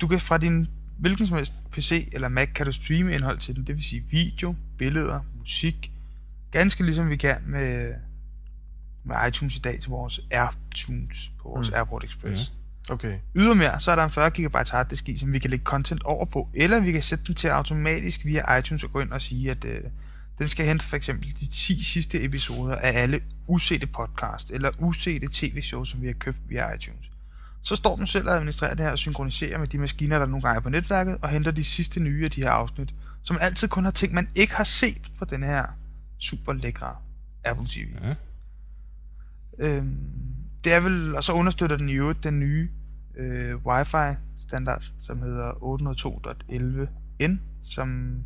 Du 0.00 0.06
kan 0.06 0.20
fra 0.20 0.38
din 0.38 0.68
hvilken 0.98 1.26
som 1.26 1.36
helst 1.36 1.52
PC 1.70 2.08
eller 2.12 2.28
Mac, 2.28 2.48
kan 2.54 2.66
du 2.66 2.72
streame 2.72 3.14
indhold 3.14 3.38
til 3.38 3.56
den. 3.56 3.66
Det 3.66 3.76
vil 3.76 3.84
sige 3.84 4.04
video, 4.10 4.54
billeder, 4.78 5.20
musik. 5.38 5.92
Ganske 6.50 6.84
ligesom 6.84 7.10
vi 7.10 7.16
kan 7.16 7.36
med, 7.46 7.92
med 9.04 9.16
iTunes 9.28 9.56
i 9.56 9.58
dag 9.58 9.80
til 9.80 9.90
vores 9.90 10.20
AirTunes 10.30 11.30
på 11.42 11.48
vores 11.48 11.70
mm. 11.70 11.76
Airport 11.76 12.04
Express. 12.04 12.52
Mm. 12.52 12.92
Okay. 12.92 13.18
Ydermere, 13.34 13.80
så 13.80 13.90
er 13.90 13.96
der 13.96 14.04
en 14.04 14.10
40 14.10 14.30
GB 14.30 14.54
harddisk 14.54 15.08
i, 15.08 15.18
som 15.18 15.32
vi 15.32 15.38
kan 15.38 15.50
lægge 15.50 15.64
content 15.64 16.02
over 16.02 16.24
på, 16.24 16.48
eller 16.54 16.80
vi 16.80 16.92
kan 16.92 17.02
sætte 17.02 17.24
den 17.24 17.34
til 17.34 17.48
automatisk 17.48 18.24
via 18.24 18.56
iTunes 18.56 18.84
og 18.84 18.92
gå 18.92 19.00
ind 19.00 19.12
og 19.12 19.22
sige, 19.22 19.50
at 19.50 19.64
øh, 19.64 19.80
den 20.38 20.48
skal 20.48 20.66
hente 20.66 20.84
for 20.84 20.96
eksempel 20.96 21.28
de 21.40 21.46
10 21.46 21.82
sidste 21.82 22.24
episoder 22.24 22.76
af 22.76 23.02
alle 23.02 23.20
usete 23.46 23.86
podcast 23.86 24.50
eller 24.50 24.70
usete 24.78 25.28
tv-shows, 25.32 25.88
som 25.88 26.02
vi 26.02 26.06
har 26.06 26.14
købt 26.14 26.38
via 26.48 26.74
iTunes. 26.74 27.10
Så 27.66 27.76
står 27.76 27.96
den 27.96 28.06
selv 28.06 28.28
og 28.28 28.34
administrerer 28.34 28.74
det 28.74 28.84
her 28.84 28.92
og 28.92 28.98
synkroniserer 28.98 29.58
med 29.58 29.66
de 29.66 29.78
maskiner, 29.78 30.18
der 30.18 30.26
nogle 30.26 30.42
gange 30.42 30.56
er 30.56 30.60
på 30.60 30.68
netværket, 30.68 31.18
og 31.22 31.28
henter 31.28 31.50
de 31.50 31.64
sidste 31.64 32.00
nye 32.00 32.24
af 32.24 32.30
de 32.30 32.42
her 32.42 32.50
afsnit, 32.50 32.94
som 33.22 33.38
altid 33.40 33.68
kun 33.68 33.84
har 33.84 33.90
ting, 33.90 34.14
man 34.14 34.28
ikke 34.34 34.56
har 34.56 34.64
set 34.64 35.12
på 35.18 35.24
den 35.24 35.42
her 35.42 35.64
super 36.18 36.52
lækre 36.52 36.96
Apple 37.44 37.66
TV. 37.66 37.88
Mhm. 37.88 38.14
Øhm, 39.58 39.98
det 40.64 40.72
er 40.72 40.80
vel, 40.80 41.16
og 41.16 41.24
så 41.24 41.32
understøtter 41.32 41.76
den 41.76 41.88
jo 41.88 42.12
den 42.12 42.40
nye 42.40 42.68
øh, 43.16 43.54
Wi-Fi 43.54 44.16
standard, 44.38 44.84
som 45.02 45.22
hedder 45.22 45.50
802.11n, 45.50 47.38
som 47.64 48.18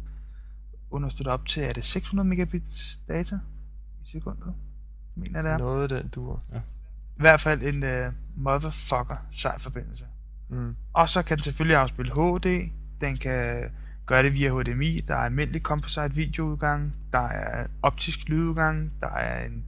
understøtter 0.90 1.32
op 1.32 1.46
til, 1.46 1.62
er 1.62 1.72
det 1.72 1.84
600 1.84 2.28
megabits 2.28 3.00
data 3.08 3.38
i 4.04 4.10
sekundet? 4.10 4.54
Mener 5.14 5.42
det 5.42 5.50
er. 5.50 5.58
Noget 5.58 5.92
af 5.92 6.02
den 6.02 6.10
duer. 6.10 6.38
I 7.20 7.22
hvert 7.22 7.40
fald 7.40 7.62
en 7.62 7.82
øh, 7.82 8.12
motherfucker 8.36 9.16
sej 9.32 9.58
forbindelse. 9.58 10.04
Mm. 10.50 10.76
Og 10.92 11.08
så 11.08 11.22
kan 11.22 11.36
den 11.36 11.42
selvfølgelig 11.44 11.76
afspille 11.76 12.12
HD, 12.12 12.70
den 13.00 13.16
kan 13.16 13.70
gøre 14.06 14.22
det 14.22 14.32
via 14.34 14.50
HDMI, 14.50 15.00
der 15.08 15.14
er 15.14 15.18
almindelig 15.18 15.62
composite 15.62 16.14
videoudgang, 16.14 16.94
der 17.12 17.28
er 17.28 17.66
optisk 17.82 18.18
lydudgang, 18.28 18.92
der 19.00 19.10
er 19.10 19.46
en 19.46 19.64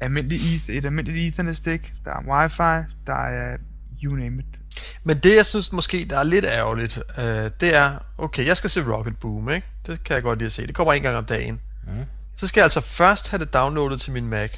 almindelig 0.00 0.38
eth- 0.38 0.72
et 0.72 0.84
almindeligt 0.84 1.26
ethernet 1.26 1.56
stik, 1.56 1.92
der 2.04 2.10
er 2.10 2.22
wifi, 2.28 2.92
der 3.06 3.24
er 3.24 3.56
you 4.02 4.14
name 4.14 4.42
it. 4.42 4.78
Men 5.04 5.18
det, 5.18 5.36
jeg 5.36 5.46
synes 5.46 5.72
måske, 5.72 6.06
der 6.10 6.18
er 6.18 6.24
lidt 6.24 6.44
ærgerligt, 6.44 6.98
øh, 7.18 7.50
det 7.60 7.74
er, 7.74 7.98
okay, 8.18 8.46
jeg 8.46 8.56
skal 8.56 8.70
se 8.70 8.92
Rocket 8.92 9.16
Boom, 9.20 9.50
ikke? 9.50 9.66
Det 9.86 10.04
kan 10.04 10.14
jeg 10.14 10.22
godt 10.22 10.38
lide 10.38 10.46
at 10.46 10.52
se. 10.52 10.66
Det 10.66 10.74
kommer 10.74 10.92
en 10.92 11.02
gang 11.02 11.16
om 11.16 11.24
dagen. 11.24 11.60
Mm. 11.86 11.92
Så 12.36 12.48
skal 12.48 12.60
jeg 12.60 12.64
altså 12.64 12.80
først 12.80 13.30
have 13.30 13.40
det 13.40 13.54
downloadet 13.54 14.00
til 14.00 14.12
min 14.12 14.28
Mac, 14.28 14.50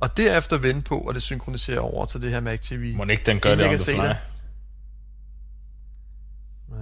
og 0.00 0.16
derefter 0.16 0.56
vente 0.58 0.82
på, 0.88 1.00
at 1.00 1.14
det 1.14 1.22
synkroniserer 1.22 1.80
over 1.80 2.06
til 2.06 2.22
det 2.22 2.30
her 2.30 2.40
Mac 2.40 2.60
TV. 2.60 2.94
Må 2.96 3.04
ikke 3.04 3.22
den 3.26 3.40
gør 3.40 3.52
Inden 3.52 3.58
det 3.58 3.64
jeg 3.64 3.70
on 3.72 3.76
kan 3.78 3.84
the 3.84 3.84
se 3.84 3.98
fly? 4.00 4.08
det. 4.08 4.16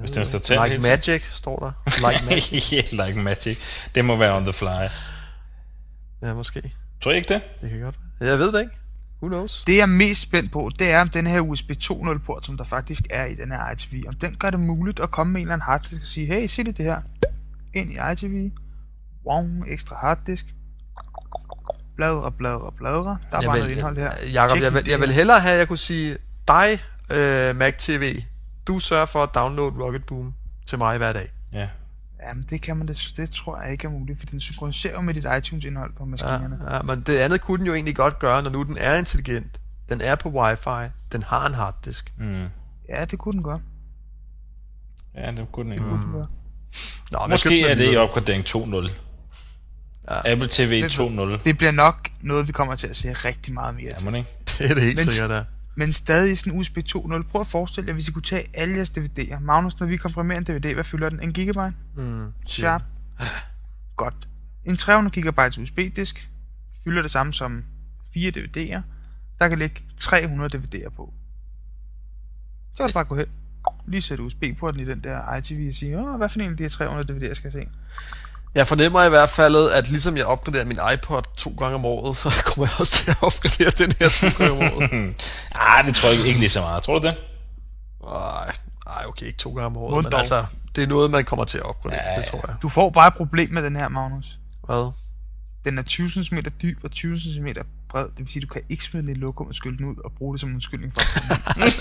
Hvis 0.00 0.10
den 0.10 0.24
står 0.26 0.38
tændt 0.38 0.62
Like 0.62 0.72
hele 0.74 0.82
Magic, 0.88 1.22
står 1.32 1.56
der. 1.58 1.72
Like 2.10 2.24
Magic. 2.30 2.70
yeah, 2.72 3.06
like 3.06 3.20
magic. 3.22 3.58
Det 3.94 4.04
må 4.04 4.16
være 4.16 4.36
on 4.36 4.42
the 4.44 4.52
fly. 4.52 4.88
Ja, 6.22 6.34
måske. 6.34 6.74
Tror 7.00 7.12
I 7.12 7.16
ikke 7.16 7.34
det? 7.34 7.42
Det 7.62 7.70
kan 7.70 7.80
godt 7.80 7.98
være. 8.20 8.30
Jeg 8.30 8.38
ved 8.38 8.52
det 8.52 8.60
ikke. 8.60 8.72
Who 9.22 9.28
knows? 9.28 9.64
Det 9.66 9.76
jeg 9.76 9.82
er 9.82 9.86
mest 9.86 10.22
spændt 10.22 10.52
på, 10.52 10.70
det 10.78 10.90
er 10.90 11.00
om 11.00 11.08
den 11.08 11.26
her 11.26 11.40
USB 11.40 11.70
2.0 11.70 12.18
port, 12.18 12.46
som 12.46 12.56
der 12.56 12.64
faktisk 12.64 13.02
er 13.10 13.24
i 13.24 13.34
den 13.34 13.50
her 13.52 13.70
ITV, 13.72 14.02
om 14.08 14.14
den 14.14 14.34
gør 14.36 14.50
det 14.50 14.60
muligt 14.60 15.00
at 15.00 15.10
komme 15.10 15.32
med 15.32 15.40
en 15.40 15.46
eller 15.46 15.52
anden 15.54 15.64
harddisk 15.64 16.00
og 16.00 16.06
sige, 16.06 16.26
hey, 16.26 16.46
se 16.46 16.64
det 16.64 16.76
det 16.76 16.84
her, 16.84 17.00
ind 17.74 17.92
i 17.92 17.96
ITV, 18.12 18.50
wow, 19.26 19.64
ekstra 19.68 19.96
harddisk, 20.00 20.46
bladre, 21.96 22.32
bladre, 22.32 22.72
bladre, 22.76 23.18
der 23.30 23.36
er 23.36 23.40
Jeg 23.40 23.48
bare 23.48 23.52
vil, 23.52 23.60
noget 23.62 23.74
indhold 23.76 23.96
her. 23.96 24.10
Jacob, 24.32 24.50
Tjek 24.56 24.62
jeg, 24.62 24.74
vil, 24.74 24.82
jeg 24.88 25.00
vil 25.00 25.12
hellere 25.12 25.40
have, 25.40 25.52
at 25.52 25.58
jeg 25.58 25.68
kunne 25.68 25.78
sige, 25.78 26.16
dig, 26.48 26.78
øh, 27.10 27.56
Mac 27.56 27.74
TV, 27.78 28.14
du 28.66 28.78
sørger 28.78 29.06
for 29.06 29.22
at 29.22 29.28
downloade 29.34 29.84
Rocket 29.84 30.04
Boom 30.06 30.34
til 30.66 30.78
mig 30.78 30.98
hver 30.98 31.12
dag. 31.12 31.28
Ja. 31.52 31.68
Jamen, 32.28 32.46
det 32.50 32.62
kan 32.62 32.76
man 32.76 32.88
det, 32.88 33.12
det 33.16 33.30
tror 33.30 33.60
jeg 33.62 33.72
ikke 33.72 33.86
er 33.86 33.90
muligt, 33.90 34.18
for 34.18 34.26
den 34.26 34.40
synkroniserer 34.40 34.94
jo 34.94 35.00
med 35.00 35.14
dit 35.14 35.26
iTunes-indhold 35.38 35.92
på 35.98 36.04
maskinerne. 36.04 36.58
Ja, 36.68 36.74
ja, 36.76 36.82
men 36.82 37.00
det 37.00 37.18
andet 37.18 37.40
kunne 37.40 37.58
den 37.58 37.66
jo 37.66 37.74
egentlig 37.74 37.96
godt 37.96 38.18
gøre, 38.18 38.42
når 38.42 38.50
nu 38.50 38.62
den 38.62 38.76
er 38.80 38.96
intelligent. 38.98 39.60
Den 39.88 40.00
er 40.00 40.14
på 40.14 40.28
wifi, 40.28 40.90
den 41.12 41.22
har 41.22 41.46
en 41.46 41.54
harddisk. 41.54 42.12
Mm. 42.18 42.46
Ja, 42.88 43.04
det 43.04 43.18
kunne 43.18 43.32
den 43.32 43.42
godt. 43.42 43.62
Ja, 45.14 45.30
det 45.30 45.46
kunne 45.52 45.64
den 45.64 45.70
Det 45.70 45.76
ikke. 45.76 45.84
kunne 45.90 46.02
den 46.02 46.12
godt. 46.12 46.30
Nå, 47.10 47.18
men 47.18 47.22
jeg 47.22 47.28
Måske 47.30 47.62
er 47.70 47.74
det 47.74 47.92
i 47.92 47.96
opgradering 47.96 48.44
2.0. 48.44 48.90
Ja. 50.10 50.32
Apple 50.32 50.48
TV 50.50 50.82
Det- 50.82 50.92
2.0. 51.00 51.42
Det 51.44 51.56
bliver 51.58 51.70
nok 51.70 52.08
noget, 52.20 52.48
vi 52.48 52.52
kommer 52.52 52.74
til 52.76 52.86
at 52.86 52.96
se 52.96 53.12
rigtig 53.12 53.54
meget 53.54 53.74
mere 53.74 53.90
Ja, 54.00 54.10
må 54.10 54.16
ikke? 54.16 54.28
Det 54.58 54.70
er 54.70 54.74
det 54.74 54.82
helt 54.82 54.98
Men- 55.04 55.12
sikkert, 55.12 55.30
der. 55.30 55.44
Men 55.76 55.92
stadig 55.92 56.38
sådan 56.38 56.52
en 56.52 56.58
USB 56.60 56.78
2.0. 56.78 57.22
Prøv 57.22 57.40
at 57.40 57.46
forestille 57.46 57.88
jer, 57.88 57.94
hvis 57.94 58.08
I 58.08 58.12
kunne 58.12 58.22
tage 58.22 58.46
alle 58.54 58.74
jeres 58.76 58.90
DVD'er. 58.90 59.38
Magnus, 59.40 59.80
når 59.80 59.86
vi 59.86 59.96
komprimerer 59.96 60.38
en 60.38 60.44
DVD, 60.44 60.74
hvad 60.74 60.84
fylder 60.84 61.08
den? 61.08 61.20
En 61.20 61.32
gigabyte? 61.32 61.72
Mm, 61.96 62.32
Sharp? 62.48 62.82
Godt. 63.96 64.28
En 64.64 64.76
300 64.76 65.20
GB 65.30 65.38
USB-disk 65.58 66.30
fylder 66.84 67.02
det 67.02 67.10
samme 67.10 67.32
som 67.32 67.64
fire 68.14 68.32
DVD'er. 68.36 68.80
Der 69.38 69.48
kan 69.48 69.58
ligge 69.58 69.82
300 70.00 70.58
DVD'er 70.58 70.88
på. 70.96 71.12
Så 72.76 72.82
er 72.82 72.86
det 72.86 72.94
bare 72.94 73.04
gå 73.04 73.16
hen. 73.16 73.26
Lige 73.86 74.02
sætte 74.02 74.24
USB-porten 74.24 74.80
i 74.80 74.84
den 74.84 75.04
der 75.04 75.34
ITV 75.36 75.66
og 75.68 75.74
sige, 75.74 75.98
Åh, 75.98 76.16
hvad 76.16 76.28
for 76.28 76.40
en 76.40 76.50
af 76.50 76.56
de 76.56 76.62
her 76.62 76.70
300 76.70 77.12
DVD'er 77.30 77.34
skal 77.34 77.50
jeg 77.54 77.62
se? 77.62 77.68
Jeg 78.54 78.66
fornemmer 78.66 79.04
i 79.04 79.08
hvert 79.08 79.28
fald, 79.28 79.70
at 79.70 79.88
ligesom 79.88 80.16
jeg 80.16 80.26
opgraderer 80.26 80.64
min 80.64 80.78
iPod 80.94 81.22
to 81.38 81.54
gange 81.58 81.74
om 81.74 81.84
året, 81.84 82.16
så 82.16 82.28
kommer 82.46 82.66
jeg 82.66 82.80
også 82.80 82.92
til 82.92 83.10
at 83.10 83.16
opgradere 83.22 83.70
den 83.70 83.92
her 83.98 84.08
to 84.08 84.26
gange 84.38 84.52
om 84.52 84.72
året. 84.74 84.90
Ah, 85.54 85.86
det 85.86 85.96
tror 85.96 86.08
jeg 86.08 86.18
ikke, 86.18 86.28
ikke 86.28 86.40
lige 86.40 86.50
så 86.50 86.60
meget. 86.60 86.82
Tror 86.82 86.98
du 86.98 87.06
det? 87.06 87.16
Ej, 88.08 88.52
ej, 88.86 89.04
okay, 89.08 89.26
ikke 89.26 89.38
to 89.38 89.50
gange 89.50 89.66
om 89.66 89.76
året, 89.76 90.04
men 90.04 90.12
dog? 90.12 90.20
altså, 90.20 90.44
det 90.76 90.84
er 90.84 90.88
noget, 90.88 91.10
man 91.10 91.24
kommer 91.24 91.44
til 91.44 91.58
at 91.58 91.64
opgradere, 91.64 92.00
Ja, 92.12 92.18
det 92.20 92.24
tror 92.28 92.44
jeg. 92.46 92.56
Du 92.62 92.68
får 92.68 92.90
bare 92.90 93.08
et 93.08 93.14
problem 93.14 93.50
med 93.50 93.62
den 93.62 93.76
her, 93.76 93.88
Magnus. 93.88 94.38
Hvad? 94.66 94.92
Den 95.64 95.78
er 95.78 95.82
20 95.82 96.08
cm 96.10 96.36
dyb 96.62 96.78
og 96.84 96.90
20 96.90 97.18
cm 97.18 97.46
bred. 97.92 98.04
Det 98.04 98.18
vil 98.18 98.28
sige, 98.28 98.42
at 98.42 98.48
du 98.48 98.52
kan 98.52 98.62
ikke 98.68 98.84
smide 98.84 99.06
den 99.06 99.16
i 99.16 99.18
lokum 99.18 99.46
og 99.46 99.54
skylle 99.54 99.78
den 99.78 99.86
ud 99.86 99.96
og 100.04 100.12
bruge 100.18 100.34
det 100.34 100.40
som 100.40 100.48
en 100.48 100.54
undskyldning 100.54 100.92
for 100.94 101.00
at 101.60 101.72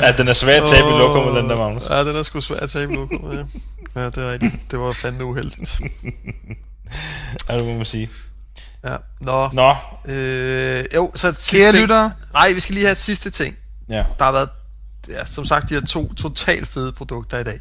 Ja, 0.02 0.12
den 0.12 0.28
er 0.28 0.32
svær 0.32 0.62
at 0.62 0.68
tabe 0.68 0.88
i 0.88 0.92
lokummet, 0.92 1.42
den 1.42 1.50
der, 1.50 1.56
Magnus. 1.56 1.90
Ja, 1.90 2.04
den 2.04 2.16
er 2.16 2.22
sgu 2.22 2.40
svær 2.40 2.56
at 2.56 2.70
tabe 2.70 2.92
i 2.92 2.96
lokum, 2.96 3.32
ja. 3.32 3.44
Ja, 4.00 4.06
det 4.06 4.18
er 4.18 4.32
rigtigt. 4.32 4.54
Det 4.70 4.78
var 4.80 4.92
fandme 4.92 5.24
uheldigt. 5.24 5.80
Ja, 7.48 7.56
det 7.58 7.64
må 7.64 7.76
man 7.76 7.86
sige. 7.86 8.10
Ja, 8.84 8.96
nå. 9.20 9.48
Nå, 9.52 9.74
Øh, 10.08 10.84
jo, 10.94 11.10
så 11.14 11.28
et 11.28 11.36
sidste 11.36 11.56
Kære 11.58 11.72
ting. 11.72 11.82
lyttere, 11.82 12.12
Nej, 12.32 12.52
vi 12.52 12.60
skal 12.60 12.74
lige 12.74 12.84
have 12.84 12.92
et 12.92 12.98
sidste 12.98 13.30
ting. 13.30 13.56
ja. 13.88 14.04
Der 14.18 14.24
har 14.24 14.32
været, 14.32 14.48
ja, 15.08 15.24
som 15.24 15.44
sagt, 15.44 15.68
de 15.68 15.74
her 15.74 15.80
to 15.80 16.14
totalt 16.14 16.68
fede 16.68 16.92
produkter 16.92 17.38
i 17.38 17.44
dag. 17.44 17.60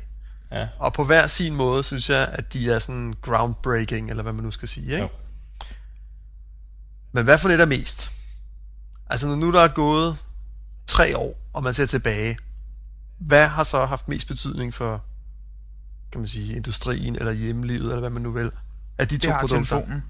Ja. 0.52 0.68
Og 0.80 0.94
på 0.94 1.04
hver 1.04 1.28
sin 1.28 1.56
måde, 1.56 1.84
synes 1.84 2.10
jeg, 2.10 2.28
at 2.34 2.54
de 2.54 2.72
er 2.72 2.80
sådan 2.80 3.14
groundbreaking, 3.22 4.10
eller 4.10 4.24
hvad 4.24 4.34
man 4.34 4.44
nu 4.44 4.52
skal 4.52 4.68
sige, 4.68 4.86
ikke? 4.86 4.98
Jo. 4.98 5.08
Men 7.16 7.24
hvad 7.24 7.38
for 7.38 7.50
det 7.50 7.62
er 7.62 7.66
mest? 7.66 8.12
Altså, 9.10 9.28
når 9.28 9.36
nu 9.36 9.52
der 9.52 9.62
er 9.62 9.68
gået 9.68 10.18
tre 10.88 11.18
år, 11.18 11.40
og 11.54 11.64
man 11.64 11.74
ser 11.74 11.86
tilbage, 11.86 12.38
hvad 13.20 13.48
har 13.48 13.64
så 13.64 13.86
haft 13.86 14.08
mest 14.08 14.28
betydning 14.28 14.74
for, 14.74 15.04
kan 16.12 16.22
man 16.22 16.28
sige, 16.28 16.56
industrien, 16.56 17.16
eller 17.16 17.32
hjemmelivet, 17.32 17.82
eller 17.84 18.00
hvad 18.00 18.10
man 18.10 18.22
nu 18.22 18.32
vil, 18.32 18.52
af 18.98 19.08
de 19.08 19.16
det 19.16 19.22
to 19.22 19.32
har 19.32 19.40
produkter? 19.40 19.76
telefonen. 19.76 20.04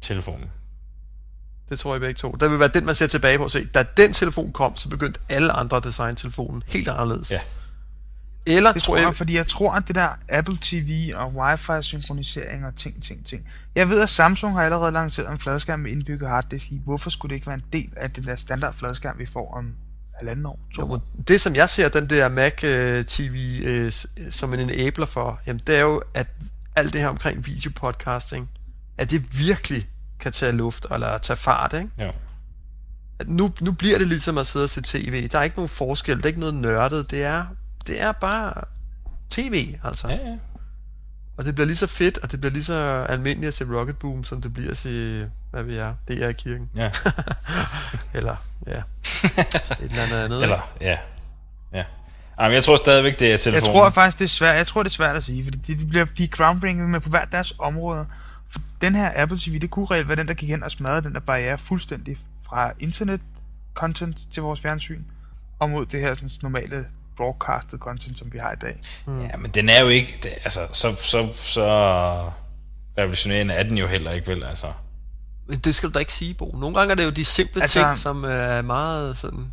Telefonen. 0.00 0.50
Det 1.68 1.78
tror 1.78 1.94
jeg 1.94 2.00
begge 2.00 2.14
to. 2.14 2.32
Der 2.40 2.48
vil 2.48 2.58
være 2.58 2.70
den, 2.74 2.86
man 2.86 2.94
ser 2.94 3.06
tilbage 3.06 3.38
på 3.38 3.44
og 3.44 3.50
se. 3.50 3.66
Da 3.66 3.84
den 3.96 4.12
telefon 4.12 4.52
kom, 4.52 4.76
så 4.76 4.88
begyndte 4.88 5.20
alle 5.28 5.52
andre 5.52 5.80
design-telefonen 5.80 6.62
helt 6.66 6.88
anderledes. 6.88 7.30
Ja. 7.30 7.40
Eller 8.56 8.72
Det 8.72 8.82
tror 8.82 8.96
jeg, 8.96 9.06
jeg... 9.06 9.16
fordi 9.16 9.36
jeg 9.36 9.46
tror, 9.46 9.72
at 9.72 9.88
det 9.88 9.94
der 9.94 10.08
Apple 10.28 10.58
TV 10.60 11.12
og 11.14 11.32
Wi-Fi-synkronisering 11.36 12.66
og 12.66 12.76
ting, 12.76 13.02
ting, 13.04 13.26
ting. 13.26 13.42
Jeg 13.74 13.88
ved, 13.90 14.00
at 14.00 14.10
Samsung 14.10 14.54
har 14.54 14.62
allerede 14.62 14.92
lanceret 14.92 15.30
en 15.30 15.38
fladskærm 15.38 15.80
med 15.80 15.90
indbygget 15.90 16.28
harddisk 16.30 16.66
i. 16.72 16.80
Hvorfor 16.84 17.10
skulle 17.10 17.30
det 17.30 17.34
ikke 17.34 17.46
være 17.46 17.54
en 17.56 17.64
del 17.72 17.88
af 17.96 18.10
den 18.10 18.24
der 18.24 18.36
standard 18.36 18.74
fladskærm, 18.74 19.18
vi 19.18 19.26
får 19.26 19.54
om 19.54 19.72
halvanden 20.18 20.46
år? 20.46 20.58
To 20.74 20.82
Jo, 20.86 20.92
år? 20.92 21.02
det, 21.28 21.40
som 21.40 21.54
jeg 21.54 21.70
ser 21.70 21.88
den 21.88 22.10
der 22.10 22.28
Mac 22.28 22.64
øh, 22.64 23.04
TV 23.04 23.60
øh, 23.64 23.92
s- 23.92 24.06
som 24.30 24.54
en 24.54 24.60
enabler 24.60 25.06
for, 25.06 25.40
jamen 25.46 25.60
det 25.66 25.76
er 25.76 25.80
jo, 25.80 26.02
at 26.14 26.28
alt 26.76 26.92
det 26.92 27.00
her 27.00 27.08
omkring 27.08 27.46
videopodcasting, 27.46 28.50
at 28.98 29.10
det 29.10 29.38
virkelig 29.38 29.88
kan 30.20 30.32
tage 30.32 30.52
luft, 30.52 30.86
eller 30.92 31.18
tage 31.18 31.36
fart, 31.36 31.72
ikke? 31.72 31.88
Jo. 32.00 32.12
At 33.20 33.28
nu, 33.28 33.50
nu 33.60 33.72
bliver 33.72 33.98
det 33.98 34.08
ligesom 34.08 34.38
at 34.38 34.46
sidde 34.46 34.64
og 34.64 34.70
se 34.70 34.82
tv. 34.82 35.28
Der 35.28 35.38
er 35.38 35.42
ikke 35.42 35.56
nogen 35.56 35.68
forskel, 35.68 36.16
det 36.16 36.22
er 36.22 36.26
ikke 36.28 36.40
noget 36.40 36.54
nørdet, 36.54 37.10
det 37.10 37.22
er, 37.22 37.44
det 37.88 38.02
er 38.02 38.12
bare 38.12 38.52
tv, 39.30 39.74
altså. 39.84 40.08
Ja, 40.08 40.14
ja. 40.14 40.36
Og 41.36 41.44
det 41.44 41.54
bliver 41.54 41.66
lige 41.66 41.76
så 41.76 41.86
fedt, 41.86 42.18
og 42.18 42.32
det 42.32 42.40
bliver 42.40 42.52
lige 42.52 42.64
så 42.64 43.06
almindeligt 43.08 43.48
at 43.48 43.54
se 43.54 43.64
Rocket 43.78 43.98
Boom, 43.98 44.24
som 44.24 44.40
det 44.42 44.54
bliver 44.54 44.70
at 44.70 44.76
se, 44.76 45.26
hvad 45.50 45.62
vi 45.62 45.76
er, 45.76 45.94
det 46.08 46.24
er 46.24 46.28
i 46.28 46.32
kirken. 46.32 46.70
Ja. 46.76 46.90
Eller, 48.18 48.36
ja, 48.66 48.78
et 48.78 48.84
eller 49.80 50.02
andet 50.02 50.24
andet. 50.24 50.42
Eller, 50.42 50.72
ja. 50.80 50.98
Ja. 51.72 51.84
Jamen, 52.40 52.54
jeg 52.54 52.64
tror 52.64 52.76
stadigvæk, 52.76 53.18
det 53.18 53.26
er 53.26 53.30
Jeg 53.30 53.40
telefonen. 53.40 53.74
tror 53.74 53.90
faktisk, 53.90 54.18
det 54.18 54.24
er 54.24 54.28
svært. 54.28 54.56
Jeg 54.56 54.66
tror, 54.66 54.82
det 54.82 54.90
er 54.90 54.94
svært 54.94 55.16
at 55.16 55.24
sige, 55.24 55.44
fordi 55.44 55.58
de, 55.58 55.78
de 55.78 55.86
bliver 55.86 56.04
de 56.04 56.24
er 56.24 56.28
groundbreaking 56.28 56.90
med 56.90 57.00
på 57.00 57.08
hver 57.08 57.24
deres 57.24 57.52
område. 57.58 58.06
For 58.50 58.60
den 58.80 58.94
her 58.94 59.10
Apple 59.16 59.38
TV, 59.38 59.58
det 59.58 59.70
kunne 59.70 59.86
reelt 59.86 60.08
være 60.08 60.16
den, 60.16 60.28
der 60.28 60.34
gik 60.34 60.48
hen 60.48 60.62
og 60.62 60.70
smadrede 60.70 61.02
den 61.02 61.14
der 61.14 61.20
barriere 61.20 61.58
fuldstændig 61.58 62.18
fra 62.48 62.72
internet 62.78 63.20
content 63.74 64.18
til 64.32 64.42
vores 64.42 64.60
fjernsyn, 64.60 65.02
og 65.58 65.70
mod 65.70 65.86
det 65.86 66.00
her 66.00 66.14
sådan, 66.14 66.30
normale 66.42 66.86
broadcastet 67.18 67.80
content, 67.80 68.18
som 68.18 68.32
vi 68.32 68.38
har 68.38 68.52
i 68.52 68.56
dag. 68.60 68.80
Ja, 69.06 69.36
men 69.36 69.50
den 69.50 69.68
er 69.68 69.80
jo 69.80 69.88
ikke... 69.88 70.18
Det, 70.22 70.30
altså, 70.44 70.60
så, 70.72 70.96
så, 70.96 71.28
så 71.34 71.64
revolutionerende 72.98 73.54
er 73.54 73.62
den 73.62 73.78
jo 73.78 73.86
heller 73.86 74.10
ikke, 74.12 74.28
vel? 74.28 74.44
Altså. 74.44 74.72
Det 75.64 75.74
skal 75.74 75.88
du 75.88 75.94
da 75.94 75.98
ikke 75.98 76.12
sige, 76.12 76.34
Bo. 76.34 76.56
Nogle 76.60 76.78
gange 76.78 76.92
er 76.92 76.94
det 76.96 77.04
jo 77.04 77.10
de 77.10 77.24
simple 77.24 77.62
Altså- 77.62 77.82
ting, 77.82 77.98
som 77.98 78.24
er 78.24 78.62
meget 78.62 79.18
sådan 79.18 79.52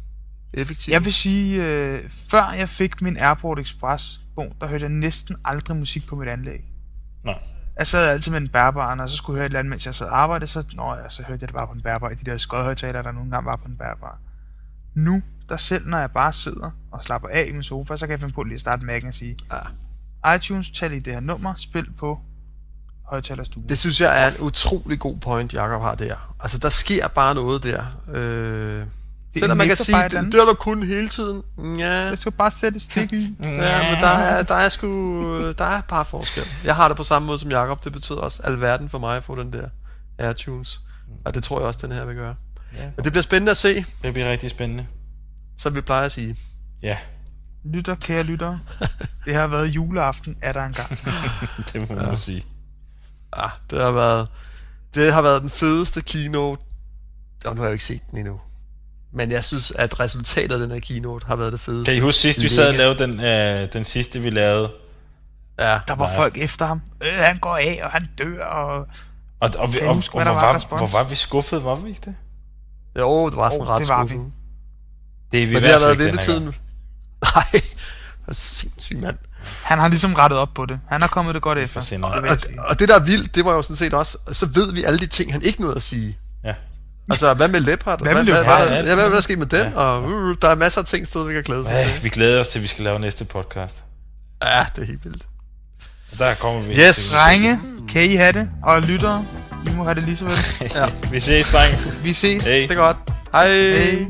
effektive. 0.53 0.93
Jeg 0.93 1.05
vil 1.05 1.13
sige, 1.13 1.63
øh, 1.63 2.09
før 2.09 2.51
jeg 2.51 2.69
fik 2.69 3.01
min 3.01 3.17
Airport 3.17 3.59
Express, 3.59 4.19
bon, 4.35 4.53
der 4.61 4.67
hørte 4.67 4.83
jeg 4.83 4.91
næsten 4.91 5.35
aldrig 5.45 5.77
musik 5.77 6.07
på 6.07 6.15
mit 6.15 6.27
anlæg. 6.29 6.61
Nej. 7.23 7.39
Jeg 7.77 7.87
sad 7.87 8.07
altid 8.09 8.31
med 8.31 8.41
en 8.41 8.47
bærbar, 8.47 9.01
og 9.01 9.09
så 9.09 9.17
skulle 9.17 9.35
jeg 9.35 9.39
høre 9.39 9.45
et 9.45 9.49
eller 9.49 9.59
andet, 9.59 9.69
mens 9.69 9.85
jeg 9.85 9.95
sad 9.95 10.07
og 10.07 10.17
arbejdede, 10.19 10.47
så, 10.51 10.63
nå, 10.73 10.95
ja, 10.95 11.09
så 11.09 11.23
hørte 11.23 11.41
jeg 11.41 11.47
det 11.49 11.55
bare 11.55 11.67
på 11.67 11.73
en 11.73 11.81
bærbar, 11.81 12.09
i 12.09 12.13
de 12.15 12.31
der 12.31 12.37
skodhøjtaler, 12.37 13.01
der 13.01 13.11
nogle 13.11 13.31
gange 13.31 13.45
var 13.45 13.55
på 13.55 13.67
en 13.67 13.77
bærbar. 13.77 14.19
Nu, 14.95 15.21
der 15.49 15.57
selv 15.57 15.87
når 15.87 15.97
jeg 15.97 16.11
bare 16.11 16.33
sidder 16.33 16.71
og 16.91 17.03
slapper 17.03 17.27
af 17.29 17.45
i 17.49 17.51
min 17.51 17.63
sofa, 17.63 17.97
så 17.97 18.05
kan 18.05 18.11
jeg 18.11 18.19
finde 18.19 18.33
på 18.33 18.43
lige 18.43 18.53
at 18.53 18.59
starte 18.59 18.85
Mac'en 18.85 19.07
og 19.07 19.13
sige, 19.13 19.37
Ja. 20.25 20.35
iTunes, 20.35 20.71
tag 20.71 20.89
lige 20.89 20.99
det 21.01 21.13
her 21.13 21.19
nummer, 21.19 21.53
spil 21.57 21.87
på 21.99 22.19
højtalerstuen. 23.05 23.69
Det 23.69 23.79
synes 23.79 24.01
jeg 24.01 24.23
er 24.23 24.27
en 24.27 24.33
utrolig 24.41 24.99
god 24.99 25.17
point, 25.17 25.53
Jacob 25.53 25.81
har 25.81 25.95
der. 25.95 26.35
Altså, 26.39 26.57
der 26.57 26.69
sker 26.69 27.07
bare 27.07 27.35
noget 27.35 27.63
der. 27.63 27.83
Øh, 28.13 28.85
selvom 29.37 29.57
man 29.57 29.67
kan 29.67 29.75
sige, 29.75 29.97
det, 30.03 30.11
det 30.11 30.39
er 30.39 30.45
der 30.45 30.53
kun 30.53 30.83
hele 30.83 31.09
tiden. 31.09 31.43
Ja, 31.79 31.91
Jeg 31.93 32.17
skal 32.17 32.31
bare 32.31 32.51
sætte 32.51 32.75
et 32.75 32.81
stik 32.81 33.13
i. 33.13 33.35
ja 33.43 33.91
men 33.93 34.01
der 34.01 34.07
er, 34.07 34.43
der 34.43 34.55
er 34.55 34.69
sgu, 34.69 34.87
der 35.51 35.65
er 35.65 35.81
bare 35.81 36.05
forskel. 36.05 36.43
Jeg 36.63 36.75
har 36.75 36.87
det 36.87 36.97
på 36.97 37.03
samme 37.03 37.25
måde 37.25 37.39
som 37.39 37.51
Jacob. 37.51 37.83
Det 37.83 37.91
betyder 37.91 38.17
også 38.17 38.41
alverden 38.43 38.89
for 38.89 38.97
mig 38.99 39.17
at 39.17 39.23
få 39.23 39.35
den 39.41 39.53
der 39.53 39.67
AirTunes. 40.17 40.81
Og 41.25 41.33
det 41.35 41.43
tror 41.43 41.59
jeg 41.59 41.67
også, 41.67 41.79
den 41.87 41.91
her 41.95 42.05
vil 42.05 42.15
gøre. 42.15 42.35
Ja. 42.77 42.85
Men 42.95 43.03
det 43.05 43.11
bliver 43.13 43.23
spændende 43.23 43.51
at 43.51 43.57
se, 43.57 43.85
Det 44.03 44.13
bliver 44.13 44.31
rigtig 44.31 44.49
spændende. 44.49 44.85
Som 45.57 45.75
vi 45.75 45.81
plejer 45.81 46.05
at 46.05 46.11
sige. 46.11 46.35
Ja, 46.83 46.97
Lytter, 47.65 47.95
kære 47.95 48.23
lytter. 48.23 48.57
Det 49.25 49.35
har 49.35 49.47
været 49.47 49.67
juleaften, 49.67 50.37
er 50.41 50.53
der 50.53 50.63
engang. 50.65 50.89
det 51.73 51.89
må 51.89 51.95
man 51.95 52.05
ja. 52.05 52.15
sige. 52.15 52.45
Ah, 53.33 53.49
det 53.69 53.81
har 53.81 53.91
været, 53.91 54.27
det 54.93 55.13
har 55.13 55.21
været 55.21 55.41
den 55.41 55.49
fedeste 55.49 56.01
keynote. 56.01 56.61
Og 57.45 57.55
nu 57.55 57.61
har 57.61 57.67
jeg 57.67 57.71
jo 57.71 57.73
ikke 57.73 57.83
set 57.83 58.01
den 58.11 58.19
endnu. 58.19 58.39
Men 59.13 59.31
jeg 59.31 59.43
synes, 59.43 59.71
at 59.71 59.99
resultatet 59.99 60.55
af 60.55 60.59
den 60.59 60.71
her 60.71 60.79
keynote 60.79 61.27
har 61.27 61.35
været 61.35 61.51
det 61.51 61.59
fedeste. 61.59 61.91
Kan 61.91 61.95
I 61.95 61.99
huske 61.99 62.19
sidst, 62.19 62.41
vi 62.41 62.49
sad 62.49 62.67
og 62.67 62.73
lavede 62.73 62.99
den, 62.99 63.19
øh, 63.19 63.73
den 63.73 63.85
sidste, 63.85 64.19
vi 64.19 64.29
lavede? 64.29 64.71
Ja. 65.59 65.79
Der 65.87 65.95
var 65.95 66.07
Nej. 66.07 66.15
folk 66.15 66.37
efter 66.37 66.65
ham. 66.65 66.81
Øh, 67.03 67.13
han 67.13 67.37
går 67.37 67.57
af, 67.57 67.79
og 67.83 67.91
han 67.91 68.05
dør, 68.17 68.45
og... 68.45 68.87
Og, 69.39 69.51
og, 69.57 69.73
vi, 69.73 69.79
og, 69.81 69.87
og 69.87 69.95
hvad 69.95 70.25
der 70.25 70.31
hvor, 70.31 70.41
var 70.41 70.77
hvor 70.77 70.87
var 70.87 71.03
vi 71.03 71.15
skuffede, 71.15 71.63
var 71.63 71.75
vi 71.75 71.89
ikke 71.89 72.01
det? 72.05 72.15
Jo, 72.99 73.29
det 73.29 73.37
var 73.37 73.49
sådan 73.49 73.67
Oh, 73.67 73.73
ret 73.73 73.79
det 73.79 73.89
var 73.89 74.05
vi. 74.05 74.15
Det 75.35 75.43
er 75.43 75.47
vi 75.47 75.53
Men 75.53 75.63
i 75.63 75.65
det 75.65 75.73
har 75.73 75.79
været 75.79 75.91
ikke 75.91 76.03
den 76.03 76.11
her 76.19 76.33
ventetiden. 76.33 76.55
Nej, 77.35 77.61
sindssygt, 78.31 79.01
mand. 79.01 79.17
Han 79.63 79.79
har 79.79 79.87
ligesom 79.87 80.13
rettet 80.13 80.39
op 80.39 80.49
på 80.55 80.65
det. 80.65 80.79
Han 80.89 81.01
har 81.01 81.07
kommet 81.07 81.35
det 81.35 81.41
godt 81.41 81.57
efter. 81.57 81.81
Det 81.81 82.03
Og, 82.03 82.39
sige. 82.43 82.61
og 82.61 82.79
det 82.79 82.89
der 82.89 82.95
er 82.95 82.99
vildt, 83.03 83.35
det 83.35 83.45
var 83.45 83.53
jo 83.53 83.61
sådan 83.61 83.75
set 83.75 83.93
også, 83.93 84.17
så 84.31 84.45
ved 84.45 84.73
vi 84.73 84.83
alle 84.83 84.99
de 84.99 85.05
ting, 85.05 85.31
han 85.33 85.41
ikke 85.41 85.61
nåede 85.61 85.75
at 85.75 85.81
sige. 85.81 86.17
Ja. 86.43 86.53
Altså, 87.09 87.33
hvad 87.33 87.47
med 87.47 87.59
Leopard? 87.59 88.01
Hvad 88.01 88.13
hvad, 88.13 88.23
hvad, 88.23 88.33
Ja, 88.43 88.75
ja, 88.75 88.81
hvad, 88.83 88.95
hvad, 88.95 89.11
der 89.11 89.21
sket 89.21 89.37
med 89.37 89.45
den? 89.45 89.73
Og 89.73 90.03
uh, 90.03 90.35
der 90.41 90.47
er 90.49 90.55
masser 90.55 90.81
af 90.81 90.87
ting, 90.87 91.07
stadigvæk 91.07 91.35
at 91.35 91.45
glæde 91.45 91.63
sig 91.63 91.71
Ej, 91.73 91.83
til. 91.93 92.03
vi 92.03 92.09
glæder 92.09 92.39
os 92.39 92.47
til, 92.47 92.59
at 92.59 92.63
vi 92.63 92.67
skal 92.67 92.83
lave 92.83 92.99
næste 92.99 93.25
podcast. 93.25 93.83
Ja, 94.43 94.65
det 94.75 94.81
er 94.81 94.85
helt 94.85 95.03
vildt. 95.05 95.23
Og 96.11 96.17
der 96.17 96.33
kommer 96.33 96.61
vi. 96.61 96.73
Yes. 96.73 96.95
til- 97.09 97.17
Drenge, 97.17 97.59
kan 97.89 98.03
I 98.03 98.15
have 98.15 98.31
det? 98.31 98.49
Og 98.63 98.81
lyttere, 98.81 99.25
I 99.67 99.69
må 99.75 99.83
have 99.83 99.95
det 99.95 100.03
lige 100.03 100.17
så 100.17 100.25
vel. 100.25 100.33
Ja. 100.75 100.89
Vi 101.11 101.19
ses, 101.19 101.51
drenge. 101.51 101.91
Vi 102.03 102.13
ses. 102.13 102.45
Hey. 102.45 102.61
Det 102.61 102.71
er 102.71 102.75
godt. 102.75 102.97
Hej. 103.31 103.47
Hej. 103.47 104.07